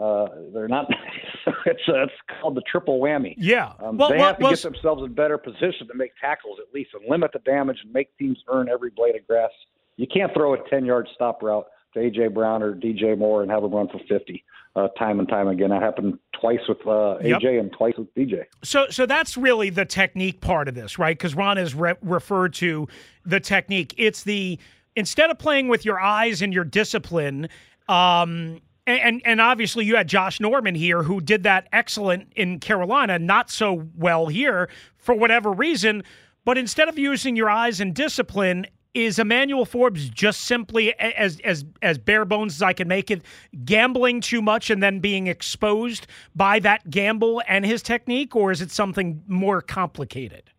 uh, 0.00 0.28
they're 0.52 0.68
not. 0.68 0.86
it's 1.66 1.80
uh, 1.88 2.02
it's 2.02 2.12
called 2.40 2.56
the 2.56 2.62
triple 2.70 3.00
whammy. 3.00 3.34
Yeah, 3.38 3.72
um, 3.80 3.96
well, 3.96 4.10
they 4.10 4.18
well, 4.18 4.26
have 4.26 4.38
to 4.38 4.42
well, 4.44 4.52
get 4.52 4.62
themselves 4.62 5.02
in 5.02 5.14
better 5.14 5.38
position 5.38 5.88
to 5.88 5.94
make 5.94 6.12
tackles 6.20 6.58
at 6.60 6.72
least, 6.74 6.90
and 6.92 7.08
limit 7.08 7.32
the 7.32 7.38
damage, 7.40 7.78
and 7.82 7.92
make 7.92 8.16
teams 8.18 8.38
earn 8.48 8.68
every 8.68 8.90
blade 8.90 9.16
of 9.16 9.26
grass. 9.26 9.50
You 9.96 10.06
can't 10.06 10.32
throw 10.34 10.54
a 10.54 10.68
ten 10.68 10.84
yard 10.84 11.08
stop 11.14 11.42
route 11.42 11.66
to 11.94 12.00
AJ 12.00 12.34
Brown 12.34 12.62
or 12.62 12.74
DJ 12.74 13.16
Moore 13.16 13.42
and 13.42 13.50
have 13.50 13.62
them 13.62 13.72
run 13.72 13.88
for 13.88 14.00
fifty 14.08 14.44
uh, 14.76 14.88
time 14.98 15.20
and 15.20 15.28
time 15.28 15.48
again. 15.48 15.70
That 15.70 15.82
happened 15.82 16.18
twice 16.38 16.60
with 16.68 16.80
uh, 16.86 17.18
AJ 17.22 17.42
yep. 17.42 17.60
and 17.60 17.72
twice 17.72 17.94
with 17.96 18.12
DJ. 18.14 18.44
So, 18.62 18.86
so 18.90 19.06
that's 19.06 19.36
really 19.36 19.70
the 19.70 19.84
technique 19.84 20.40
part 20.40 20.68
of 20.68 20.74
this, 20.74 20.98
right? 20.98 21.16
Because 21.16 21.34
Ron 21.34 21.56
has 21.56 21.74
re- 21.74 21.94
referred 22.02 22.54
to 22.54 22.88
the 23.24 23.40
technique. 23.40 23.94
It's 23.96 24.24
the 24.24 24.58
instead 24.96 25.30
of 25.30 25.38
playing 25.38 25.68
with 25.68 25.84
your 25.84 26.00
eyes 26.00 26.42
and 26.42 26.52
your 26.52 26.64
discipline. 26.64 27.48
Um, 27.88 28.60
and 28.86 29.22
and 29.24 29.40
obviously 29.40 29.84
you 29.84 29.96
had 29.96 30.08
Josh 30.08 30.40
Norman 30.40 30.74
here 30.74 31.02
who 31.02 31.20
did 31.20 31.44
that 31.44 31.68
excellent 31.72 32.32
in 32.36 32.60
Carolina, 32.60 33.18
not 33.18 33.50
so 33.50 33.86
well 33.96 34.26
here 34.26 34.68
for 34.98 35.14
whatever 35.14 35.50
reason. 35.52 36.02
But 36.44 36.58
instead 36.58 36.88
of 36.88 36.98
using 36.98 37.36
your 37.36 37.48
eyes 37.48 37.80
and 37.80 37.94
discipline, 37.94 38.66
is 38.94 39.18
Emmanuel 39.18 39.64
Forbes 39.64 40.08
just 40.08 40.42
simply 40.42 40.98
as 40.98 41.40
as 41.40 41.64
as 41.82 41.98
bare 41.98 42.24
bones 42.24 42.54
as 42.54 42.62
I 42.62 42.72
can 42.72 42.88
make 42.88 43.10
it, 43.10 43.22
gambling 43.64 44.20
too 44.20 44.40
much 44.40 44.70
and 44.70 44.82
then 44.82 45.00
being 45.00 45.26
exposed 45.26 46.06
by 46.34 46.60
that 46.60 46.88
gamble 46.88 47.42
and 47.48 47.66
his 47.66 47.82
technique, 47.82 48.34
or 48.34 48.52
is 48.52 48.62
it 48.62 48.70
something 48.70 49.22
more 49.26 49.60
complicated? 49.60 50.50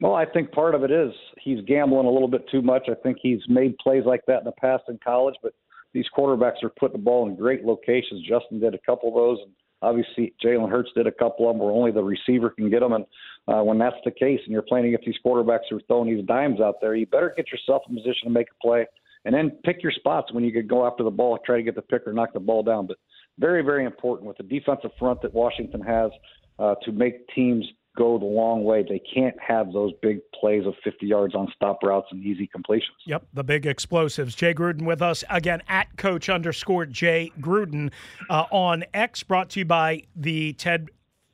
Well, 0.00 0.14
I 0.14 0.26
think 0.26 0.52
part 0.52 0.74
of 0.74 0.84
it 0.84 0.90
is 0.90 1.12
he's 1.40 1.60
gambling 1.66 2.06
a 2.06 2.10
little 2.10 2.28
bit 2.28 2.48
too 2.50 2.62
much. 2.62 2.88
I 2.88 2.94
think 3.02 3.18
he's 3.22 3.40
made 3.48 3.78
plays 3.78 4.04
like 4.04 4.22
that 4.26 4.40
in 4.40 4.44
the 4.44 4.52
past 4.52 4.84
in 4.88 4.98
college, 5.02 5.36
but 5.42 5.54
these 5.92 6.06
quarterbacks 6.16 6.62
are 6.62 6.70
putting 6.70 6.98
the 6.98 7.04
ball 7.04 7.28
in 7.28 7.36
great 7.36 7.64
locations. 7.64 8.26
Justin 8.28 8.60
did 8.60 8.74
a 8.74 8.78
couple 8.78 9.08
of 9.08 9.14
those, 9.14 9.38
and 9.42 9.52
obviously 9.84 10.34
Jalen 10.44 10.70
Hurts 10.70 10.90
did 10.94 11.06
a 11.06 11.12
couple 11.12 11.48
of 11.48 11.54
them 11.54 11.62
where 11.62 11.72
only 11.72 11.92
the 11.92 12.02
receiver 12.02 12.50
can 12.50 12.70
get 12.70 12.80
them. 12.80 12.92
And 12.92 13.04
uh, 13.46 13.62
when 13.62 13.78
that's 13.78 13.96
the 14.04 14.10
case 14.10 14.40
and 14.44 14.52
you're 14.52 14.62
playing 14.62 14.86
against 14.86 15.06
these 15.06 15.16
quarterbacks 15.24 15.68
who 15.70 15.76
are 15.76 15.82
throwing 15.86 16.14
these 16.14 16.24
dimes 16.26 16.60
out 16.60 16.76
there, 16.80 16.94
you 16.94 17.06
better 17.06 17.32
get 17.36 17.52
yourself 17.52 17.82
in 17.88 17.94
position 17.94 18.24
to 18.24 18.30
make 18.30 18.48
a 18.50 18.66
play 18.66 18.86
and 19.24 19.34
then 19.34 19.50
pick 19.64 19.82
your 19.82 19.92
spots 19.92 20.32
when 20.32 20.44
you 20.44 20.52
could 20.52 20.68
go 20.68 20.86
after 20.86 21.02
the 21.02 21.10
ball, 21.10 21.38
try 21.44 21.56
to 21.56 21.62
get 21.62 21.74
the 21.74 21.82
pick 21.82 22.06
or 22.06 22.12
knock 22.12 22.32
the 22.32 22.40
ball 22.40 22.62
down. 22.62 22.86
But 22.86 22.96
very, 23.38 23.62
very 23.62 23.84
important 23.84 24.28
with 24.28 24.36
the 24.36 24.42
defensive 24.42 24.90
front 24.98 25.22
that 25.22 25.32
Washington 25.32 25.80
has 25.80 26.10
uh, 26.58 26.74
to 26.84 26.92
make 26.92 27.26
teams 27.28 27.64
go 27.96 28.18
the 28.18 28.24
long 28.24 28.64
way. 28.64 28.82
They 28.82 29.00
can't 29.14 29.36
have 29.40 29.72
those 29.72 29.92
big 30.02 30.20
plays 30.38 30.66
of 30.66 30.74
50 30.82 31.06
yards 31.06 31.34
on 31.34 31.48
stop 31.54 31.82
routes 31.82 32.08
and 32.10 32.24
easy 32.24 32.46
completions. 32.46 32.96
Yep, 33.06 33.26
the 33.32 33.44
big 33.44 33.66
explosives. 33.66 34.34
Jay 34.34 34.54
Gruden 34.54 34.82
with 34.82 35.00
us 35.00 35.24
again 35.30 35.62
at 35.68 35.96
coach 35.96 36.28
underscore 36.28 36.86
Jay 36.86 37.32
Gruden 37.40 37.92
uh, 38.28 38.44
on 38.50 38.84
X, 38.92 39.22
brought 39.22 39.50
to 39.50 39.60
you 39.60 39.64
by 39.64 40.02
the 40.16 40.52
Ted 40.54 40.88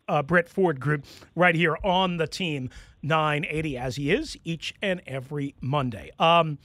uh, 0.09 0.23
Britt 0.23 0.49
Ford 0.49 0.81
Group 0.81 1.05
right 1.35 1.55
here 1.55 1.77
on 1.83 2.17
the 2.17 2.27
team 2.27 2.69
980 3.03 3.79
as 3.79 3.97
he 3.97 4.11
is 4.11 4.37
each 4.45 4.75
and 4.83 5.01
every 5.07 5.55
Monday. 5.61 6.11
Um, 6.19 6.59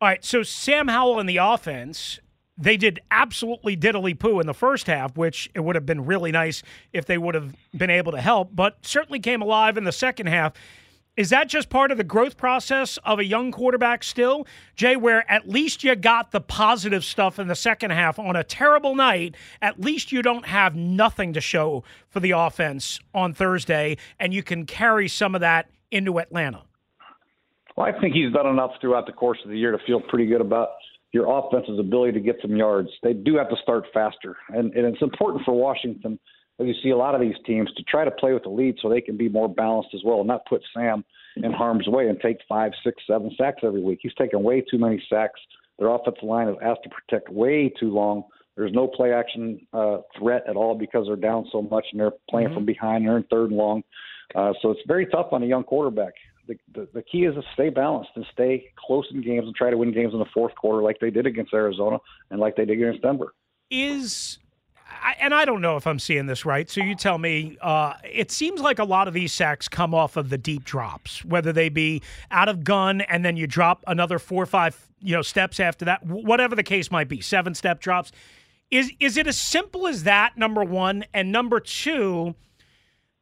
all 0.00 0.08
right, 0.08 0.24
so 0.24 0.42
Sam 0.42 0.88
Howell 0.88 1.20
in 1.20 1.26
the 1.26 1.38
offense, 1.38 2.20
they 2.58 2.76
did 2.76 3.00
absolutely 3.10 3.76
diddly 3.76 4.18
poo 4.18 4.40
in 4.40 4.46
the 4.46 4.54
first 4.54 4.86
half, 4.86 5.16
which 5.16 5.50
it 5.54 5.60
would 5.60 5.74
have 5.74 5.86
been 5.86 6.04
really 6.04 6.32
nice 6.32 6.62
if 6.92 7.06
they 7.06 7.18
would 7.18 7.34
have 7.34 7.54
been 7.76 7.90
able 7.90 8.12
to 8.12 8.20
help, 8.20 8.50
but 8.54 8.76
certainly 8.82 9.18
came 9.18 9.42
alive 9.42 9.78
in 9.78 9.84
the 9.84 9.92
second 9.92 10.26
half. 10.26 10.52
Is 11.14 11.28
that 11.28 11.46
just 11.48 11.68
part 11.68 11.90
of 11.90 11.98
the 11.98 12.04
growth 12.04 12.38
process 12.38 12.98
of 13.04 13.18
a 13.18 13.24
young 13.24 13.52
quarterback 13.52 14.02
still, 14.02 14.46
Jay, 14.76 14.96
where 14.96 15.30
at 15.30 15.46
least 15.46 15.84
you 15.84 15.94
got 15.94 16.30
the 16.30 16.40
positive 16.40 17.04
stuff 17.04 17.38
in 17.38 17.48
the 17.48 17.54
second 17.54 17.90
half 17.90 18.18
on 18.18 18.34
a 18.34 18.42
terrible 18.42 18.94
night? 18.94 19.34
At 19.60 19.78
least 19.78 20.10
you 20.10 20.22
don't 20.22 20.46
have 20.46 20.74
nothing 20.74 21.34
to 21.34 21.40
show 21.40 21.84
for 22.08 22.20
the 22.20 22.30
offense 22.30 22.98
on 23.14 23.34
Thursday, 23.34 23.98
and 24.18 24.32
you 24.32 24.42
can 24.42 24.64
carry 24.64 25.06
some 25.06 25.34
of 25.34 25.42
that 25.42 25.68
into 25.90 26.18
Atlanta. 26.18 26.62
Well, 27.76 27.86
I 27.86 27.98
think 28.00 28.14
he's 28.14 28.32
done 28.32 28.46
enough 28.46 28.72
throughout 28.80 29.04
the 29.04 29.12
course 29.12 29.38
of 29.44 29.50
the 29.50 29.58
year 29.58 29.72
to 29.72 29.78
feel 29.86 30.00
pretty 30.00 30.26
good 30.26 30.40
about 30.40 30.70
your 31.12 31.26
offense's 31.28 31.78
ability 31.78 32.12
to 32.12 32.20
get 32.20 32.36
some 32.42 32.56
yards. 32.56 32.88
They 33.02 33.12
do 33.12 33.36
have 33.36 33.50
to 33.50 33.56
start 33.62 33.84
faster, 33.92 34.36
and, 34.48 34.72
and 34.74 34.86
it's 34.86 35.02
important 35.02 35.44
for 35.44 35.52
Washington– 35.52 36.18
as 36.60 36.66
you 36.66 36.74
see 36.82 36.90
a 36.90 36.96
lot 36.96 37.14
of 37.14 37.20
these 37.20 37.34
teams 37.46 37.70
to 37.76 37.82
try 37.84 38.04
to 38.04 38.10
play 38.10 38.32
with 38.32 38.42
the 38.42 38.48
lead 38.48 38.76
so 38.80 38.88
they 38.88 39.00
can 39.00 39.16
be 39.16 39.28
more 39.28 39.48
balanced 39.48 39.90
as 39.94 40.02
well, 40.04 40.18
and 40.18 40.28
not 40.28 40.46
put 40.46 40.62
Sam 40.74 41.04
in 41.36 41.52
harm's 41.52 41.88
way 41.88 42.08
and 42.08 42.20
take 42.20 42.38
five, 42.48 42.72
six, 42.84 43.02
seven 43.06 43.30
sacks 43.38 43.62
every 43.62 43.82
week. 43.82 44.00
He's 44.02 44.12
taking 44.18 44.42
way 44.42 44.60
too 44.60 44.78
many 44.78 45.02
sacks. 45.08 45.40
Their 45.78 45.88
offensive 45.88 46.22
line 46.22 46.48
is 46.48 46.56
asked 46.62 46.82
to 46.84 46.90
protect 46.90 47.30
way 47.30 47.72
too 47.80 47.90
long. 47.90 48.24
There's 48.56 48.72
no 48.72 48.86
play 48.86 49.12
action 49.12 49.66
uh, 49.72 49.98
threat 50.18 50.44
at 50.46 50.56
all 50.56 50.76
because 50.76 51.06
they're 51.06 51.16
down 51.16 51.46
so 51.50 51.62
much 51.62 51.86
and 51.92 52.00
they're 52.00 52.12
playing 52.28 52.48
mm-hmm. 52.48 52.56
from 52.56 52.66
behind. 52.66 53.06
They're 53.06 53.16
in 53.16 53.24
third 53.24 53.48
and 53.48 53.58
long, 53.58 53.82
uh, 54.34 54.52
so 54.60 54.70
it's 54.70 54.80
very 54.86 55.06
tough 55.06 55.28
on 55.32 55.42
a 55.42 55.46
young 55.46 55.64
quarterback. 55.64 56.12
The, 56.48 56.56
the, 56.74 56.88
the 56.92 57.02
key 57.02 57.24
is 57.24 57.34
to 57.36 57.42
stay 57.54 57.68
balanced 57.68 58.10
and 58.16 58.26
stay 58.32 58.72
close 58.76 59.06
in 59.12 59.22
games 59.22 59.46
and 59.46 59.54
try 59.54 59.70
to 59.70 59.76
win 59.76 59.92
games 59.92 60.12
in 60.12 60.18
the 60.18 60.26
fourth 60.34 60.54
quarter, 60.56 60.82
like 60.82 60.98
they 61.00 61.10
did 61.10 61.26
against 61.26 61.54
Arizona 61.54 61.98
and 62.30 62.40
like 62.40 62.56
they 62.56 62.64
did 62.64 62.78
against 62.78 63.02
Denver. 63.02 63.34
Is 63.70 64.38
and 65.20 65.34
I 65.34 65.44
don't 65.44 65.60
know 65.60 65.76
if 65.76 65.86
I'm 65.86 65.98
seeing 65.98 66.26
this 66.26 66.44
right. 66.44 66.68
So 66.68 66.82
you 66.82 66.94
tell 66.94 67.18
me. 67.18 67.56
Uh, 67.60 67.94
it 68.04 68.30
seems 68.30 68.60
like 68.60 68.78
a 68.78 68.84
lot 68.84 69.08
of 69.08 69.14
these 69.14 69.32
sacks 69.32 69.68
come 69.68 69.94
off 69.94 70.16
of 70.16 70.30
the 70.30 70.38
deep 70.38 70.64
drops, 70.64 71.24
whether 71.24 71.52
they 71.52 71.68
be 71.68 72.02
out 72.30 72.48
of 72.48 72.64
gun 72.64 73.00
and 73.02 73.24
then 73.24 73.36
you 73.36 73.46
drop 73.46 73.82
another 73.86 74.18
four 74.18 74.42
or 74.42 74.46
five, 74.46 74.88
you 75.00 75.14
know, 75.14 75.22
steps 75.22 75.60
after 75.60 75.84
that, 75.84 76.04
whatever 76.06 76.54
the 76.54 76.62
case 76.62 76.90
might 76.90 77.08
be, 77.08 77.20
seven 77.20 77.54
step 77.54 77.80
drops. 77.80 78.12
Is 78.70 78.92
is 79.00 79.16
it 79.16 79.26
as 79.26 79.38
simple 79.38 79.86
as 79.86 80.04
that? 80.04 80.36
Number 80.36 80.64
one, 80.64 81.04
and 81.12 81.30
number 81.30 81.60
two. 81.60 82.34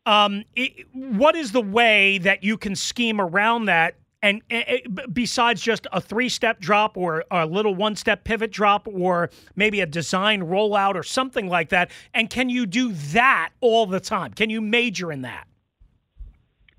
Um, 0.07 0.44
it, 0.57 0.86
what 0.92 1.36
is 1.36 1.53
the 1.53 1.61
way 1.61 2.18
that 2.18 2.42
you 2.42 2.57
can 2.57 2.74
scheme 2.74 3.20
around 3.20 3.66
that 3.66 3.96
and, 4.22 4.42
eh, 4.51 4.62
eh, 4.66 4.78
besides 5.12 5.62
just 5.62 5.86
a 5.92 6.01
three 6.01 6.28
step 6.28 6.61
drop 6.61 6.96
or 6.96 7.24
a 7.30 7.46
little 7.46 7.74
one 7.74 7.96
step 7.96 8.24
pivot 8.24 8.51
drop 8.51 8.86
or 8.86 9.30
maybe 9.57 9.80
a 9.80 9.86
design 9.86 10.42
rollout 10.42 10.94
or 10.94 11.03
something 11.03 11.48
like 11.48 11.70
that? 11.70 11.90
And 12.14 12.28
can 12.28 12.51
you 12.51 12.66
do 12.66 12.92
that 12.92 13.51
all 13.61 13.86
the 13.86 14.01
time? 14.01 14.32
Can 14.32 14.51
you 14.51 14.61
major 14.61 15.11
in 15.12 15.22
that? 15.22 15.46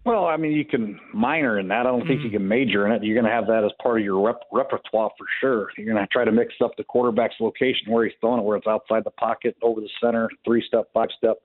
Well, 0.04 0.26
I 0.26 0.36
mean, 0.36 0.54
you 0.54 0.66
can 0.66 1.00
minor 1.14 1.60
in 1.60 1.68
that. 1.68 1.82
I 1.82 1.84
don't 1.84 2.08
think 2.08 2.24
you 2.24 2.30
mm. 2.30 2.34
can 2.34 2.48
major 2.48 2.88
in 2.88 2.92
it. 2.92 3.04
You're 3.04 3.14
going 3.14 3.30
to 3.30 3.32
have 3.32 3.46
that 3.48 3.64
as 3.64 3.72
part 3.84 4.00
of 4.00 4.04
your 4.04 4.20
rep- 4.20 4.48
repertoire 4.52 5.12
for 5.16 5.28
sure. 5.40 5.68
You're 5.78 5.94
going 5.94 6.04
to 6.04 6.08
try 6.08 6.26
to 6.26 6.32
mix 6.32 6.56
up 6.64 6.72
the 6.76 6.84
quarterback's 6.84 7.36
location 7.40 7.92
where 7.92 8.06
he's 8.06 8.14
throwing 8.20 8.40
it, 8.40 8.44
where 8.44 8.58
it's 8.58 8.66
outside 8.66 9.04
the 9.04 9.12
pocket, 9.12 9.56
over 9.62 9.80
the 9.80 9.90
center, 10.04 10.28
three 10.44 10.64
step, 10.68 10.88
five 10.92 11.10
step. 11.16 11.38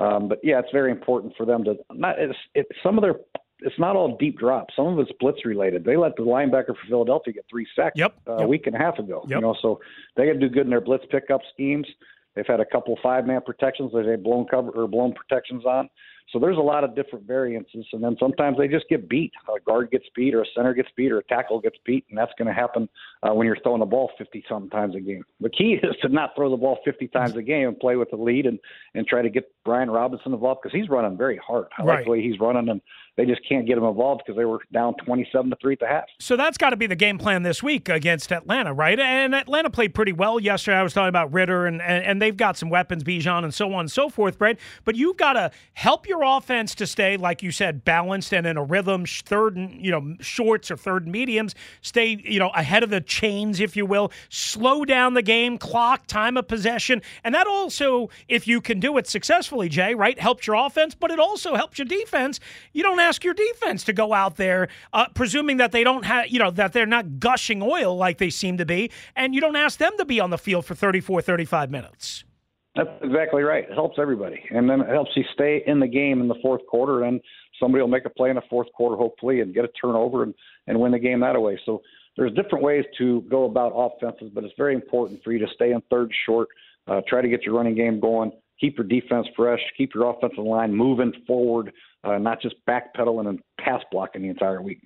Um, 0.00 0.28
but 0.28 0.38
yeah, 0.42 0.58
it's 0.58 0.72
very 0.72 0.90
important 0.90 1.34
for 1.36 1.44
them 1.44 1.62
to 1.64 1.74
not. 1.92 2.18
It's, 2.18 2.38
it's 2.54 2.70
some 2.82 2.96
of 2.98 3.02
their. 3.02 3.16
It's 3.62 3.78
not 3.78 3.94
all 3.94 4.16
deep 4.16 4.38
drops. 4.38 4.74
Some 4.74 4.86
of 4.86 4.98
it's 4.98 5.10
blitz 5.20 5.44
related. 5.44 5.84
They 5.84 5.98
let 5.98 6.16
the 6.16 6.22
linebacker 6.22 6.68
for 6.68 6.86
Philadelphia 6.88 7.34
get 7.34 7.44
three 7.50 7.66
sacks 7.76 7.92
Yep, 7.94 8.14
uh, 8.26 8.36
yep. 8.36 8.44
a 8.44 8.48
week 8.48 8.66
and 8.66 8.74
a 8.74 8.78
half 8.78 8.98
ago. 8.98 9.22
Yep. 9.28 9.36
You 9.36 9.40
know, 9.42 9.54
so 9.60 9.80
they 10.16 10.24
got 10.24 10.32
to 10.32 10.38
do 10.38 10.48
good 10.48 10.64
in 10.64 10.70
their 10.70 10.80
blitz 10.80 11.04
pickup 11.10 11.42
schemes. 11.52 11.86
They've 12.34 12.46
had 12.46 12.60
a 12.60 12.64
couple 12.64 12.98
five 13.02 13.26
man 13.26 13.42
protections 13.44 13.92
that 13.92 14.04
they've 14.06 14.22
blown 14.22 14.46
cover 14.46 14.70
or 14.70 14.88
blown 14.88 15.12
protections 15.12 15.66
on. 15.66 15.90
So 16.32 16.38
there's 16.38 16.56
a 16.56 16.60
lot 16.60 16.84
of 16.84 16.94
different 16.94 17.26
variances, 17.26 17.84
and 17.92 18.02
then 18.02 18.16
sometimes 18.20 18.56
they 18.56 18.68
just 18.68 18.88
get 18.88 19.08
beat. 19.08 19.32
A 19.48 19.58
guard 19.60 19.90
gets 19.90 20.04
beat, 20.14 20.34
or 20.34 20.42
a 20.42 20.46
center 20.54 20.74
gets 20.74 20.88
beat, 20.96 21.10
or 21.10 21.18
a 21.18 21.24
tackle 21.24 21.60
gets 21.60 21.76
beat, 21.84 22.04
and 22.08 22.16
that's 22.16 22.32
going 22.38 22.46
to 22.46 22.54
happen 22.54 22.88
uh, 23.22 23.32
when 23.34 23.46
you're 23.46 23.56
throwing 23.62 23.80
the 23.80 23.86
ball 23.86 24.10
50 24.16 24.44
something 24.48 24.70
times 24.70 24.94
a 24.94 25.00
game. 25.00 25.24
The 25.40 25.50
key 25.50 25.78
is 25.82 25.96
to 26.02 26.08
not 26.08 26.30
throw 26.36 26.50
the 26.50 26.56
ball 26.56 26.78
50 26.84 27.08
times 27.08 27.34
a 27.36 27.42
game 27.42 27.66
and 27.68 27.78
play 27.78 27.96
with 27.96 28.10
the 28.10 28.16
lead 28.16 28.46
and 28.46 28.58
and 28.94 29.06
try 29.06 29.22
to 29.22 29.28
get 29.30 29.50
Brian 29.64 29.90
Robinson 29.90 30.32
involved 30.32 30.60
because 30.62 30.78
he's 30.78 30.88
running 30.88 31.16
very 31.16 31.36
hard. 31.44 31.66
I 31.78 31.82
like 31.82 31.96
Right. 31.96 32.04
the 32.04 32.10
way 32.12 32.22
he's 32.22 32.38
running, 32.38 32.68
and 32.68 32.80
they 33.16 33.26
just 33.26 33.40
can't 33.48 33.66
get 33.66 33.74
them 33.74 33.84
involved 33.84 34.22
because 34.24 34.38
they 34.38 34.44
were 34.44 34.60
down 34.72 34.94
27 35.04 35.50
to 35.50 35.56
three 35.60 35.74
at 35.74 35.80
the 35.80 35.86
half. 35.86 36.04
So 36.18 36.36
that's 36.36 36.56
got 36.56 36.70
to 36.70 36.76
be 36.76 36.86
the 36.86 36.96
game 36.96 37.18
plan 37.18 37.42
this 37.42 37.62
week 37.62 37.88
against 37.88 38.32
Atlanta, 38.32 38.72
right? 38.72 38.98
And 38.98 39.34
Atlanta 39.34 39.70
played 39.70 39.94
pretty 39.94 40.12
well 40.12 40.40
yesterday. 40.40 40.76
I 40.76 40.82
was 40.82 40.94
talking 40.94 41.08
about 41.08 41.32
Ridder, 41.32 41.66
and, 41.66 41.82
and, 41.82 42.04
and 42.04 42.22
they've 42.22 42.36
got 42.36 42.56
some 42.56 42.70
weapons, 42.70 43.04
Bijan, 43.04 43.44
and 43.44 43.52
so 43.52 43.72
on 43.74 43.80
and 43.80 43.92
so 43.92 44.08
forth, 44.08 44.38
Brett. 44.38 44.58
But 44.84 44.96
you've 44.96 45.16
got 45.16 45.34
to 45.34 45.50
help 45.74 46.08
your 46.08 46.22
offense 46.22 46.74
to 46.76 46.86
stay, 46.86 47.16
like 47.16 47.42
you 47.42 47.50
said, 47.50 47.84
balanced 47.84 48.32
and 48.32 48.46
in 48.46 48.56
a 48.56 48.62
rhythm, 48.62 49.04
third 49.06 49.56
and, 49.56 49.84
you 49.84 49.90
know, 49.90 50.16
shorts 50.20 50.70
or 50.70 50.76
third 50.76 51.04
and 51.04 51.12
mediums, 51.12 51.54
stay, 51.82 52.20
you 52.24 52.38
know, 52.38 52.50
ahead 52.50 52.82
of 52.82 52.90
the 52.90 53.00
chains, 53.00 53.60
if 53.60 53.76
you 53.76 53.84
will, 53.86 54.12
slow 54.28 54.84
down 54.84 55.14
the 55.14 55.22
game, 55.22 55.58
clock, 55.58 56.06
time 56.06 56.36
of 56.36 56.46
possession. 56.48 57.02
And 57.24 57.34
that 57.34 57.46
also, 57.46 58.08
if 58.28 58.46
you 58.46 58.60
can 58.60 58.80
do 58.80 58.96
it 58.98 59.06
successfully, 59.06 59.68
Jay, 59.68 59.94
right, 59.94 60.18
helps 60.18 60.46
your 60.46 60.56
offense, 60.56 60.94
but 60.94 61.10
it 61.10 61.18
also 61.18 61.54
helps 61.54 61.78
your 61.78 61.86
defense. 61.86 62.40
You 62.72 62.82
don't 62.82 62.99
ask 63.00 63.24
your 63.24 63.34
defense 63.34 63.84
to 63.84 63.92
go 63.92 64.12
out 64.12 64.36
there, 64.36 64.68
uh, 64.92 65.06
presuming 65.14 65.56
that 65.58 65.72
they 65.72 65.84
don't 65.84 66.04
have, 66.04 66.28
you 66.28 66.38
know, 66.38 66.50
that 66.50 66.72
they're 66.72 66.86
not 66.86 67.18
gushing 67.18 67.62
oil 67.62 67.96
like 67.96 68.18
they 68.18 68.30
seem 68.30 68.58
to 68.58 68.66
be, 68.66 68.90
and 69.16 69.34
you 69.34 69.40
don't 69.40 69.56
ask 69.56 69.78
them 69.78 69.92
to 69.98 70.04
be 70.04 70.20
on 70.20 70.30
the 70.30 70.38
field 70.38 70.64
for 70.64 70.74
34, 70.74 71.22
35 71.22 71.70
minutes. 71.70 72.24
That's 72.76 72.90
exactly 73.02 73.42
right. 73.42 73.64
It 73.64 73.74
helps 73.74 73.98
everybody, 73.98 74.40
and 74.50 74.70
then 74.70 74.80
it 74.80 74.88
helps 74.88 75.10
you 75.16 75.24
stay 75.34 75.62
in 75.66 75.80
the 75.80 75.88
game 75.88 76.20
in 76.20 76.28
the 76.28 76.36
fourth 76.40 76.64
quarter. 76.68 77.02
And 77.02 77.20
somebody 77.58 77.82
will 77.82 77.88
make 77.88 78.04
a 78.04 78.10
play 78.10 78.30
in 78.30 78.36
the 78.36 78.42
fourth 78.48 78.68
quarter, 78.72 78.96
hopefully, 78.96 79.40
and 79.40 79.52
get 79.52 79.64
a 79.64 79.68
turnover 79.68 80.22
and 80.22 80.34
and 80.68 80.78
win 80.78 80.92
the 80.92 80.98
game 80.98 81.20
that 81.20 81.40
way. 81.40 81.58
So 81.66 81.82
there's 82.16 82.32
different 82.34 82.64
ways 82.64 82.84
to 82.98 83.22
go 83.22 83.44
about 83.44 83.72
offenses, 83.74 84.30
but 84.34 84.44
it's 84.44 84.54
very 84.56 84.74
important 84.74 85.22
for 85.24 85.32
you 85.32 85.38
to 85.40 85.46
stay 85.54 85.72
in 85.72 85.80
third 85.90 86.12
short, 86.26 86.48
uh, 86.86 87.00
try 87.08 87.22
to 87.22 87.28
get 87.28 87.42
your 87.42 87.56
running 87.56 87.74
game 87.74 87.98
going, 87.98 88.32
keep 88.60 88.76
your 88.76 88.86
defense 88.86 89.26
fresh, 89.36 89.60
keep 89.76 89.94
your 89.94 90.10
offensive 90.10 90.44
line 90.44 90.74
moving 90.74 91.12
forward, 91.26 91.72
uh, 92.04 92.18
not 92.18 92.40
just 92.40 92.54
backpedaling 92.66 93.28
and 93.28 93.40
pass 93.58 93.82
blocking 93.90 94.22
the 94.22 94.28
entire 94.28 94.62
week. 94.62 94.80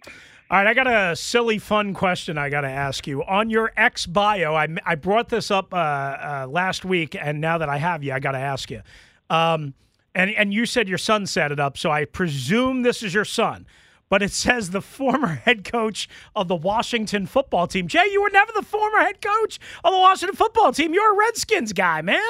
All 0.51 0.59
right, 0.59 0.67
I 0.67 0.75
got 0.75 0.87
a 0.87 1.17
silly, 1.17 1.59
fun 1.59 1.95
question 1.95 2.37
I 2.37 2.51
got 2.51 2.63
to 2.63 2.69
ask 2.69 3.07
you. 3.07 3.25
On 3.25 3.49
your 3.49 3.73
ex 3.77 4.07
bio, 4.07 4.55
I, 4.55 4.69
I 4.85 4.95
brought 4.95 5.29
this 5.29 5.51
up 5.51 5.73
uh, 5.73 5.77
uh, 5.77 6.47
last 6.49 6.85
week, 6.85 7.17
and 7.19 7.41
now 7.41 7.59
that 7.59 7.69
I 7.69 7.79
have 7.79 8.05
you, 8.05 8.13
I 8.13 8.21
got 8.21 8.33
to 8.33 8.39
ask 8.39 8.71
you. 8.71 8.83
Um, 9.31 9.75
and, 10.15 10.31
and 10.31 10.53
you 10.53 10.67
said 10.67 10.89
your 10.89 10.99
son 10.99 11.27
set 11.27 11.51
it 11.51 11.59
up, 11.59 11.79
so 11.79 11.91
I 11.91 12.05
presume 12.05 12.83
this 12.83 13.03
is 13.03 13.15
your 13.15 13.25
son. 13.25 13.67
But 14.11 14.23
it 14.23 14.33
says 14.33 14.71
the 14.71 14.83
former 14.83 15.27
head 15.45 15.65
coach 15.65 16.09
of 16.37 16.49
the 16.49 16.57
Washington 16.57 17.27
football 17.27 17.67
team. 17.67 17.89
Jay, 17.89 18.07
you 18.13 18.23
were 18.23 18.31
never 18.31 18.53
the 18.55 18.63
former 18.63 18.99
head 18.99 19.23
coach 19.23 19.59
of 19.83 19.93
the 19.93 19.99
Washington 19.99 20.37
football 20.37 20.73
team. 20.73 20.93
You're 20.93 21.15
a 21.15 21.17
Redskins 21.17 21.73
guy, 21.73 22.03
man. 22.03 22.21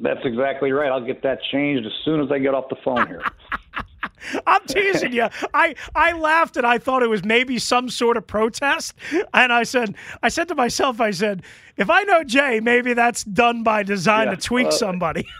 That's 0.00 0.20
exactly 0.24 0.72
right. 0.72 0.90
I'll 0.90 1.04
get 1.04 1.22
that 1.22 1.38
changed 1.52 1.86
as 1.86 1.92
soon 2.04 2.20
as 2.20 2.30
I 2.32 2.38
get 2.38 2.54
off 2.54 2.68
the 2.68 2.76
phone 2.84 3.06
here. 3.06 3.22
I'm 4.46 4.64
teasing 4.66 5.12
you. 5.12 5.28
I, 5.52 5.74
I 5.94 6.12
laughed 6.12 6.56
and 6.56 6.66
I 6.66 6.78
thought 6.78 7.02
it 7.02 7.08
was 7.08 7.24
maybe 7.24 7.58
some 7.58 7.88
sort 7.88 8.16
of 8.16 8.26
protest. 8.26 8.94
And 9.32 9.52
I 9.52 9.64
said, 9.64 9.94
I 10.22 10.28
said 10.28 10.48
to 10.48 10.54
myself, 10.54 11.00
I 11.00 11.10
said, 11.10 11.42
if 11.76 11.90
I 11.90 12.02
know 12.04 12.24
Jay, 12.24 12.60
maybe 12.60 12.94
that's 12.94 13.24
done 13.24 13.62
by 13.62 13.82
design 13.82 14.28
Yeah, 14.28 14.34
to 14.34 14.40
tweak 14.40 14.68
uh, 14.68 14.72
somebody. 14.72 15.26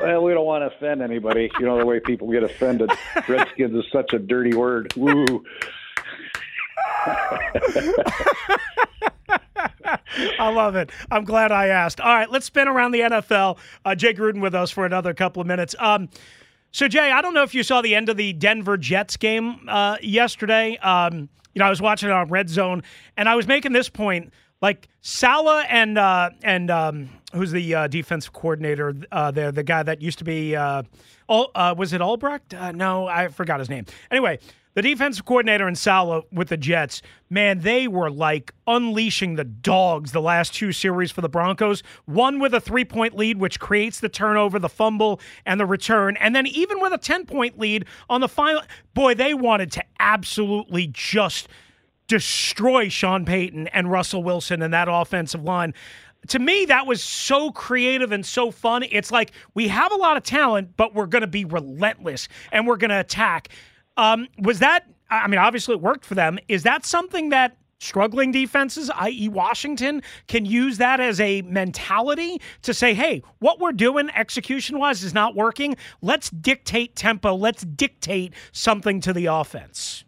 Well, 0.00 0.22
we 0.22 0.32
don't 0.32 0.46
want 0.46 0.62
to 0.62 0.76
offend 0.76 1.02
anybody. 1.02 1.50
You 1.58 1.66
know 1.66 1.76
the 1.76 1.84
way 1.84 1.98
people 1.98 2.30
get 2.30 2.44
offended. 2.44 2.88
Redskins 3.28 3.74
is 3.74 3.84
such 3.90 4.12
a 4.12 4.20
dirty 4.20 4.54
word. 4.54 4.94
Woo. 4.94 5.42
I 10.38 10.50
love 10.52 10.76
it. 10.76 10.90
I'm 11.10 11.24
glad 11.24 11.50
I 11.50 11.66
asked. 11.68 12.00
All 12.00 12.14
right, 12.14 12.30
let's 12.30 12.46
spin 12.46 12.68
around 12.68 12.92
the 12.92 13.00
NFL. 13.00 13.58
Uh, 13.84 13.94
Jay 13.96 14.14
Gruden 14.14 14.40
with 14.40 14.54
us 14.54 14.70
for 14.70 14.86
another 14.86 15.14
couple 15.14 15.40
of 15.40 15.48
minutes. 15.48 15.74
Um, 15.78 16.08
so, 16.72 16.88
Jay, 16.88 17.10
I 17.10 17.22
don't 17.22 17.34
know 17.34 17.42
if 17.42 17.54
you 17.54 17.62
saw 17.62 17.80
the 17.80 17.94
end 17.94 18.08
of 18.08 18.16
the 18.16 18.32
Denver 18.32 18.76
Jets 18.76 19.16
game 19.16 19.68
uh, 19.68 19.96
yesterday. 20.02 20.76
Um, 20.78 21.28
you 21.54 21.60
know, 21.60 21.66
I 21.66 21.70
was 21.70 21.80
watching 21.80 22.08
it 22.08 22.12
on 22.12 22.28
Red 22.28 22.48
Zone, 22.48 22.82
and 23.16 23.28
I 23.28 23.34
was 23.34 23.46
making 23.46 23.72
this 23.72 23.88
point: 23.88 24.32
like 24.60 24.88
Saleh 25.00 25.64
and 25.68 25.98
uh, 25.98 26.30
and 26.42 26.70
um, 26.70 27.08
who's 27.32 27.50
the 27.50 27.74
uh, 27.74 27.86
defensive 27.88 28.32
coordinator 28.32 28.94
uh, 29.10 29.30
there, 29.30 29.50
the 29.50 29.62
guy 29.62 29.82
that 29.82 30.02
used 30.02 30.18
to 30.18 30.24
be, 30.24 30.54
uh, 30.54 30.82
Al- 31.28 31.50
uh, 31.54 31.74
was 31.76 31.92
it 31.92 32.00
Albrecht? 32.00 32.54
No, 32.74 33.06
I 33.06 33.28
forgot 33.28 33.60
his 33.60 33.68
name. 33.68 33.86
Anyway, 34.10 34.38
the 34.78 34.82
defensive 34.82 35.24
coordinator 35.24 35.66
in 35.66 35.74
Saleh 35.74 36.24
with 36.30 36.50
the 36.50 36.56
Jets, 36.56 37.02
man, 37.28 37.58
they 37.58 37.88
were 37.88 38.12
like 38.12 38.54
unleashing 38.68 39.34
the 39.34 39.42
dogs 39.42 40.12
the 40.12 40.20
last 40.22 40.54
two 40.54 40.70
series 40.70 41.10
for 41.10 41.20
the 41.20 41.28
Broncos. 41.28 41.82
One 42.04 42.38
with 42.38 42.54
a 42.54 42.60
three 42.60 42.84
point 42.84 43.16
lead, 43.16 43.38
which 43.38 43.58
creates 43.58 43.98
the 43.98 44.08
turnover, 44.08 44.60
the 44.60 44.68
fumble, 44.68 45.20
and 45.44 45.58
the 45.58 45.66
return. 45.66 46.16
And 46.18 46.32
then 46.32 46.46
even 46.46 46.80
with 46.80 46.92
a 46.92 46.98
10 46.98 47.26
point 47.26 47.58
lead 47.58 47.86
on 48.08 48.20
the 48.20 48.28
final, 48.28 48.62
boy, 48.94 49.14
they 49.14 49.34
wanted 49.34 49.72
to 49.72 49.84
absolutely 49.98 50.86
just 50.86 51.48
destroy 52.06 52.88
Sean 52.88 53.24
Payton 53.24 53.66
and 53.68 53.90
Russell 53.90 54.22
Wilson 54.22 54.62
and 54.62 54.72
that 54.72 54.86
offensive 54.88 55.42
line. 55.42 55.74
To 56.28 56.38
me, 56.38 56.66
that 56.66 56.86
was 56.86 57.02
so 57.02 57.50
creative 57.50 58.12
and 58.12 58.24
so 58.24 58.52
fun. 58.52 58.84
It's 58.92 59.10
like 59.10 59.32
we 59.54 59.66
have 59.66 59.90
a 59.90 59.96
lot 59.96 60.16
of 60.16 60.22
talent, 60.22 60.76
but 60.76 60.94
we're 60.94 61.06
going 61.06 61.22
to 61.22 61.26
be 61.26 61.44
relentless 61.44 62.28
and 62.52 62.64
we're 62.64 62.76
going 62.76 62.90
to 62.90 63.00
attack. 63.00 63.48
Um, 63.98 64.28
was 64.38 64.60
that, 64.60 64.86
I 65.10 65.26
mean, 65.28 65.38
obviously 65.38 65.74
it 65.74 65.80
worked 65.82 66.06
for 66.06 66.14
them. 66.14 66.38
Is 66.48 66.62
that 66.62 66.86
something 66.86 67.28
that 67.28 67.56
struggling 67.80 68.32
defenses, 68.32 68.90
i.e., 68.96 69.28
Washington, 69.28 70.02
can 70.26 70.44
use 70.44 70.78
that 70.78 71.00
as 71.00 71.20
a 71.20 71.42
mentality 71.42 72.40
to 72.62 72.74
say, 72.74 72.94
hey, 72.94 73.22
what 73.38 73.60
we're 73.60 73.72
doing 73.72 74.10
execution 74.14 74.78
wise 74.78 75.02
is 75.02 75.14
not 75.14 75.34
working. 75.34 75.76
Let's 76.02 76.30
dictate 76.30 76.96
tempo. 76.96 77.34
Let's 77.34 77.62
dictate 77.62 78.34
something 78.52 79.00
to 79.02 79.12
the 79.12 79.26
offense. 79.26 80.04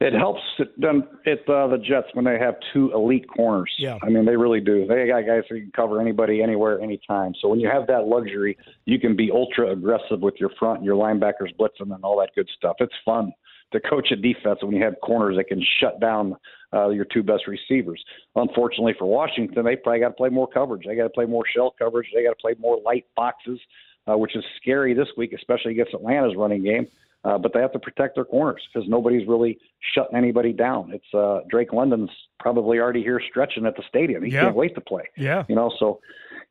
It 0.00 0.12
helps 0.12 0.40
it, 0.58 0.78
them, 0.80 1.04
it 1.24 1.40
uh, 1.48 1.68
the 1.68 1.78
Jets 1.78 2.08
when 2.14 2.24
they 2.24 2.38
have 2.38 2.56
two 2.72 2.92
elite 2.92 3.26
corners. 3.28 3.72
Yeah. 3.78 3.96
I 4.02 4.08
mean, 4.08 4.26
they 4.26 4.36
really 4.36 4.60
do. 4.60 4.86
They 4.86 5.06
got 5.06 5.24
guys 5.24 5.44
who 5.48 5.60
can 5.60 5.72
cover 5.74 6.00
anybody, 6.00 6.42
anywhere, 6.42 6.80
anytime. 6.80 7.32
So 7.40 7.48
when 7.48 7.60
you 7.60 7.70
have 7.72 7.86
that 7.86 8.06
luxury, 8.06 8.58
you 8.86 8.98
can 8.98 9.14
be 9.14 9.30
ultra 9.30 9.70
aggressive 9.70 10.20
with 10.20 10.34
your 10.38 10.50
front, 10.58 10.78
and 10.78 10.84
your 10.84 10.96
linebackers 10.96 11.54
blitzing, 11.58 11.94
and 11.94 12.02
all 12.02 12.18
that 12.18 12.30
good 12.34 12.48
stuff. 12.56 12.76
It's 12.80 12.94
fun 13.04 13.32
to 13.72 13.80
coach 13.80 14.10
a 14.10 14.16
defense 14.16 14.58
when 14.62 14.74
you 14.74 14.82
have 14.82 14.94
corners 15.02 15.36
that 15.36 15.44
can 15.44 15.62
shut 15.80 16.00
down 16.00 16.36
uh, 16.72 16.88
your 16.88 17.04
two 17.04 17.22
best 17.22 17.46
receivers. 17.46 18.02
Unfortunately 18.34 18.94
for 18.98 19.06
Washington, 19.06 19.64
they 19.64 19.76
probably 19.76 20.00
got 20.00 20.08
to 20.08 20.14
play 20.14 20.28
more 20.28 20.48
coverage. 20.48 20.84
They 20.86 20.96
got 20.96 21.04
to 21.04 21.10
play 21.10 21.26
more 21.26 21.44
shell 21.54 21.74
coverage. 21.78 22.08
They 22.14 22.24
got 22.24 22.30
to 22.30 22.40
play 22.40 22.54
more 22.58 22.80
light 22.84 23.06
boxes, 23.16 23.60
uh, 24.06 24.18
which 24.18 24.34
is 24.34 24.44
scary 24.60 24.92
this 24.92 25.08
week, 25.16 25.32
especially 25.32 25.72
against 25.72 25.94
Atlanta's 25.94 26.34
running 26.36 26.64
game. 26.64 26.88
Uh, 27.24 27.38
but 27.38 27.54
they 27.54 27.60
have 27.60 27.72
to 27.72 27.78
protect 27.78 28.16
their 28.16 28.24
corners 28.24 28.62
because 28.72 28.86
nobody's 28.88 29.26
really 29.26 29.58
shutting 29.94 30.14
anybody 30.16 30.52
down. 30.52 30.90
It's 30.92 31.14
uh, 31.14 31.40
Drake 31.48 31.72
London's 31.72 32.10
probably 32.38 32.78
already 32.78 33.02
here 33.02 33.20
stretching 33.30 33.64
at 33.64 33.76
the 33.76 33.82
stadium. 33.88 34.22
He 34.22 34.30
Yeah. 34.32 34.42
can't 34.42 34.56
wait 34.56 34.74
to 34.74 34.80
play. 34.82 35.04
Yeah. 35.16 35.44
You 35.48 35.54
know, 35.54 35.72
so 35.78 36.00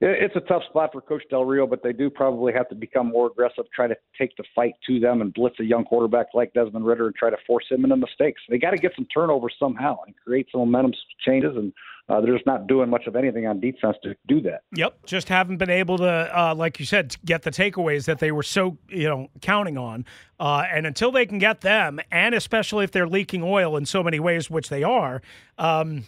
it's 0.01 0.35
a 0.35 0.41
tough 0.41 0.63
spot 0.69 0.91
for 0.91 1.01
Coach 1.01 1.23
Del 1.29 1.45
Rio, 1.45 1.67
but 1.67 1.83
they 1.83 1.93
do 1.93 2.09
probably 2.09 2.53
have 2.53 2.69
to 2.69 2.75
become 2.75 3.09
more 3.09 3.27
aggressive, 3.27 3.65
try 3.73 3.87
to 3.87 3.95
take 4.17 4.35
the 4.37 4.43
fight 4.55 4.73
to 4.87 4.99
them 4.99 5.21
and 5.21 5.33
blitz 5.33 5.59
a 5.59 5.63
young 5.63 5.85
quarterback 5.85 6.27
like 6.33 6.53
Desmond 6.53 6.85
Ridder 6.85 7.07
and 7.07 7.15
try 7.15 7.29
to 7.29 7.37
force 7.47 7.65
him 7.69 7.83
into 7.83 7.95
mistakes. 7.95 8.41
They 8.49 8.57
got 8.57 8.71
to 8.71 8.77
get 8.77 8.93
some 8.95 9.05
turnovers 9.13 9.53
somehow 9.59 9.97
and 10.05 10.15
create 10.25 10.47
some 10.51 10.61
momentum 10.61 10.93
changes, 11.25 11.55
and 11.55 11.73
uh, 12.09 12.19
they're 12.19 12.33
just 12.33 12.45
not 12.45 12.67
doing 12.67 12.89
much 12.89 13.07
of 13.07 13.15
anything 13.15 13.47
on 13.47 13.59
defense 13.59 13.95
to 14.03 14.15
do 14.27 14.41
that. 14.41 14.63
Yep, 14.75 15.05
just 15.05 15.29
haven't 15.29 15.57
been 15.57 15.69
able 15.69 15.97
to, 15.99 16.05
uh, 16.05 16.53
like 16.55 16.79
you 16.79 16.85
said, 16.85 17.15
get 17.23 17.43
the 17.43 17.51
takeaways 17.51 18.05
that 18.05 18.19
they 18.19 18.31
were 18.31 18.43
so 18.43 18.77
you 18.89 19.07
know 19.07 19.29
counting 19.41 19.77
on. 19.77 20.05
Uh, 20.39 20.65
and 20.69 20.85
until 20.85 21.11
they 21.11 21.25
can 21.25 21.37
get 21.37 21.61
them, 21.61 22.01
and 22.11 22.35
especially 22.35 22.83
if 22.83 22.91
they're 22.91 23.07
leaking 23.07 23.41
oil 23.43 23.77
in 23.77 23.85
so 23.85 24.03
many 24.03 24.19
ways, 24.19 24.49
which 24.49 24.67
they 24.67 24.83
are, 24.83 25.21
um, 25.57 26.03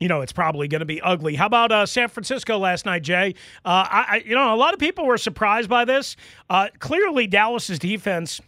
you 0.00 0.08
know, 0.08 0.20
it's 0.20 0.32
probably 0.32 0.68
going 0.68 0.80
to 0.80 0.86
be 0.86 1.00
ugly. 1.00 1.34
How 1.36 1.46
about 1.46 1.72
uh, 1.72 1.86
San 1.86 2.08
Francisco 2.08 2.58
last 2.58 2.84
night, 2.84 3.02
Jay? 3.02 3.34
Uh, 3.64 3.86
I, 3.88 4.22
you 4.26 4.34
know, 4.34 4.54
a 4.54 4.56
lot 4.56 4.74
of 4.74 4.80
people 4.80 5.06
were 5.06 5.18
surprised 5.18 5.68
by 5.68 5.84
this. 5.84 6.16
Uh, 6.50 6.68
clearly, 6.78 7.26
Dallas's 7.26 7.78
defense 7.78 8.40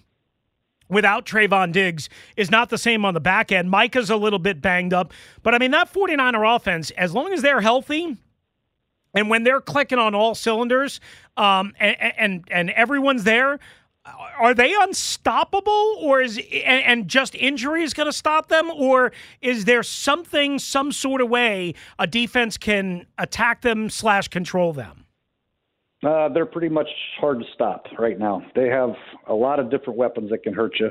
without 0.88 1.26
Trevon 1.26 1.72
Diggs 1.72 2.08
is 2.36 2.50
not 2.50 2.70
the 2.70 2.78
same 2.78 3.04
on 3.04 3.14
the 3.14 3.20
back 3.20 3.52
end. 3.52 3.70
Micah's 3.70 4.10
a 4.10 4.16
little 4.16 4.38
bit 4.38 4.60
banged 4.60 4.92
up. 4.92 5.12
But 5.42 5.54
I 5.54 5.58
mean, 5.58 5.70
that 5.70 5.92
49er 5.92 6.56
offense, 6.56 6.90
as 6.92 7.14
long 7.14 7.32
as 7.32 7.42
they're 7.42 7.60
healthy, 7.60 8.16
and 9.14 9.30
when 9.30 9.42
they're 9.42 9.60
clicking 9.60 9.98
on 9.98 10.14
all 10.14 10.34
cylinders, 10.34 11.00
um, 11.36 11.74
and, 11.80 11.96
and 12.18 12.44
and 12.50 12.70
everyone's 12.70 13.24
there, 13.24 13.58
are 14.38 14.54
they 14.54 14.74
unstoppable, 14.74 15.96
or 16.00 16.20
is 16.20 16.38
and, 16.38 16.84
and 16.84 17.08
just 17.08 17.34
injury 17.34 17.82
is 17.82 17.94
going 17.94 18.08
to 18.08 18.12
stop 18.12 18.48
them, 18.48 18.70
or 18.70 19.12
is 19.40 19.64
there 19.64 19.82
something, 19.82 20.58
some 20.58 20.92
sort 20.92 21.20
of 21.20 21.28
way 21.28 21.74
a 21.98 22.06
defense 22.06 22.56
can 22.56 23.06
attack 23.18 23.62
them 23.62 23.90
slash 23.90 24.28
control 24.28 24.72
them? 24.72 25.04
Uh, 26.06 26.28
they're 26.28 26.46
pretty 26.46 26.68
much 26.68 26.88
hard 27.20 27.40
to 27.40 27.44
stop 27.52 27.86
right 27.98 28.18
now. 28.18 28.42
They 28.54 28.68
have 28.68 28.90
a 29.26 29.34
lot 29.34 29.58
of 29.58 29.70
different 29.70 29.98
weapons 29.98 30.30
that 30.30 30.44
can 30.44 30.54
hurt 30.54 30.78
you. 30.78 30.90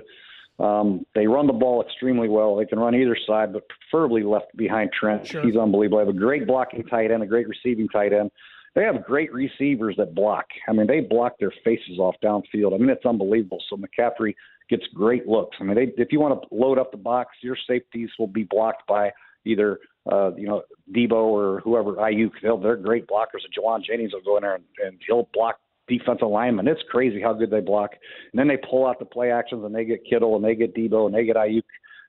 Um, 0.63 1.05
they 1.13 1.27
run 1.27 1.47
the 1.47 1.53
ball 1.53 1.81
extremely 1.81 2.27
well. 2.27 2.55
They 2.55 2.65
can 2.65 2.79
run 2.79 2.95
either 2.95 3.15
side, 3.27 3.53
but 3.53 3.63
preferably 3.69 4.23
left 4.23 4.55
behind 4.57 4.91
Trent. 4.91 5.27
Sure. 5.27 5.43
He's 5.43 5.55
unbelievable. 5.55 5.99
They 5.99 6.05
have 6.05 6.15
a 6.15 6.17
great 6.17 6.47
blocking 6.47 6.83
tight 6.83 7.11
end, 7.11 7.23
a 7.23 7.27
great 7.27 7.47
receiving 7.47 7.87
tight 7.87 8.11
end. 8.11 8.31
They 8.77 8.83
have 8.83 9.03
great 9.03 9.33
receivers 9.33 9.95
that 9.97 10.13
block. 10.13 10.45
I 10.69 10.71
mean, 10.71 10.85
they 10.85 10.99
block 10.99 11.39
their 11.39 11.51
faces 11.63 11.97
off 11.97 12.13
downfield. 12.23 12.75
I 12.75 12.77
mean, 12.77 12.91
it's 12.91 13.07
unbelievable. 13.07 13.57
So 13.67 13.75
McCaffrey 13.75 14.35
gets 14.69 14.83
great 14.93 15.25
looks. 15.27 15.57
I 15.59 15.63
mean, 15.63 15.73
they, 15.73 15.91
if 15.97 16.11
you 16.11 16.19
want 16.19 16.39
to 16.39 16.55
load 16.55 16.77
up 16.77 16.91
the 16.91 16.97
box, 16.97 17.37
your 17.41 17.57
safeties 17.67 18.09
will 18.19 18.27
be 18.27 18.43
blocked 18.43 18.85
by 18.87 19.11
either 19.45 19.79
uh, 20.11 20.35
you 20.35 20.47
know 20.47 20.61
Debo 20.95 21.13
or 21.13 21.59
whoever. 21.61 21.95
They'll, 22.43 22.59
they're 22.59 22.75
great 22.75 23.07
blockers. 23.07 23.43
And 23.43 23.51
Jauan 23.57 23.83
Jennings 23.83 24.13
will 24.13 24.21
go 24.21 24.37
in 24.37 24.43
there 24.43 24.53
and, 24.53 24.63
and 24.85 24.99
he'll 25.07 25.27
block 25.33 25.55
defensive 25.87 26.27
linemen. 26.27 26.67
It's 26.67 26.83
crazy 26.87 27.19
how 27.19 27.33
good 27.33 27.49
they 27.49 27.61
block. 27.61 27.93
And 28.31 28.37
then 28.37 28.47
they 28.47 28.57
pull 28.57 28.85
out 28.85 28.99
the 28.99 29.05
play 29.05 29.31
actions 29.31 29.65
and 29.65 29.73
they 29.73 29.85
get 29.85 30.05
Kittle 30.07 30.35
and 30.35 30.45
they 30.45 30.53
get 30.53 30.75
Debo 30.75 31.07
and 31.07 31.15
they 31.15 31.25
get 31.25 31.35
Aiyuk 31.35 31.63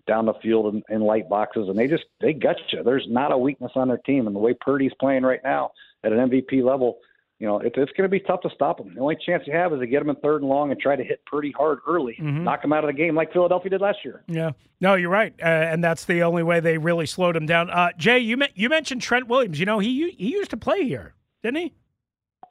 down 0.06 0.26
the 0.26 0.34
field 0.42 0.74
in, 0.74 0.82
in 0.94 1.00
light 1.00 1.30
boxes 1.30 1.70
and 1.70 1.78
they 1.78 1.86
just 1.86 2.04
they 2.20 2.34
gut 2.34 2.56
you. 2.72 2.82
There's 2.82 3.06
not 3.08 3.32
a 3.32 3.38
weakness 3.38 3.72
on 3.74 3.88
their 3.88 3.96
team. 3.96 4.26
And 4.26 4.36
the 4.36 4.40
way 4.40 4.52
Purdy's 4.52 4.92
playing 5.00 5.22
right 5.22 5.40
now 5.42 5.70
at 6.04 6.12
an 6.12 6.30
MVP 6.30 6.62
level, 6.62 6.98
you 7.38 7.46
know, 7.46 7.60
it, 7.60 7.72
it's 7.76 7.92
going 7.92 8.02
to 8.02 8.08
be 8.08 8.20
tough 8.20 8.40
to 8.42 8.50
stop 8.54 8.78
them. 8.78 8.94
The 8.94 9.00
only 9.00 9.16
chance 9.24 9.44
you 9.46 9.52
have 9.52 9.72
is 9.72 9.80
to 9.80 9.86
get 9.86 10.00
them 10.00 10.10
in 10.10 10.16
third 10.16 10.42
and 10.42 10.48
long 10.50 10.70
and 10.70 10.80
try 10.80 10.96
to 10.96 11.04
hit 11.04 11.24
Purdy 11.26 11.52
hard 11.56 11.78
early, 11.86 12.16
Mhm. 12.20 12.42
knock 12.42 12.62
them 12.62 12.72
out 12.72 12.82
of 12.84 12.88
the 12.88 12.92
game 12.96 13.14
like 13.14 13.32
Philadelphia 13.32 13.70
did 13.70 13.80
last 13.80 13.98
year. 14.04 14.22
Yeah, 14.26 14.50
no, 14.80 14.94
you're 14.94 15.10
right, 15.10 15.32
uh, 15.40 15.44
and 15.46 15.82
that's 15.82 16.04
the 16.04 16.22
only 16.22 16.42
way 16.42 16.60
they 16.60 16.78
really 16.78 17.06
slowed 17.06 17.36
him 17.36 17.46
down. 17.46 17.70
Uh, 17.70 17.90
Jay, 17.96 18.18
you 18.18 18.36
me- 18.36 18.48
you 18.54 18.68
mentioned 18.68 19.02
Trent 19.02 19.28
Williams. 19.28 19.60
You 19.60 19.66
know, 19.66 19.78
he 19.78 20.10
he 20.12 20.30
used 20.32 20.50
to 20.50 20.56
play 20.56 20.84
here, 20.84 21.14
didn't 21.42 21.58
he? 21.58 21.74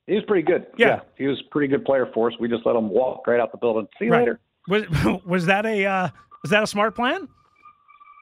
He 0.07 0.15
was 0.15 0.23
pretty 0.23 0.43
good. 0.43 0.67
Yeah. 0.77 1.01
he 1.17 1.27
was 1.27 1.37
a 1.45 1.49
pretty 1.51 1.67
good 1.67 1.83
player 1.83 2.09
for 2.13 2.31
us. 2.31 2.37
We 2.39 2.47
just 2.47 2.65
let 2.65 2.77
him 2.77 2.89
walk 2.89 3.27
right 3.27 3.41
out 3.41 3.51
the 3.51 3.57
building. 3.57 3.87
See 3.99 4.05
you 4.05 4.11
Right. 4.11 4.19
later. 4.19 4.39
Was 4.69 4.85
was 5.25 5.45
that 5.47 5.65
a 5.65 5.85
uh, 5.85 6.09
was 6.43 6.51
that 6.51 6.63
a 6.63 6.67
smart 6.67 6.95
plan? 6.95 7.27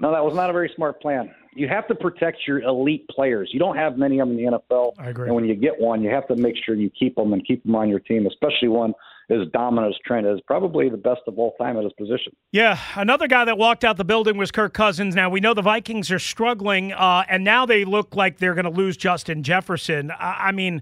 No, 0.01 0.11
that 0.11 0.23
was 0.23 0.35
not 0.35 0.49
a 0.49 0.53
very 0.53 0.71
smart 0.75 1.01
plan. 1.01 1.33
You 1.55 1.69
have 1.69 1.87
to 1.87 1.95
protect 1.95 2.39
your 2.45 2.59
elite 2.61 3.07
players. 3.07 3.49
You 3.53 3.59
don't 3.59 3.77
have 3.77 3.97
many 3.97 4.19
of 4.19 4.27
them 4.27 4.37
in 4.37 4.45
the 4.45 4.51
NFL. 4.51 4.93
I 4.97 5.09
agree. 5.09 5.27
And 5.27 5.35
when 5.35 5.45
you 5.45 5.55
get 5.55 5.79
one, 5.79 6.01
you 6.01 6.09
have 6.09 6.27
to 6.27 6.35
make 6.35 6.55
sure 6.65 6.75
you 6.75 6.89
keep 6.89 7.15
them 7.15 7.31
and 7.31 7.45
keep 7.47 7.63
them 7.63 7.75
on 7.75 7.87
your 7.87 7.99
team, 7.99 8.27
especially 8.27 8.67
one 8.67 8.93
as 9.29 9.47
dominant 9.53 9.95
as 9.95 9.99
Trent 10.05 10.27
is, 10.27 10.39
probably 10.45 10.89
the 10.89 10.97
best 10.97 11.21
of 11.27 11.39
all 11.39 11.55
time 11.59 11.77
at 11.77 11.83
his 11.83 11.93
position. 11.93 12.35
Yeah, 12.51 12.77
another 12.95 13.27
guy 13.27 13.45
that 13.45 13.57
walked 13.57 13.83
out 13.83 13.97
the 13.97 14.05
building 14.05 14.37
was 14.37 14.51
Kirk 14.51 14.73
Cousins. 14.73 15.15
Now 15.15 15.29
we 15.29 15.39
know 15.39 15.53
the 15.53 15.61
Vikings 15.61 16.11
are 16.11 16.19
struggling, 16.19 16.91
uh, 16.91 17.23
and 17.27 17.43
now 17.43 17.65
they 17.65 17.85
look 17.85 18.15
like 18.15 18.37
they're 18.37 18.53
going 18.53 18.65
to 18.65 18.69
lose 18.69 18.97
Justin 18.97 19.41
Jefferson. 19.41 20.11
I, 20.11 20.47
I 20.47 20.51
mean, 20.51 20.81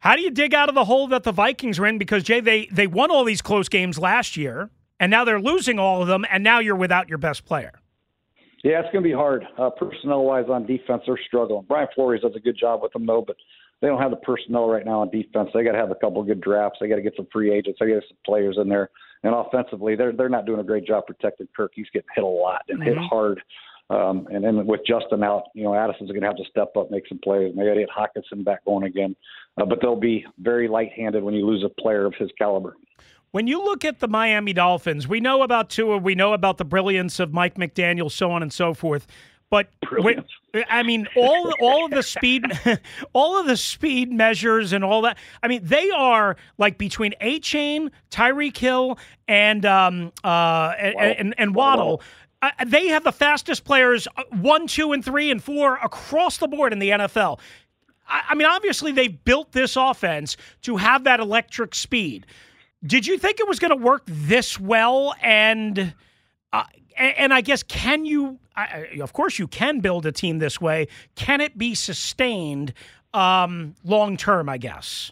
how 0.00 0.16
do 0.16 0.22
you 0.22 0.30
dig 0.30 0.54
out 0.54 0.68
of 0.68 0.74
the 0.74 0.86
hole 0.86 1.06
that 1.08 1.22
the 1.22 1.32
Vikings 1.32 1.78
are 1.78 1.86
in? 1.86 1.98
Because 1.98 2.24
Jay, 2.24 2.40
they 2.40 2.66
they 2.66 2.86
won 2.86 3.10
all 3.10 3.24
these 3.24 3.42
close 3.42 3.68
games 3.68 3.98
last 3.98 4.36
year, 4.36 4.70
and 4.98 5.10
now 5.10 5.24
they're 5.24 5.40
losing 5.40 5.78
all 5.78 6.02
of 6.02 6.08
them, 6.08 6.24
and 6.30 6.42
now 6.42 6.58
you're 6.58 6.76
without 6.76 7.08
your 7.08 7.18
best 7.18 7.44
player. 7.44 7.72
Yeah, 8.64 8.80
it's 8.80 8.90
going 8.92 9.04
to 9.04 9.08
be 9.08 9.12
hard. 9.12 9.46
Uh, 9.58 9.68
personnel 9.68 10.24
wise 10.24 10.46
on 10.48 10.64
defense, 10.64 11.02
they're 11.06 11.20
struggling. 11.26 11.66
Brian 11.68 11.86
Flores 11.94 12.22
does 12.22 12.32
a 12.34 12.40
good 12.40 12.56
job 12.58 12.80
with 12.82 12.92
them, 12.94 13.04
though, 13.04 13.22
but 13.24 13.36
they 13.82 13.88
don't 13.88 14.00
have 14.00 14.10
the 14.10 14.16
personnel 14.16 14.68
right 14.68 14.86
now 14.86 15.00
on 15.02 15.10
defense. 15.10 15.50
They 15.52 15.62
got 15.62 15.72
to 15.72 15.78
have 15.78 15.90
a 15.90 15.96
couple 15.96 16.22
of 16.22 16.26
good 16.26 16.40
drafts. 16.40 16.78
They 16.80 16.88
got 16.88 16.96
to 16.96 17.02
get 17.02 17.12
some 17.14 17.28
free 17.30 17.52
agents. 17.52 17.78
They 17.78 17.86
got 17.86 17.94
to 17.96 18.00
get 18.00 18.08
some 18.08 18.16
players 18.24 18.56
in 18.58 18.70
there. 18.70 18.88
And 19.22 19.34
offensively, 19.34 19.96
they're 19.96 20.12
they're 20.12 20.30
not 20.30 20.46
doing 20.46 20.60
a 20.60 20.64
great 20.64 20.86
job 20.86 21.06
protecting 21.06 21.48
Kirk. 21.54 21.72
He's 21.74 21.86
getting 21.92 22.08
hit 22.14 22.24
a 22.24 22.26
lot 22.26 22.62
and 22.68 22.82
hit 22.82 22.96
Mhm. 22.96 23.08
hard. 23.08 23.42
Um, 23.90 24.26
and 24.30 24.42
then 24.42 24.66
with 24.66 24.80
Justin 24.86 25.22
out, 25.22 25.44
you 25.54 25.64
know, 25.64 25.74
Addison's 25.74 26.10
going 26.10 26.22
to 26.22 26.26
have 26.26 26.36
to 26.36 26.44
step 26.44 26.74
up, 26.76 26.90
make 26.90 27.06
some 27.06 27.18
plays. 27.18 27.50
And 27.50 27.60
they 27.60 27.66
got 27.66 27.74
to 27.74 27.80
get 27.80 27.90
Hockenson 27.90 28.42
back 28.44 28.64
going 28.64 28.84
again. 28.84 29.14
Uh, 29.60 29.66
but 29.66 29.80
they'll 29.82 29.94
be 29.94 30.24
very 30.38 30.68
light-handed 30.68 31.22
when 31.22 31.34
you 31.34 31.44
lose 31.46 31.62
a 31.64 31.68
player 31.82 32.06
of 32.06 32.14
his 32.18 32.30
caliber. 32.38 32.76
When 33.34 33.48
you 33.48 33.64
look 33.64 33.84
at 33.84 33.98
the 33.98 34.06
Miami 34.06 34.52
Dolphins, 34.52 35.08
we 35.08 35.18
know 35.18 35.42
about 35.42 35.68
Tua, 35.68 35.98
we 35.98 36.14
know 36.14 36.34
about 36.34 36.56
the 36.56 36.64
brilliance 36.64 37.18
of 37.18 37.32
Mike 37.32 37.56
McDaniel, 37.56 38.08
so 38.08 38.30
on 38.30 38.42
and 38.44 38.52
so 38.52 38.74
forth. 38.74 39.08
But 39.50 39.66
when, 39.90 40.24
I 40.70 40.84
mean, 40.84 41.08
all 41.16 41.52
all 41.60 41.84
of 41.84 41.90
the 41.90 42.04
speed, 42.04 42.44
all 43.12 43.36
of 43.36 43.48
the 43.48 43.56
speed 43.56 44.12
measures 44.12 44.72
and 44.72 44.84
all 44.84 45.02
that. 45.02 45.18
I 45.42 45.48
mean, 45.48 45.62
they 45.64 45.90
are 45.90 46.36
like 46.58 46.78
between 46.78 47.12
Achane, 47.20 47.90
Tyreek 48.08 48.56
Hill, 48.56 49.00
and 49.26 49.66
um, 49.66 50.12
uh, 50.22 50.74
and, 50.78 51.18
and, 51.18 51.34
and 51.36 51.54
Waddle. 51.56 52.02
Uh, 52.40 52.50
they 52.64 52.86
have 52.86 53.02
the 53.02 53.10
fastest 53.10 53.64
players, 53.64 54.06
uh, 54.16 54.22
one, 54.30 54.68
two, 54.68 54.92
and 54.92 55.04
three, 55.04 55.32
and 55.32 55.42
four 55.42 55.74
across 55.82 56.36
the 56.36 56.46
board 56.46 56.72
in 56.72 56.78
the 56.78 56.90
NFL. 56.90 57.40
I, 58.06 58.22
I 58.28 58.34
mean, 58.36 58.46
obviously, 58.46 58.92
they've 58.92 59.24
built 59.24 59.50
this 59.50 59.74
offense 59.74 60.36
to 60.62 60.76
have 60.76 61.02
that 61.02 61.18
electric 61.18 61.74
speed. 61.74 62.26
Did 62.86 63.06
you 63.06 63.18
think 63.18 63.40
it 63.40 63.48
was 63.48 63.58
going 63.58 63.70
to 63.70 63.82
work 63.82 64.02
this 64.06 64.60
well? 64.60 65.14
And 65.22 65.94
uh, 66.52 66.64
and, 66.96 67.32
I 67.32 67.40
guess 67.40 67.62
can 67.62 68.04
you? 68.04 68.38
I- 68.56 68.88
of 69.00 69.12
course, 69.12 69.38
you 69.38 69.48
can 69.48 69.80
build 69.80 70.06
a 70.06 70.12
team 70.12 70.38
this 70.38 70.60
way. 70.60 70.88
Can 71.14 71.40
it 71.40 71.58
be 71.58 71.74
sustained 71.74 72.72
um, 73.12 73.74
long 73.84 74.16
term? 74.16 74.48
I 74.48 74.58
guess. 74.58 75.10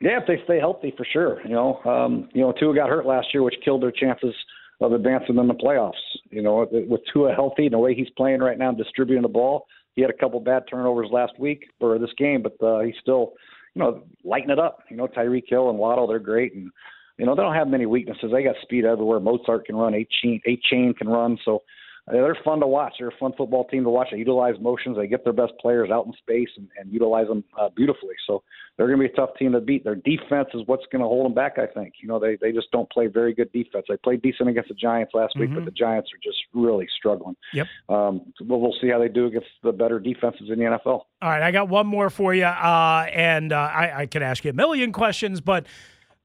Yeah, 0.00 0.20
if 0.20 0.28
they 0.28 0.40
stay 0.44 0.60
healthy, 0.60 0.94
for 0.96 1.04
sure. 1.04 1.40
You 1.42 1.54
know, 1.54 1.80
um, 1.84 2.28
you 2.32 2.40
know, 2.40 2.52
Tua 2.52 2.74
got 2.74 2.88
hurt 2.88 3.04
last 3.04 3.28
year, 3.34 3.42
which 3.42 3.56
killed 3.64 3.82
their 3.82 3.90
chances 3.90 4.34
of 4.80 4.92
advancing 4.92 5.38
in 5.38 5.48
the 5.48 5.54
playoffs. 5.54 5.94
You 6.30 6.42
know, 6.42 6.68
with 6.70 7.00
Tua 7.12 7.34
healthy 7.34 7.64
and 7.64 7.72
the 7.72 7.78
way 7.78 7.94
he's 7.94 8.10
playing 8.16 8.40
right 8.40 8.58
now, 8.58 8.70
distributing 8.70 9.22
the 9.22 9.28
ball, 9.28 9.66
he 9.94 10.02
had 10.02 10.10
a 10.10 10.16
couple 10.16 10.38
bad 10.38 10.64
turnovers 10.70 11.08
last 11.10 11.32
week 11.40 11.64
or 11.80 11.98
this 11.98 12.12
game, 12.16 12.42
but 12.44 12.64
uh, 12.64 12.80
he's 12.80 12.94
still, 13.00 13.32
you 13.74 13.82
know, 13.82 14.04
lighting 14.22 14.50
it 14.50 14.60
up. 14.60 14.84
You 14.88 14.96
know, 14.96 15.08
Tyreek 15.08 15.48
Hill 15.48 15.68
and 15.70 15.78
Waddle, 15.78 16.06
they're 16.06 16.20
great, 16.20 16.54
and 16.54 16.70
you 17.18 17.26
know 17.26 17.34
they 17.34 17.42
don't 17.42 17.54
have 17.54 17.68
many 17.68 17.86
weaknesses. 17.86 18.30
They 18.32 18.42
got 18.42 18.56
speed 18.62 18.84
everywhere. 18.84 19.20
Mostert 19.20 19.64
can 19.66 19.76
run, 19.76 19.94
eight 19.94 20.08
chain, 20.22 20.40
Achane 20.46 20.96
can 20.96 21.08
run, 21.08 21.38
so. 21.44 21.62
uh, 22.08 22.12
They're 22.12 22.36
fun 22.44 22.60
to 22.60 22.66
watch. 22.66 22.94
They're 22.98 23.08
a 23.08 23.16
fun 23.20 23.32
football 23.36 23.64
team 23.66 23.84
to 23.84 23.90
watch. 23.90 24.08
They 24.12 24.16
utilize 24.18 24.54
motions. 24.60 24.96
They 24.96 25.06
get 25.06 25.24
their 25.24 25.32
best 25.34 25.52
players 25.60 25.90
out 25.90 26.06
in 26.06 26.12
space 26.14 26.48
and, 26.56 26.68
and 26.78 26.90
utilize 26.90 27.26
them 27.28 27.44
uh, 27.60 27.68
beautifully. 27.76 28.14
So 28.26 28.42
they're 28.76 28.86
going 28.86 28.98
to 29.00 29.08
be 29.08 29.12
a 29.12 29.16
tough 29.16 29.36
team 29.38 29.52
to 29.52 29.60
beat. 29.60 29.84
Their 29.84 29.96
defense 29.96 30.48
is 30.54 30.62
what's 30.66 30.84
going 30.90 31.02
to 31.02 31.08
hold 31.08 31.26
them 31.26 31.34
back. 31.34 31.58
I 31.58 31.66
think. 31.66 31.94
You 32.00 32.08
know, 32.08 32.18
they 32.18 32.36
they 32.40 32.50
just 32.52 32.70
don't 32.70 32.88
play 32.90 33.08
very 33.08 33.34
good 33.34 33.50
defense. 33.52 33.84
They 33.90 33.96
played 33.98 34.22
decent 34.22 34.48
against 34.48 34.68
the 34.70 34.74
Giants 34.74 35.12
last 35.12 35.36
week, 35.38 35.50
but 35.52 35.62
Mhm. 35.62 35.66
the 35.66 35.70
Giants 35.72 36.08
are 36.14 36.20
just 36.22 36.38
really 36.54 36.86
struggling. 36.96 37.36
Yep. 37.52 37.66
Um, 37.90 38.32
well, 38.46 38.60
we'll 38.60 38.76
see 38.80 38.88
how 38.88 38.98
they 39.00 39.08
do 39.08 39.26
against 39.26 39.48
the 39.62 39.72
better 39.72 39.98
defenses 40.00 40.48
in 40.50 40.58
the 40.58 40.64
NFL. 40.64 40.86
All 41.20 41.28
right, 41.28 41.42
I 41.42 41.50
got 41.50 41.68
one 41.68 41.86
more 41.86 42.08
for 42.08 42.32
you, 42.32 42.44
uh, 42.44 43.06
and 43.12 43.52
uh, 43.52 43.56
I, 43.56 44.02
I 44.02 44.06
could 44.06 44.22
ask 44.22 44.44
you 44.44 44.50
a 44.50 44.54
million 44.54 44.92
questions, 44.92 45.40
but 45.42 45.66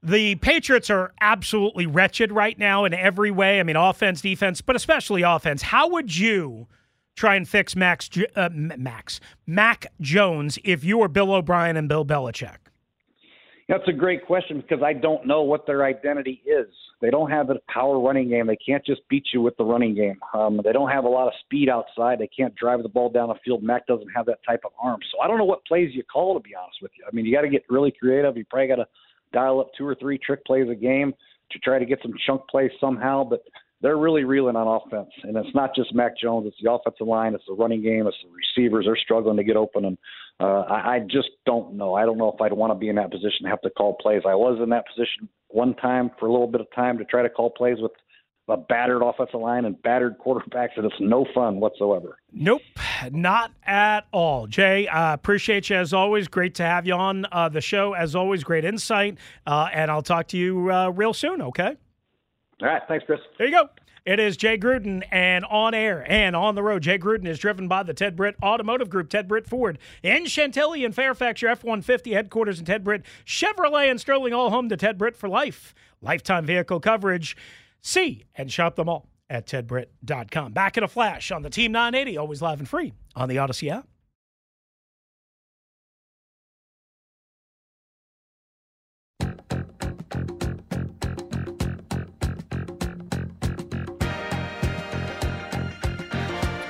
the 0.04 0.34
Patriots 0.36 0.90
are 0.90 1.12
absolutely 1.20 1.86
wretched 1.86 2.30
right 2.30 2.58
now 2.58 2.84
in 2.84 2.92
every 2.92 3.30
way. 3.30 3.58
I 3.58 3.62
mean, 3.62 3.76
offense, 3.76 4.20
defense, 4.20 4.60
but 4.60 4.76
especially 4.76 5.22
offense. 5.22 5.62
How 5.62 5.88
would 5.88 6.14
you 6.16 6.68
try 7.16 7.36
and 7.36 7.48
fix 7.48 7.74
Max, 7.74 8.10
uh, 8.36 8.50
Max, 8.52 9.20
Mac 9.46 9.86
Jones 10.00 10.58
if 10.62 10.84
you 10.84 10.98
were 10.98 11.08
Bill 11.08 11.32
O'Brien 11.32 11.76
and 11.76 11.88
Bill 11.88 12.04
Belichick? 12.04 12.56
That's 13.66 13.88
a 13.88 13.92
great 13.92 14.26
question 14.26 14.60
because 14.60 14.82
I 14.82 14.92
don't 14.92 15.26
know 15.26 15.42
what 15.42 15.66
their 15.66 15.84
identity 15.84 16.42
is. 16.44 16.66
They 17.00 17.10
don't 17.10 17.30
have 17.30 17.48
a 17.48 17.56
power 17.72 17.98
running 17.98 18.28
game. 18.28 18.46
They 18.46 18.56
can't 18.56 18.84
just 18.84 19.00
beat 19.08 19.24
you 19.32 19.40
with 19.40 19.56
the 19.56 19.64
running 19.64 19.94
game. 19.94 20.18
Um, 20.34 20.60
they 20.62 20.72
don't 20.72 20.90
have 20.90 21.04
a 21.04 21.08
lot 21.08 21.28
of 21.28 21.32
speed 21.44 21.70
outside. 21.70 22.18
They 22.18 22.28
can't 22.28 22.54
drive 22.56 22.82
the 22.82 22.88
ball 22.90 23.08
down 23.08 23.28
the 23.28 23.34
field. 23.44 23.62
Mac 23.62 23.86
doesn't 23.86 24.08
have 24.14 24.26
that 24.26 24.38
type 24.46 24.60
of 24.66 24.72
arm. 24.82 25.00
So 25.12 25.20
I 25.20 25.28
don't 25.28 25.38
know 25.38 25.44
what 25.44 25.64
plays 25.64 25.90
you 25.94 26.02
call, 26.04 26.34
to 26.34 26.40
be 26.40 26.54
honest 26.54 26.78
with 26.82 26.92
you. 26.98 27.04
I 27.10 27.14
mean, 27.14 27.24
you 27.24 27.34
got 27.34 27.42
to 27.42 27.48
get 27.48 27.64
really 27.70 27.92
creative. 27.98 28.36
You 28.36 28.44
probably 28.50 28.68
got 28.68 28.76
to 28.76 28.86
dial 29.34 29.60
up 29.60 29.70
two 29.76 29.86
or 29.86 29.94
three 29.94 30.16
trick 30.16 30.44
plays 30.46 30.68
a 30.70 30.74
game 30.74 31.12
to 31.50 31.58
try 31.58 31.78
to 31.78 31.84
get 31.84 31.98
some 32.02 32.14
chunk 32.26 32.48
plays 32.48 32.70
somehow. 32.80 33.24
But 33.24 33.40
they're 33.84 33.98
really 33.98 34.24
reeling 34.24 34.56
on 34.56 34.66
offense. 34.66 35.10
And 35.24 35.36
it's 35.36 35.54
not 35.54 35.74
just 35.74 35.94
Mac 35.94 36.16
Jones, 36.16 36.46
it's 36.46 36.56
the 36.62 36.72
offensive 36.72 37.06
line, 37.06 37.34
it's 37.34 37.44
the 37.46 37.52
running 37.52 37.82
game, 37.82 38.06
it's 38.06 38.16
the 38.24 38.30
receivers. 38.32 38.86
They're 38.86 38.96
struggling 38.96 39.36
to 39.36 39.44
get 39.44 39.56
open. 39.56 39.84
And 39.84 39.98
uh, 40.40 40.60
I, 40.62 40.94
I 40.94 40.98
just 41.00 41.28
don't 41.44 41.74
know. 41.74 41.94
I 41.94 42.06
don't 42.06 42.16
know 42.16 42.32
if 42.32 42.40
I'd 42.40 42.54
want 42.54 42.72
to 42.72 42.78
be 42.78 42.88
in 42.88 42.96
that 42.96 43.10
position 43.10 43.42
to 43.42 43.48
have 43.48 43.60
to 43.60 43.68
call 43.68 43.94
plays. 44.00 44.22
I 44.26 44.34
was 44.34 44.58
in 44.62 44.70
that 44.70 44.86
position 44.86 45.28
one 45.48 45.74
time 45.74 46.10
for 46.18 46.26
a 46.26 46.32
little 46.32 46.46
bit 46.46 46.62
of 46.62 46.66
time 46.74 46.96
to 46.96 47.04
try 47.04 47.22
to 47.22 47.28
call 47.28 47.50
plays 47.50 47.76
with 47.78 47.92
a 48.48 48.56
battered 48.56 49.02
offensive 49.02 49.40
line 49.40 49.64
and 49.64 49.80
battered 49.82 50.18
quarterbacks, 50.18 50.76
and 50.76 50.84
it's 50.84 50.94
no 51.00 51.26
fun 51.34 51.60
whatsoever. 51.60 52.18
Nope, 52.32 52.62
not 53.10 53.52
at 53.64 54.06
all. 54.12 54.46
Jay, 54.46 54.86
uh, 54.86 55.14
appreciate 55.14 55.70
you 55.70 55.76
as 55.76 55.94
always. 55.94 56.28
Great 56.28 56.54
to 56.56 56.62
have 56.62 56.86
you 56.86 56.94
on 56.94 57.26
uh, 57.32 57.48
the 57.48 57.60
show. 57.60 57.94
As 57.94 58.14
always, 58.14 58.44
great 58.44 58.64
insight. 58.64 59.18
Uh, 59.46 59.68
and 59.72 59.90
I'll 59.90 60.02
talk 60.02 60.28
to 60.28 60.36
you 60.36 60.70
uh, 60.70 60.90
real 60.90 61.14
soon, 61.14 61.40
okay? 61.40 61.76
All 62.60 62.68
right. 62.68 62.82
Thanks, 62.86 63.06
Chris. 63.06 63.20
There 63.38 63.46
you 63.46 63.52
go. 63.52 63.68
It 64.04 64.20
is 64.20 64.36
Jay 64.36 64.58
Gruden 64.58 65.02
and 65.10 65.46
on 65.46 65.72
air 65.72 66.04
and 66.06 66.36
on 66.36 66.54
the 66.54 66.62
road. 66.62 66.82
Jay 66.82 66.98
Gruden 66.98 67.26
is 67.26 67.38
driven 67.38 67.68
by 67.68 67.82
the 67.82 67.94
Ted 67.94 68.16
Britt 68.16 68.36
Automotive 68.42 68.90
Group, 68.90 69.08
Ted 69.08 69.26
Britt 69.26 69.46
Ford 69.46 69.78
in 70.02 70.26
Chantilly 70.26 70.84
and 70.84 70.94
Fairfax, 70.94 71.40
your 71.40 71.50
F 71.50 71.64
150 71.64 72.12
headquarters 72.12 72.58
in 72.58 72.66
Ted 72.66 72.84
Britt, 72.84 73.02
Chevrolet 73.24 73.90
and 73.90 73.98
Sterling, 73.98 74.34
all 74.34 74.50
home 74.50 74.68
to 74.68 74.76
Ted 74.76 74.98
Britt 74.98 75.16
for 75.16 75.26
life. 75.26 75.74
Lifetime 76.02 76.44
vehicle 76.44 76.80
coverage. 76.80 77.34
See 77.84 78.24
and 78.34 78.50
shop 78.50 78.76
them 78.76 78.88
all 78.88 79.10
at 79.28 79.46
tedbritt.com. 79.46 80.52
Back 80.52 80.78
in 80.78 80.82
a 80.82 80.88
flash 80.88 81.30
on 81.30 81.42
the 81.42 81.50
Team 81.50 81.70
980, 81.70 82.16
always 82.16 82.40
live 82.40 82.58
and 82.58 82.68
free 82.68 82.94
on 83.14 83.28
the 83.28 83.36
Audacy 83.36 83.70
app. 83.70 83.86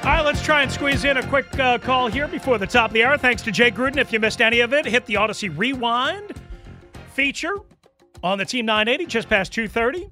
All 0.02 0.10
right, 0.10 0.22
let's 0.22 0.42
try 0.42 0.62
and 0.62 0.70
squeeze 0.70 1.04
in 1.04 1.16
a 1.16 1.26
quick 1.28 1.46
uh, 1.60 1.78
call 1.78 2.08
here 2.08 2.26
before 2.26 2.58
the 2.58 2.66
top 2.66 2.90
of 2.90 2.94
the 2.94 3.04
hour. 3.04 3.16
Thanks 3.16 3.40
to 3.42 3.52
Jay 3.52 3.70
Gruden. 3.70 3.98
If 3.98 4.12
you 4.12 4.18
missed 4.18 4.40
any 4.40 4.60
of 4.60 4.74
it, 4.74 4.84
hit 4.84 5.06
the 5.06 5.14
Audacy 5.14 5.56
Rewind 5.56 6.32
feature 7.12 7.56
on 8.22 8.36
the 8.36 8.44
Team 8.44 8.66
980 8.66 9.06
just 9.06 9.28
past 9.28 9.52
2.30. 9.52 10.10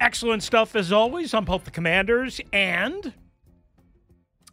Excellent 0.00 0.42
stuff 0.42 0.76
as 0.76 0.92
always 0.92 1.34
on 1.34 1.44
both 1.44 1.64
the 1.64 1.70
Commanders 1.72 2.40
and 2.52 3.12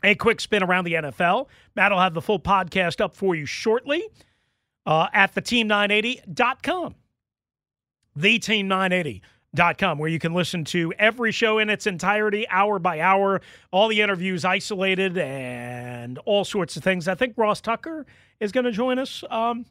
a 0.04 0.16
quick 0.16 0.40
spin 0.40 0.64
around 0.64 0.86
the 0.86 0.94
NFL. 0.94 1.48
Matt 1.76 1.92
will 1.92 2.00
have 2.00 2.14
the 2.14 2.22
full 2.22 2.40
podcast 2.40 3.00
up 3.00 3.16
for 3.16 3.36
you 3.36 3.46
shortly 3.46 4.08
uh, 4.86 5.08
at 5.14 5.36
theteam980.com. 5.36 6.96
Theteam980.com, 8.18 9.98
where 10.00 10.10
you 10.10 10.20
can 10.20 10.34
listen 10.34 10.64
to 10.66 10.94
every 10.98 11.32
show 11.32 11.60
in 11.60 11.70
its 11.70 11.86
entirety, 11.86 12.48
hour 12.50 12.80
by 12.80 13.00
hour, 13.00 13.42
all 13.72 13.88
the 13.88 14.02
interviews 14.02 14.46
isolated, 14.46 15.18
and 15.18 16.18
all 16.20 16.44
sorts 16.46 16.76
of 16.78 16.84
things. 16.84 17.08
I 17.08 17.16
think 17.16 17.34
Ross 17.38 17.62
Tucker 17.62 18.06
is 18.40 18.52
going 18.52 18.66
to 18.66 18.72
join 18.72 19.00
us 19.00 19.24
um, 19.30 19.66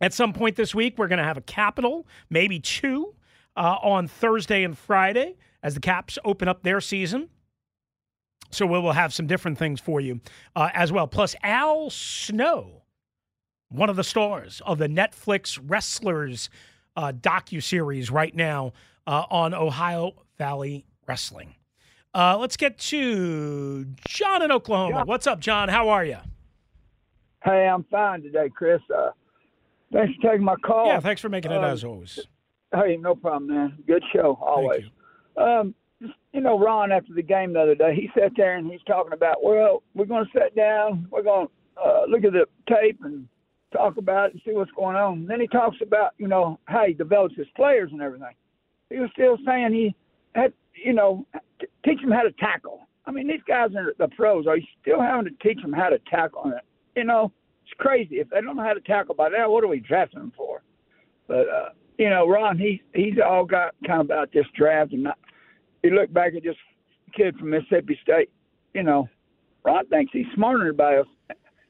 at 0.00 0.12
some 0.12 0.32
point 0.32 0.56
this 0.56 0.74
week. 0.74 0.98
We're 0.98 1.08
going 1.08 1.18
to 1.18 1.24
have 1.24 1.36
a 1.36 1.42
capital, 1.42 2.06
maybe 2.30 2.58
two, 2.58 3.14
uh, 3.56 3.76
on 3.82 4.08
Thursday 4.08 4.64
and 4.64 4.76
Friday 4.76 5.36
as 5.62 5.74
the 5.74 5.80
Caps 5.80 6.18
open 6.24 6.48
up 6.48 6.62
their 6.62 6.80
season. 6.80 7.28
So 8.50 8.66
we 8.66 8.78
will 8.78 8.92
have 8.92 9.14
some 9.14 9.26
different 9.26 9.56
things 9.58 9.80
for 9.80 10.00
you 10.00 10.20
uh, 10.54 10.68
as 10.74 10.92
well. 10.92 11.06
Plus, 11.06 11.34
Al 11.42 11.88
Snow, 11.88 12.82
one 13.70 13.88
of 13.88 13.96
the 13.96 14.04
stars 14.04 14.60
of 14.66 14.76
the 14.78 14.88
Netflix 14.88 15.58
Wrestlers 15.62 16.50
uh, 16.96 17.12
docu 17.12 17.62
series 17.62 18.10
right 18.10 18.34
now 18.34 18.72
uh, 19.06 19.24
on 19.30 19.54
Ohio 19.54 20.12
Valley 20.36 20.84
Wrestling. 21.08 21.54
Uh, 22.14 22.36
let's 22.38 22.58
get 22.58 22.76
to 22.76 23.86
John 24.06 24.42
in 24.42 24.52
Oklahoma. 24.52 24.96
John. 24.98 25.06
What's 25.06 25.26
up, 25.26 25.40
John? 25.40 25.70
How 25.70 25.88
are 25.88 26.04
you? 26.04 26.18
Hey, 27.42 27.66
I'm 27.66 27.84
fine 27.84 28.22
today, 28.22 28.50
Chris. 28.54 28.82
Uh, 28.94 29.12
thanks 29.92 30.14
for 30.20 30.28
taking 30.30 30.44
my 30.44 30.56
call. 30.56 30.86
Yeah, 30.88 31.00
thanks 31.00 31.22
for 31.22 31.30
making 31.30 31.52
it 31.52 31.56
Um, 31.56 31.64
as 31.64 31.84
always. 31.84 32.18
Hey, 32.74 32.96
no 32.96 33.14
problem, 33.14 33.50
man. 33.50 33.78
Good 33.86 34.02
show, 34.14 34.38
always. 34.40 34.84
Um, 35.36 35.74
you 36.32 36.40
know, 36.40 36.58
Ron, 36.58 36.90
after 36.90 37.12
the 37.14 37.22
game 37.22 37.52
the 37.52 37.60
other 37.60 37.74
day, 37.74 37.94
he 37.94 38.10
sat 38.18 38.32
there 38.36 38.56
and 38.56 38.70
he's 38.70 38.82
talking 38.86 39.12
about, 39.12 39.42
well, 39.42 39.82
we're 39.94 40.06
going 40.06 40.24
to 40.24 40.30
sit 40.32 40.56
down, 40.56 41.06
we're 41.10 41.22
going 41.22 41.46
to 41.46 41.80
uh, 41.80 42.02
look 42.08 42.24
at 42.24 42.32
the 42.32 42.46
tape 42.68 42.98
and 43.04 43.28
talk 43.72 43.96
about 43.96 44.26
it 44.26 44.32
and 44.32 44.42
see 44.44 44.52
what's 44.52 44.70
going 44.72 44.96
on. 44.96 45.18
And 45.18 45.28
then 45.28 45.40
he 45.40 45.46
talks 45.46 45.76
about, 45.82 46.12
you 46.18 46.28
know, 46.28 46.58
how 46.64 46.86
he 46.86 46.94
develops 46.94 47.36
his 47.36 47.46
players 47.56 47.90
and 47.92 48.02
everything. 48.02 48.34
He 48.90 48.98
was 48.98 49.10
still 49.12 49.38
saying 49.46 49.72
he 49.72 49.94
had, 50.34 50.52
you 50.74 50.92
know, 50.92 51.26
t- 51.60 51.66
teach 51.84 52.00
them 52.00 52.10
how 52.10 52.22
to 52.22 52.32
tackle. 52.32 52.86
I 53.06 53.10
mean, 53.10 53.26
these 53.28 53.40
guys 53.46 53.70
are 53.76 53.94
the 53.98 54.08
pros. 54.08 54.46
Are 54.46 54.56
you 54.56 54.66
still 54.80 55.00
having 55.00 55.24
to 55.24 55.48
teach 55.48 55.60
them 55.62 55.72
how 55.72 55.88
to 55.88 55.98
tackle? 56.10 56.44
And, 56.44 56.60
you 56.96 57.04
know, 57.04 57.32
it's 57.64 57.74
crazy. 57.78 58.16
If 58.16 58.30
they 58.30 58.40
don't 58.40 58.56
know 58.56 58.62
how 58.62 58.74
to 58.74 58.80
tackle 58.80 59.14
by 59.14 59.28
now, 59.28 59.50
what 59.50 59.64
are 59.64 59.68
we 59.68 59.80
drafting 59.80 60.20
them 60.20 60.32
for? 60.36 60.62
But 61.26 61.48
uh, 61.48 61.68
you 62.02 62.10
know, 62.10 62.28
Ron, 62.28 62.58
he 62.58 62.82
he's 62.94 63.14
all 63.24 63.44
got 63.44 63.76
kind 63.86 64.00
of 64.00 64.06
about 64.06 64.32
this 64.32 64.46
draft, 64.56 64.92
and 64.92 65.04
not, 65.04 65.18
you 65.84 65.90
look 65.90 66.12
back 66.12 66.34
at 66.34 66.42
this 66.42 66.56
kid 67.16 67.36
from 67.38 67.50
Mississippi 67.50 67.96
State. 68.02 68.28
You 68.74 68.82
know, 68.82 69.08
Ron 69.64 69.86
thinks 69.86 70.12
he's 70.12 70.26
smarter 70.34 70.58
than 70.58 70.66
everybody 70.68 70.96
else. 70.96 71.08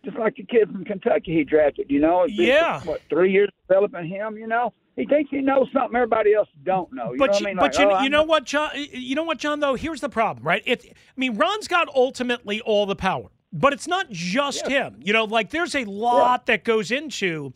Just 0.02 0.16
like 0.16 0.36
the 0.36 0.44
kid 0.44 0.72
from 0.72 0.86
Kentucky 0.86 1.34
he 1.34 1.44
drafted. 1.44 1.90
You 1.90 2.00
know, 2.00 2.22
it's 2.22 2.34
been, 2.34 2.46
Yeah. 2.46 2.80
What 2.80 3.02
three 3.10 3.30
years 3.30 3.50
developing 3.68 4.08
him? 4.08 4.38
You 4.38 4.46
know, 4.46 4.72
he 4.96 5.04
thinks 5.04 5.30
he 5.30 5.42
knows 5.42 5.68
something 5.70 5.94
everybody 5.94 6.32
else 6.32 6.48
don't 6.64 6.90
know. 6.94 7.12
You 7.12 7.18
but 7.18 7.32
know 7.32 7.38
you, 7.38 7.44
what 7.44 7.46
I 7.46 7.50
mean? 7.50 7.56
but 7.56 7.74
Like, 7.74 7.78
you, 7.78 7.90
oh, 7.90 8.02
you 8.02 8.08
know 8.08 8.22
what, 8.22 8.44
John? 8.44 8.70
You 8.74 9.14
know 9.14 9.24
what, 9.24 9.36
John? 9.36 9.60
Though 9.60 9.74
here's 9.74 10.00
the 10.00 10.08
problem, 10.08 10.46
right? 10.46 10.62
It. 10.64 10.86
I 10.86 10.94
mean, 11.14 11.36
Ron's 11.36 11.68
got 11.68 11.88
ultimately 11.94 12.62
all 12.62 12.86
the 12.86 12.96
power, 12.96 13.28
but 13.52 13.74
it's 13.74 13.86
not 13.86 14.08
just 14.08 14.66
him. 14.66 14.96
You 15.04 15.12
know, 15.12 15.24
like 15.24 15.50
there's 15.50 15.74
a 15.74 15.84
lot 15.84 16.46
that 16.46 16.64
goes 16.64 16.90
into 16.90 17.52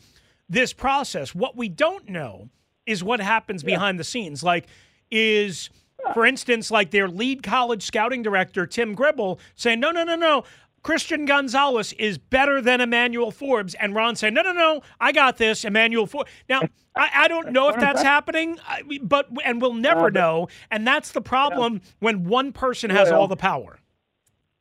this 0.47 0.75
process. 0.75 1.35
What 1.35 1.57
we 1.57 1.71
don't 1.71 2.11
know 2.11 2.51
is 2.87 3.03
what 3.05 3.21
happens 3.21 3.63
behind 3.63 3.99
the 3.99 4.05
scenes. 4.05 4.43
Like, 4.43 4.67
is 5.11 5.71
for 6.15 6.25
instance, 6.25 6.71
like 6.71 6.91
their 6.91 7.09
lead 7.09 7.43
college 7.43 7.83
scouting 7.83 8.23
director 8.23 8.67
Tim 8.67 8.95
Gribble 8.95 9.41
saying, 9.55 9.81
"No, 9.81 9.91
no, 9.91 10.05
no, 10.05 10.17
no." 10.17 10.45
Christian 10.83 11.25
Gonzalez 11.25 11.93
is 11.95 12.17
better 12.17 12.61
than 12.63 12.81
Emmanuel 12.81 13.33
Forbes, 13.33 13.75
and 13.75 13.93
Ron 13.93 14.15
saying, 14.15 14.35
"No, 14.35 14.43
no, 14.43 14.53
no, 14.53 14.83
I 15.01 15.11
got 15.11 15.37
this, 15.37 15.65
Emmanuel 15.65 16.07
Forbes." 16.07 16.31
Now, 16.49 16.63
I, 16.97 17.11
I 17.13 17.29
don't 17.29 17.51
know 17.51 17.69
if 17.69 17.77
that's 17.77 18.03
happening, 18.03 18.59
but 19.03 19.29
and 19.45 19.61
we'll 19.61 19.73
uh, 19.73 19.79
never 19.79 20.11
know, 20.11 20.49
and 20.71 20.87
that's 20.87 21.11
the 21.11 21.21
problem 21.21 21.81
when 21.99 22.25
one 22.25 22.53
person 22.53 22.91
has 22.91 23.11
Well, 23.11 23.23
all 23.23 23.29
the 23.29 23.37
power. 23.37 23.79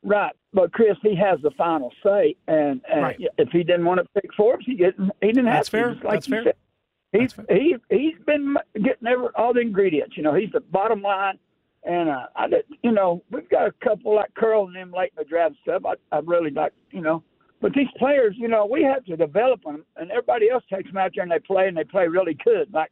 Right, 0.02 0.32
but 0.52 0.72
Chris, 0.72 0.96
he 1.02 1.14
has 1.16 1.40
the 1.42 1.50
final 1.52 1.92
say, 2.04 2.36
and, 2.48 2.80
and 2.92 3.02
Right. 3.02 3.20
if 3.38 3.48
he 3.50 3.62
didn't 3.62 3.84
want 3.84 4.00
to 4.00 4.20
pick 4.20 4.32
Forbes, 4.36 4.64
he 4.66 4.74
didn't. 4.74 5.10
He 5.20 5.28
didn't 5.28 5.46
have 5.46 5.54
That's 5.54 5.68
to. 5.68 5.76
fair. 5.76 5.90
Just 5.92 6.04
like 6.04 6.12
That's 6.14 6.26
fair. 6.26 6.44
That's 6.44 6.56
fair. 6.56 6.65
He 7.12 7.76
he's 7.90 8.18
been 8.26 8.56
getting 8.74 9.06
every, 9.06 9.28
all 9.34 9.54
the 9.54 9.60
ingredients. 9.60 10.16
You 10.16 10.22
know, 10.22 10.34
he's 10.34 10.50
the 10.52 10.60
bottom 10.60 11.02
line, 11.02 11.38
and 11.84 12.08
uh, 12.08 12.26
I 12.34 12.48
did, 12.48 12.64
you 12.82 12.92
know 12.92 13.22
we've 13.30 13.48
got 13.48 13.66
a 13.66 13.72
couple 13.84 14.14
like 14.14 14.34
Curl 14.34 14.66
and 14.66 14.76
them 14.76 14.92
late 14.92 15.12
in 15.16 15.24
the 15.24 15.28
draft 15.28 15.56
stuff. 15.62 15.82
I 15.84 15.94
I 16.14 16.20
really 16.20 16.50
like 16.50 16.72
you 16.90 17.00
know, 17.00 17.22
but 17.60 17.72
these 17.72 17.88
players, 17.98 18.34
you 18.38 18.48
know, 18.48 18.66
we 18.66 18.82
have 18.82 19.04
to 19.04 19.16
develop 19.16 19.62
them, 19.62 19.84
and 19.96 20.10
everybody 20.10 20.50
else 20.50 20.64
takes 20.72 20.88
them 20.88 20.98
out 20.98 21.12
there 21.14 21.22
and 21.22 21.32
they 21.32 21.38
play 21.38 21.68
and 21.68 21.76
they 21.76 21.84
play 21.84 22.08
really 22.08 22.36
good. 22.44 22.72
Like 22.72 22.90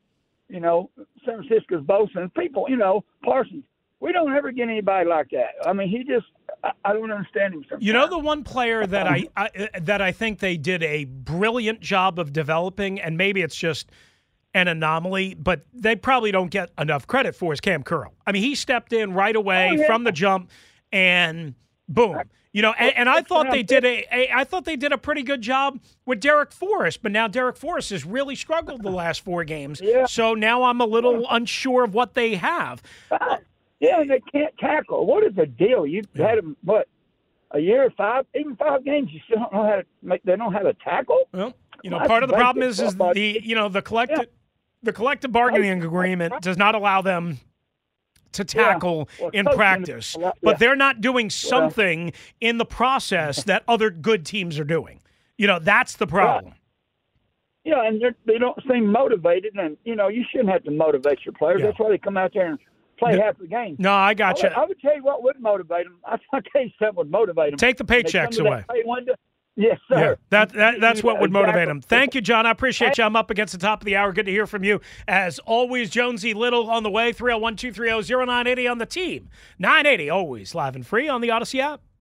you 0.48 0.60
know, 0.60 0.90
San 1.24 1.42
Francisco's 1.42 1.84
Bosa 1.84 2.32
people, 2.34 2.66
you 2.68 2.76
know, 2.76 3.04
Parsons. 3.24 3.64
We 4.00 4.12
don't 4.12 4.32
ever 4.34 4.50
get 4.52 4.68
anybody 4.68 5.08
like 5.08 5.30
that. 5.30 5.50
I 5.64 5.72
mean, 5.72 5.88
he 5.88 6.04
just 6.04 6.26
I, 6.84 6.92
don't 6.92 7.10
understand 7.10 7.54
him 7.54 7.62
sometimes. 7.62 7.84
You 7.84 7.92
know 7.92 8.06
the 8.08 8.18
one 8.18 8.44
player 8.44 8.86
that 8.86 9.06
I, 9.06 9.28
I 9.36 9.68
that 9.80 10.02
I 10.02 10.12
think 10.12 10.40
they 10.40 10.56
did 10.56 10.82
a 10.82 11.04
brilliant 11.04 11.80
job 11.80 12.18
of 12.18 12.32
developing, 12.32 13.00
and 13.00 13.16
maybe 13.16 13.40
it's 13.42 13.56
just 13.56 13.90
an 14.54 14.68
anomaly, 14.68 15.34
but 15.34 15.62
they 15.72 15.96
probably 15.96 16.30
don't 16.30 16.50
get 16.50 16.70
enough 16.78 17.06
credit 17.06 17.34
for 17.34 17.52
is 17.52 17.60
Cam 17.60 17.82
Curl. 17.82 18.12
I 18.26 18.32
mean, 18.32 18.42
he 18.42 18.54
stepped 18.54 18.92
in 18.92 19.12
right 19.12 19.34
away 19.34 19.70
Oh, 19.72 19.74
yeah. 19.74 19.86
from 19.86 20.04
the 20.04 20.12
jump, 20.12 20.50
and 20.92 21.54
boom. 21.88 22.20
You 22.52 22.62
know, 22.62 22.72
and, 22.78 22.96
and 22.96 23.08
I 23.08 23.20
thought 23.20 23.50
they 23.50 23.64
did 23.64 23.84
a, 23.84 24.06
a 24.12 24.30
I 24.32 24.44
thought 24.44 24.64
they 24.64 24.76
did 24.76 24.92
a 24.92 24.98
pretty 24.98 25.24
good 25.24 25.40
job 25.42 25.80
with 26.06 26.20
Darrick 26.20 26.52
Forrest, 26.52 27.02
but 27.02 27.10
now 27.10 27.26
Darrick 27.26 27.56
Forrest 27.58 27.90
has 27.90 28.04
really 28.04 28.36
struggled 28.36 28.82
the 28.84 28.90
last 28.90 29.22
four 29.24 29.42
games. 29.44 29.80
Yeah. 29.84 30.06
So 30.06 30.34
now 30.34 30.62
I'm 30.62 30.80
a 30.80 30.86
little 30.86 31.26
unsure 31.30 31.82
of 31.84 31.94
what 31.94 32.14
they 32.14 32.36
have. 32.36 32.80
Yeah, 33.84 34.00
and 34.00 34.10
they 34.10 34.20
can't 34.32 34.56
tackle. 34.58 35.06
What 35.06 35.24
is 35.24 35.34
the 35.34 35.46
deal? 35.46 35.86
You've 35.86 36.06
had 36.14 36.38
them 36.38 36.56
what 36.62 36.88
a 37.50 37.58
year, 37.60 37.90
five, 37.96 38.26
even 38.34 38.56
five 38.56 38.84
games. 38.84 39.10
You 39.12 39.20
still 39.24 39.38
don't 39.38 39.52
know 39.52 39.64
how 39.64 39.76
to 39.76 39.84
make. 40.02 40.22
They 40.24 40.36
don't 40.36 40.52
have 40.52 40.66
a 40.66 40.74
tackle. 40.74 41.28
Well, 41.32 41.54
you 41.82 41.90
know, 41.90 41.98
Well, 41.98 42.08
part 42.08 42.22
of 42.22 42.28
the 42.28 42.36
problem 42.36 42.62
is 42.68 42.80
is 42.80 42.96
the 42.96 43.40
you 43.42 43.54
know 43.54 43.68
the 43.68 43.82
collective 43.82 44.26
the 44.82 44.92
collective 44.92 45.32
bargaining 45.32 45.82
agreement 45.82 46.40
does 46.42 46.56
not 46.56 46.74
allow 46.74 47.02
them 47.02 47.38
to 48.32 48.44
tackle 48.44 49.08
Well, 49.20 49.30
in 49.30 49.46
practice, 49.46 50.16
yeah. 50.18 50.32
but 50.42 50.58
they're 50.58 50.76
not 50.76 51.00
doing 51.00 51.30
something 51.30 52.12
in 52.40 52.58
the 52.58 52.64
process 52.64 53.44
that 53.44 53.62
other 53.68 53.90
good 53.90 54.26
teams 54.26 54.58
are 54.58 54.64
doing. 54.64 55.00
You 55.38 55.46
know, 55.46 55.58
that's 55.58 55.96
the 55.96 56.06
problem. 56.06 56.54
Yeah, 57.64 57.86
and 57.86 58.00
they're, 58.00 58.14
they 58.26 58.38
don't 58.38 58.58
seem 58.70 58.90
motivated. 58.90 59.54
And 59.56 59.76
you 59.84 59.96
know, 59.96 60.08
you 60.08 60.24
shouldn't 60.30 60.50
have 60.50 60.64
to 60.64 60.70
motivate 60.70 61.20
your 61.24 61.32
players. 61.32 61.60
Yeah. 61.60 61.66
That's 61.68 61.78
why 61.78 61.90
they 61.90 61.98
come 61.98 62.16
out 62.16 62.32
there 62.34 62.46
and 62.46 62.58
play 63.04 63.18
half 63.18 63.38
the 63.38 63.46
game. 63.46 63.76
No, 63.78 63.92
I 63.92 64.14
got 64.14 64.36
would, 64.36 64.42
you. 64.44 64.48
I 64.50 64.64
would 64.64 64.80
tell 64.80 64.96
you 64.96 65.02
what 65.02 65.22
would 65.22 65.40
motivate 65.40 65.84
them. 65.84 65.98
I 66.04 66.18
will 66.32 66.42
tell 66.52 66.62
you 66.62 66.70
something 66.78 66.96
would 66.96 67.10
motivate 67.10 67.50
them. 67.50 67.58
Take 67.58 67.76
the 67.76 67.84
paychecks 67.84 68.38
away. 68.38 68.64
Yes, 69.56 69.78
sir. 69.88 69.98
Yeah, 70.00 70.14
that, 70.30 70.52
that 70.54 70.80
that's 70.80 71.04
what 71.04 71.20
would 71.20 71.30
motivate 71.30 71.54
Exactly. 71.54 71.70
them. 71.70 71.80
Thank 71.82 72.14
you, 72.16 72.20
John. 72.20 72.44
I 72.44 72.50
appreciate 72.50 72.98
you. 72.98 73.04
I'm 73.04 73.14
up 73.14 73.30
against 73.30 73.52
the 73.52 73.58
top 73.60 73.82
of 73.82 73.84
the 73.84 73.94
hour. 73.94 74.12
Good 74.12 74.26
to 74.26 74.32
hear 74.32 74.48
from 74.48 74.64
you. 74.64 74.80
As 75.06 75.38
always, 75.40 75.90
Jonesy 75.90 76.34
Little 76.34 76.68
on 76.68 76.82
the 76.82 76.90
way. 76.90 77.12
301 77.12 77.54
230 77.54 78.26
0980 78.26 78.66
on 78.66 78.78
the 78.78 78.86
team. 78.86 79.28
980, 79.60 80.10
always 80.10 80.56
live 80.56 80.74
and 80.74 80.84
free 80.84 81.08
on 81.08 81.20
the 81.20 81.28
Audacy 81.28 81.60
app. 81.60 81.80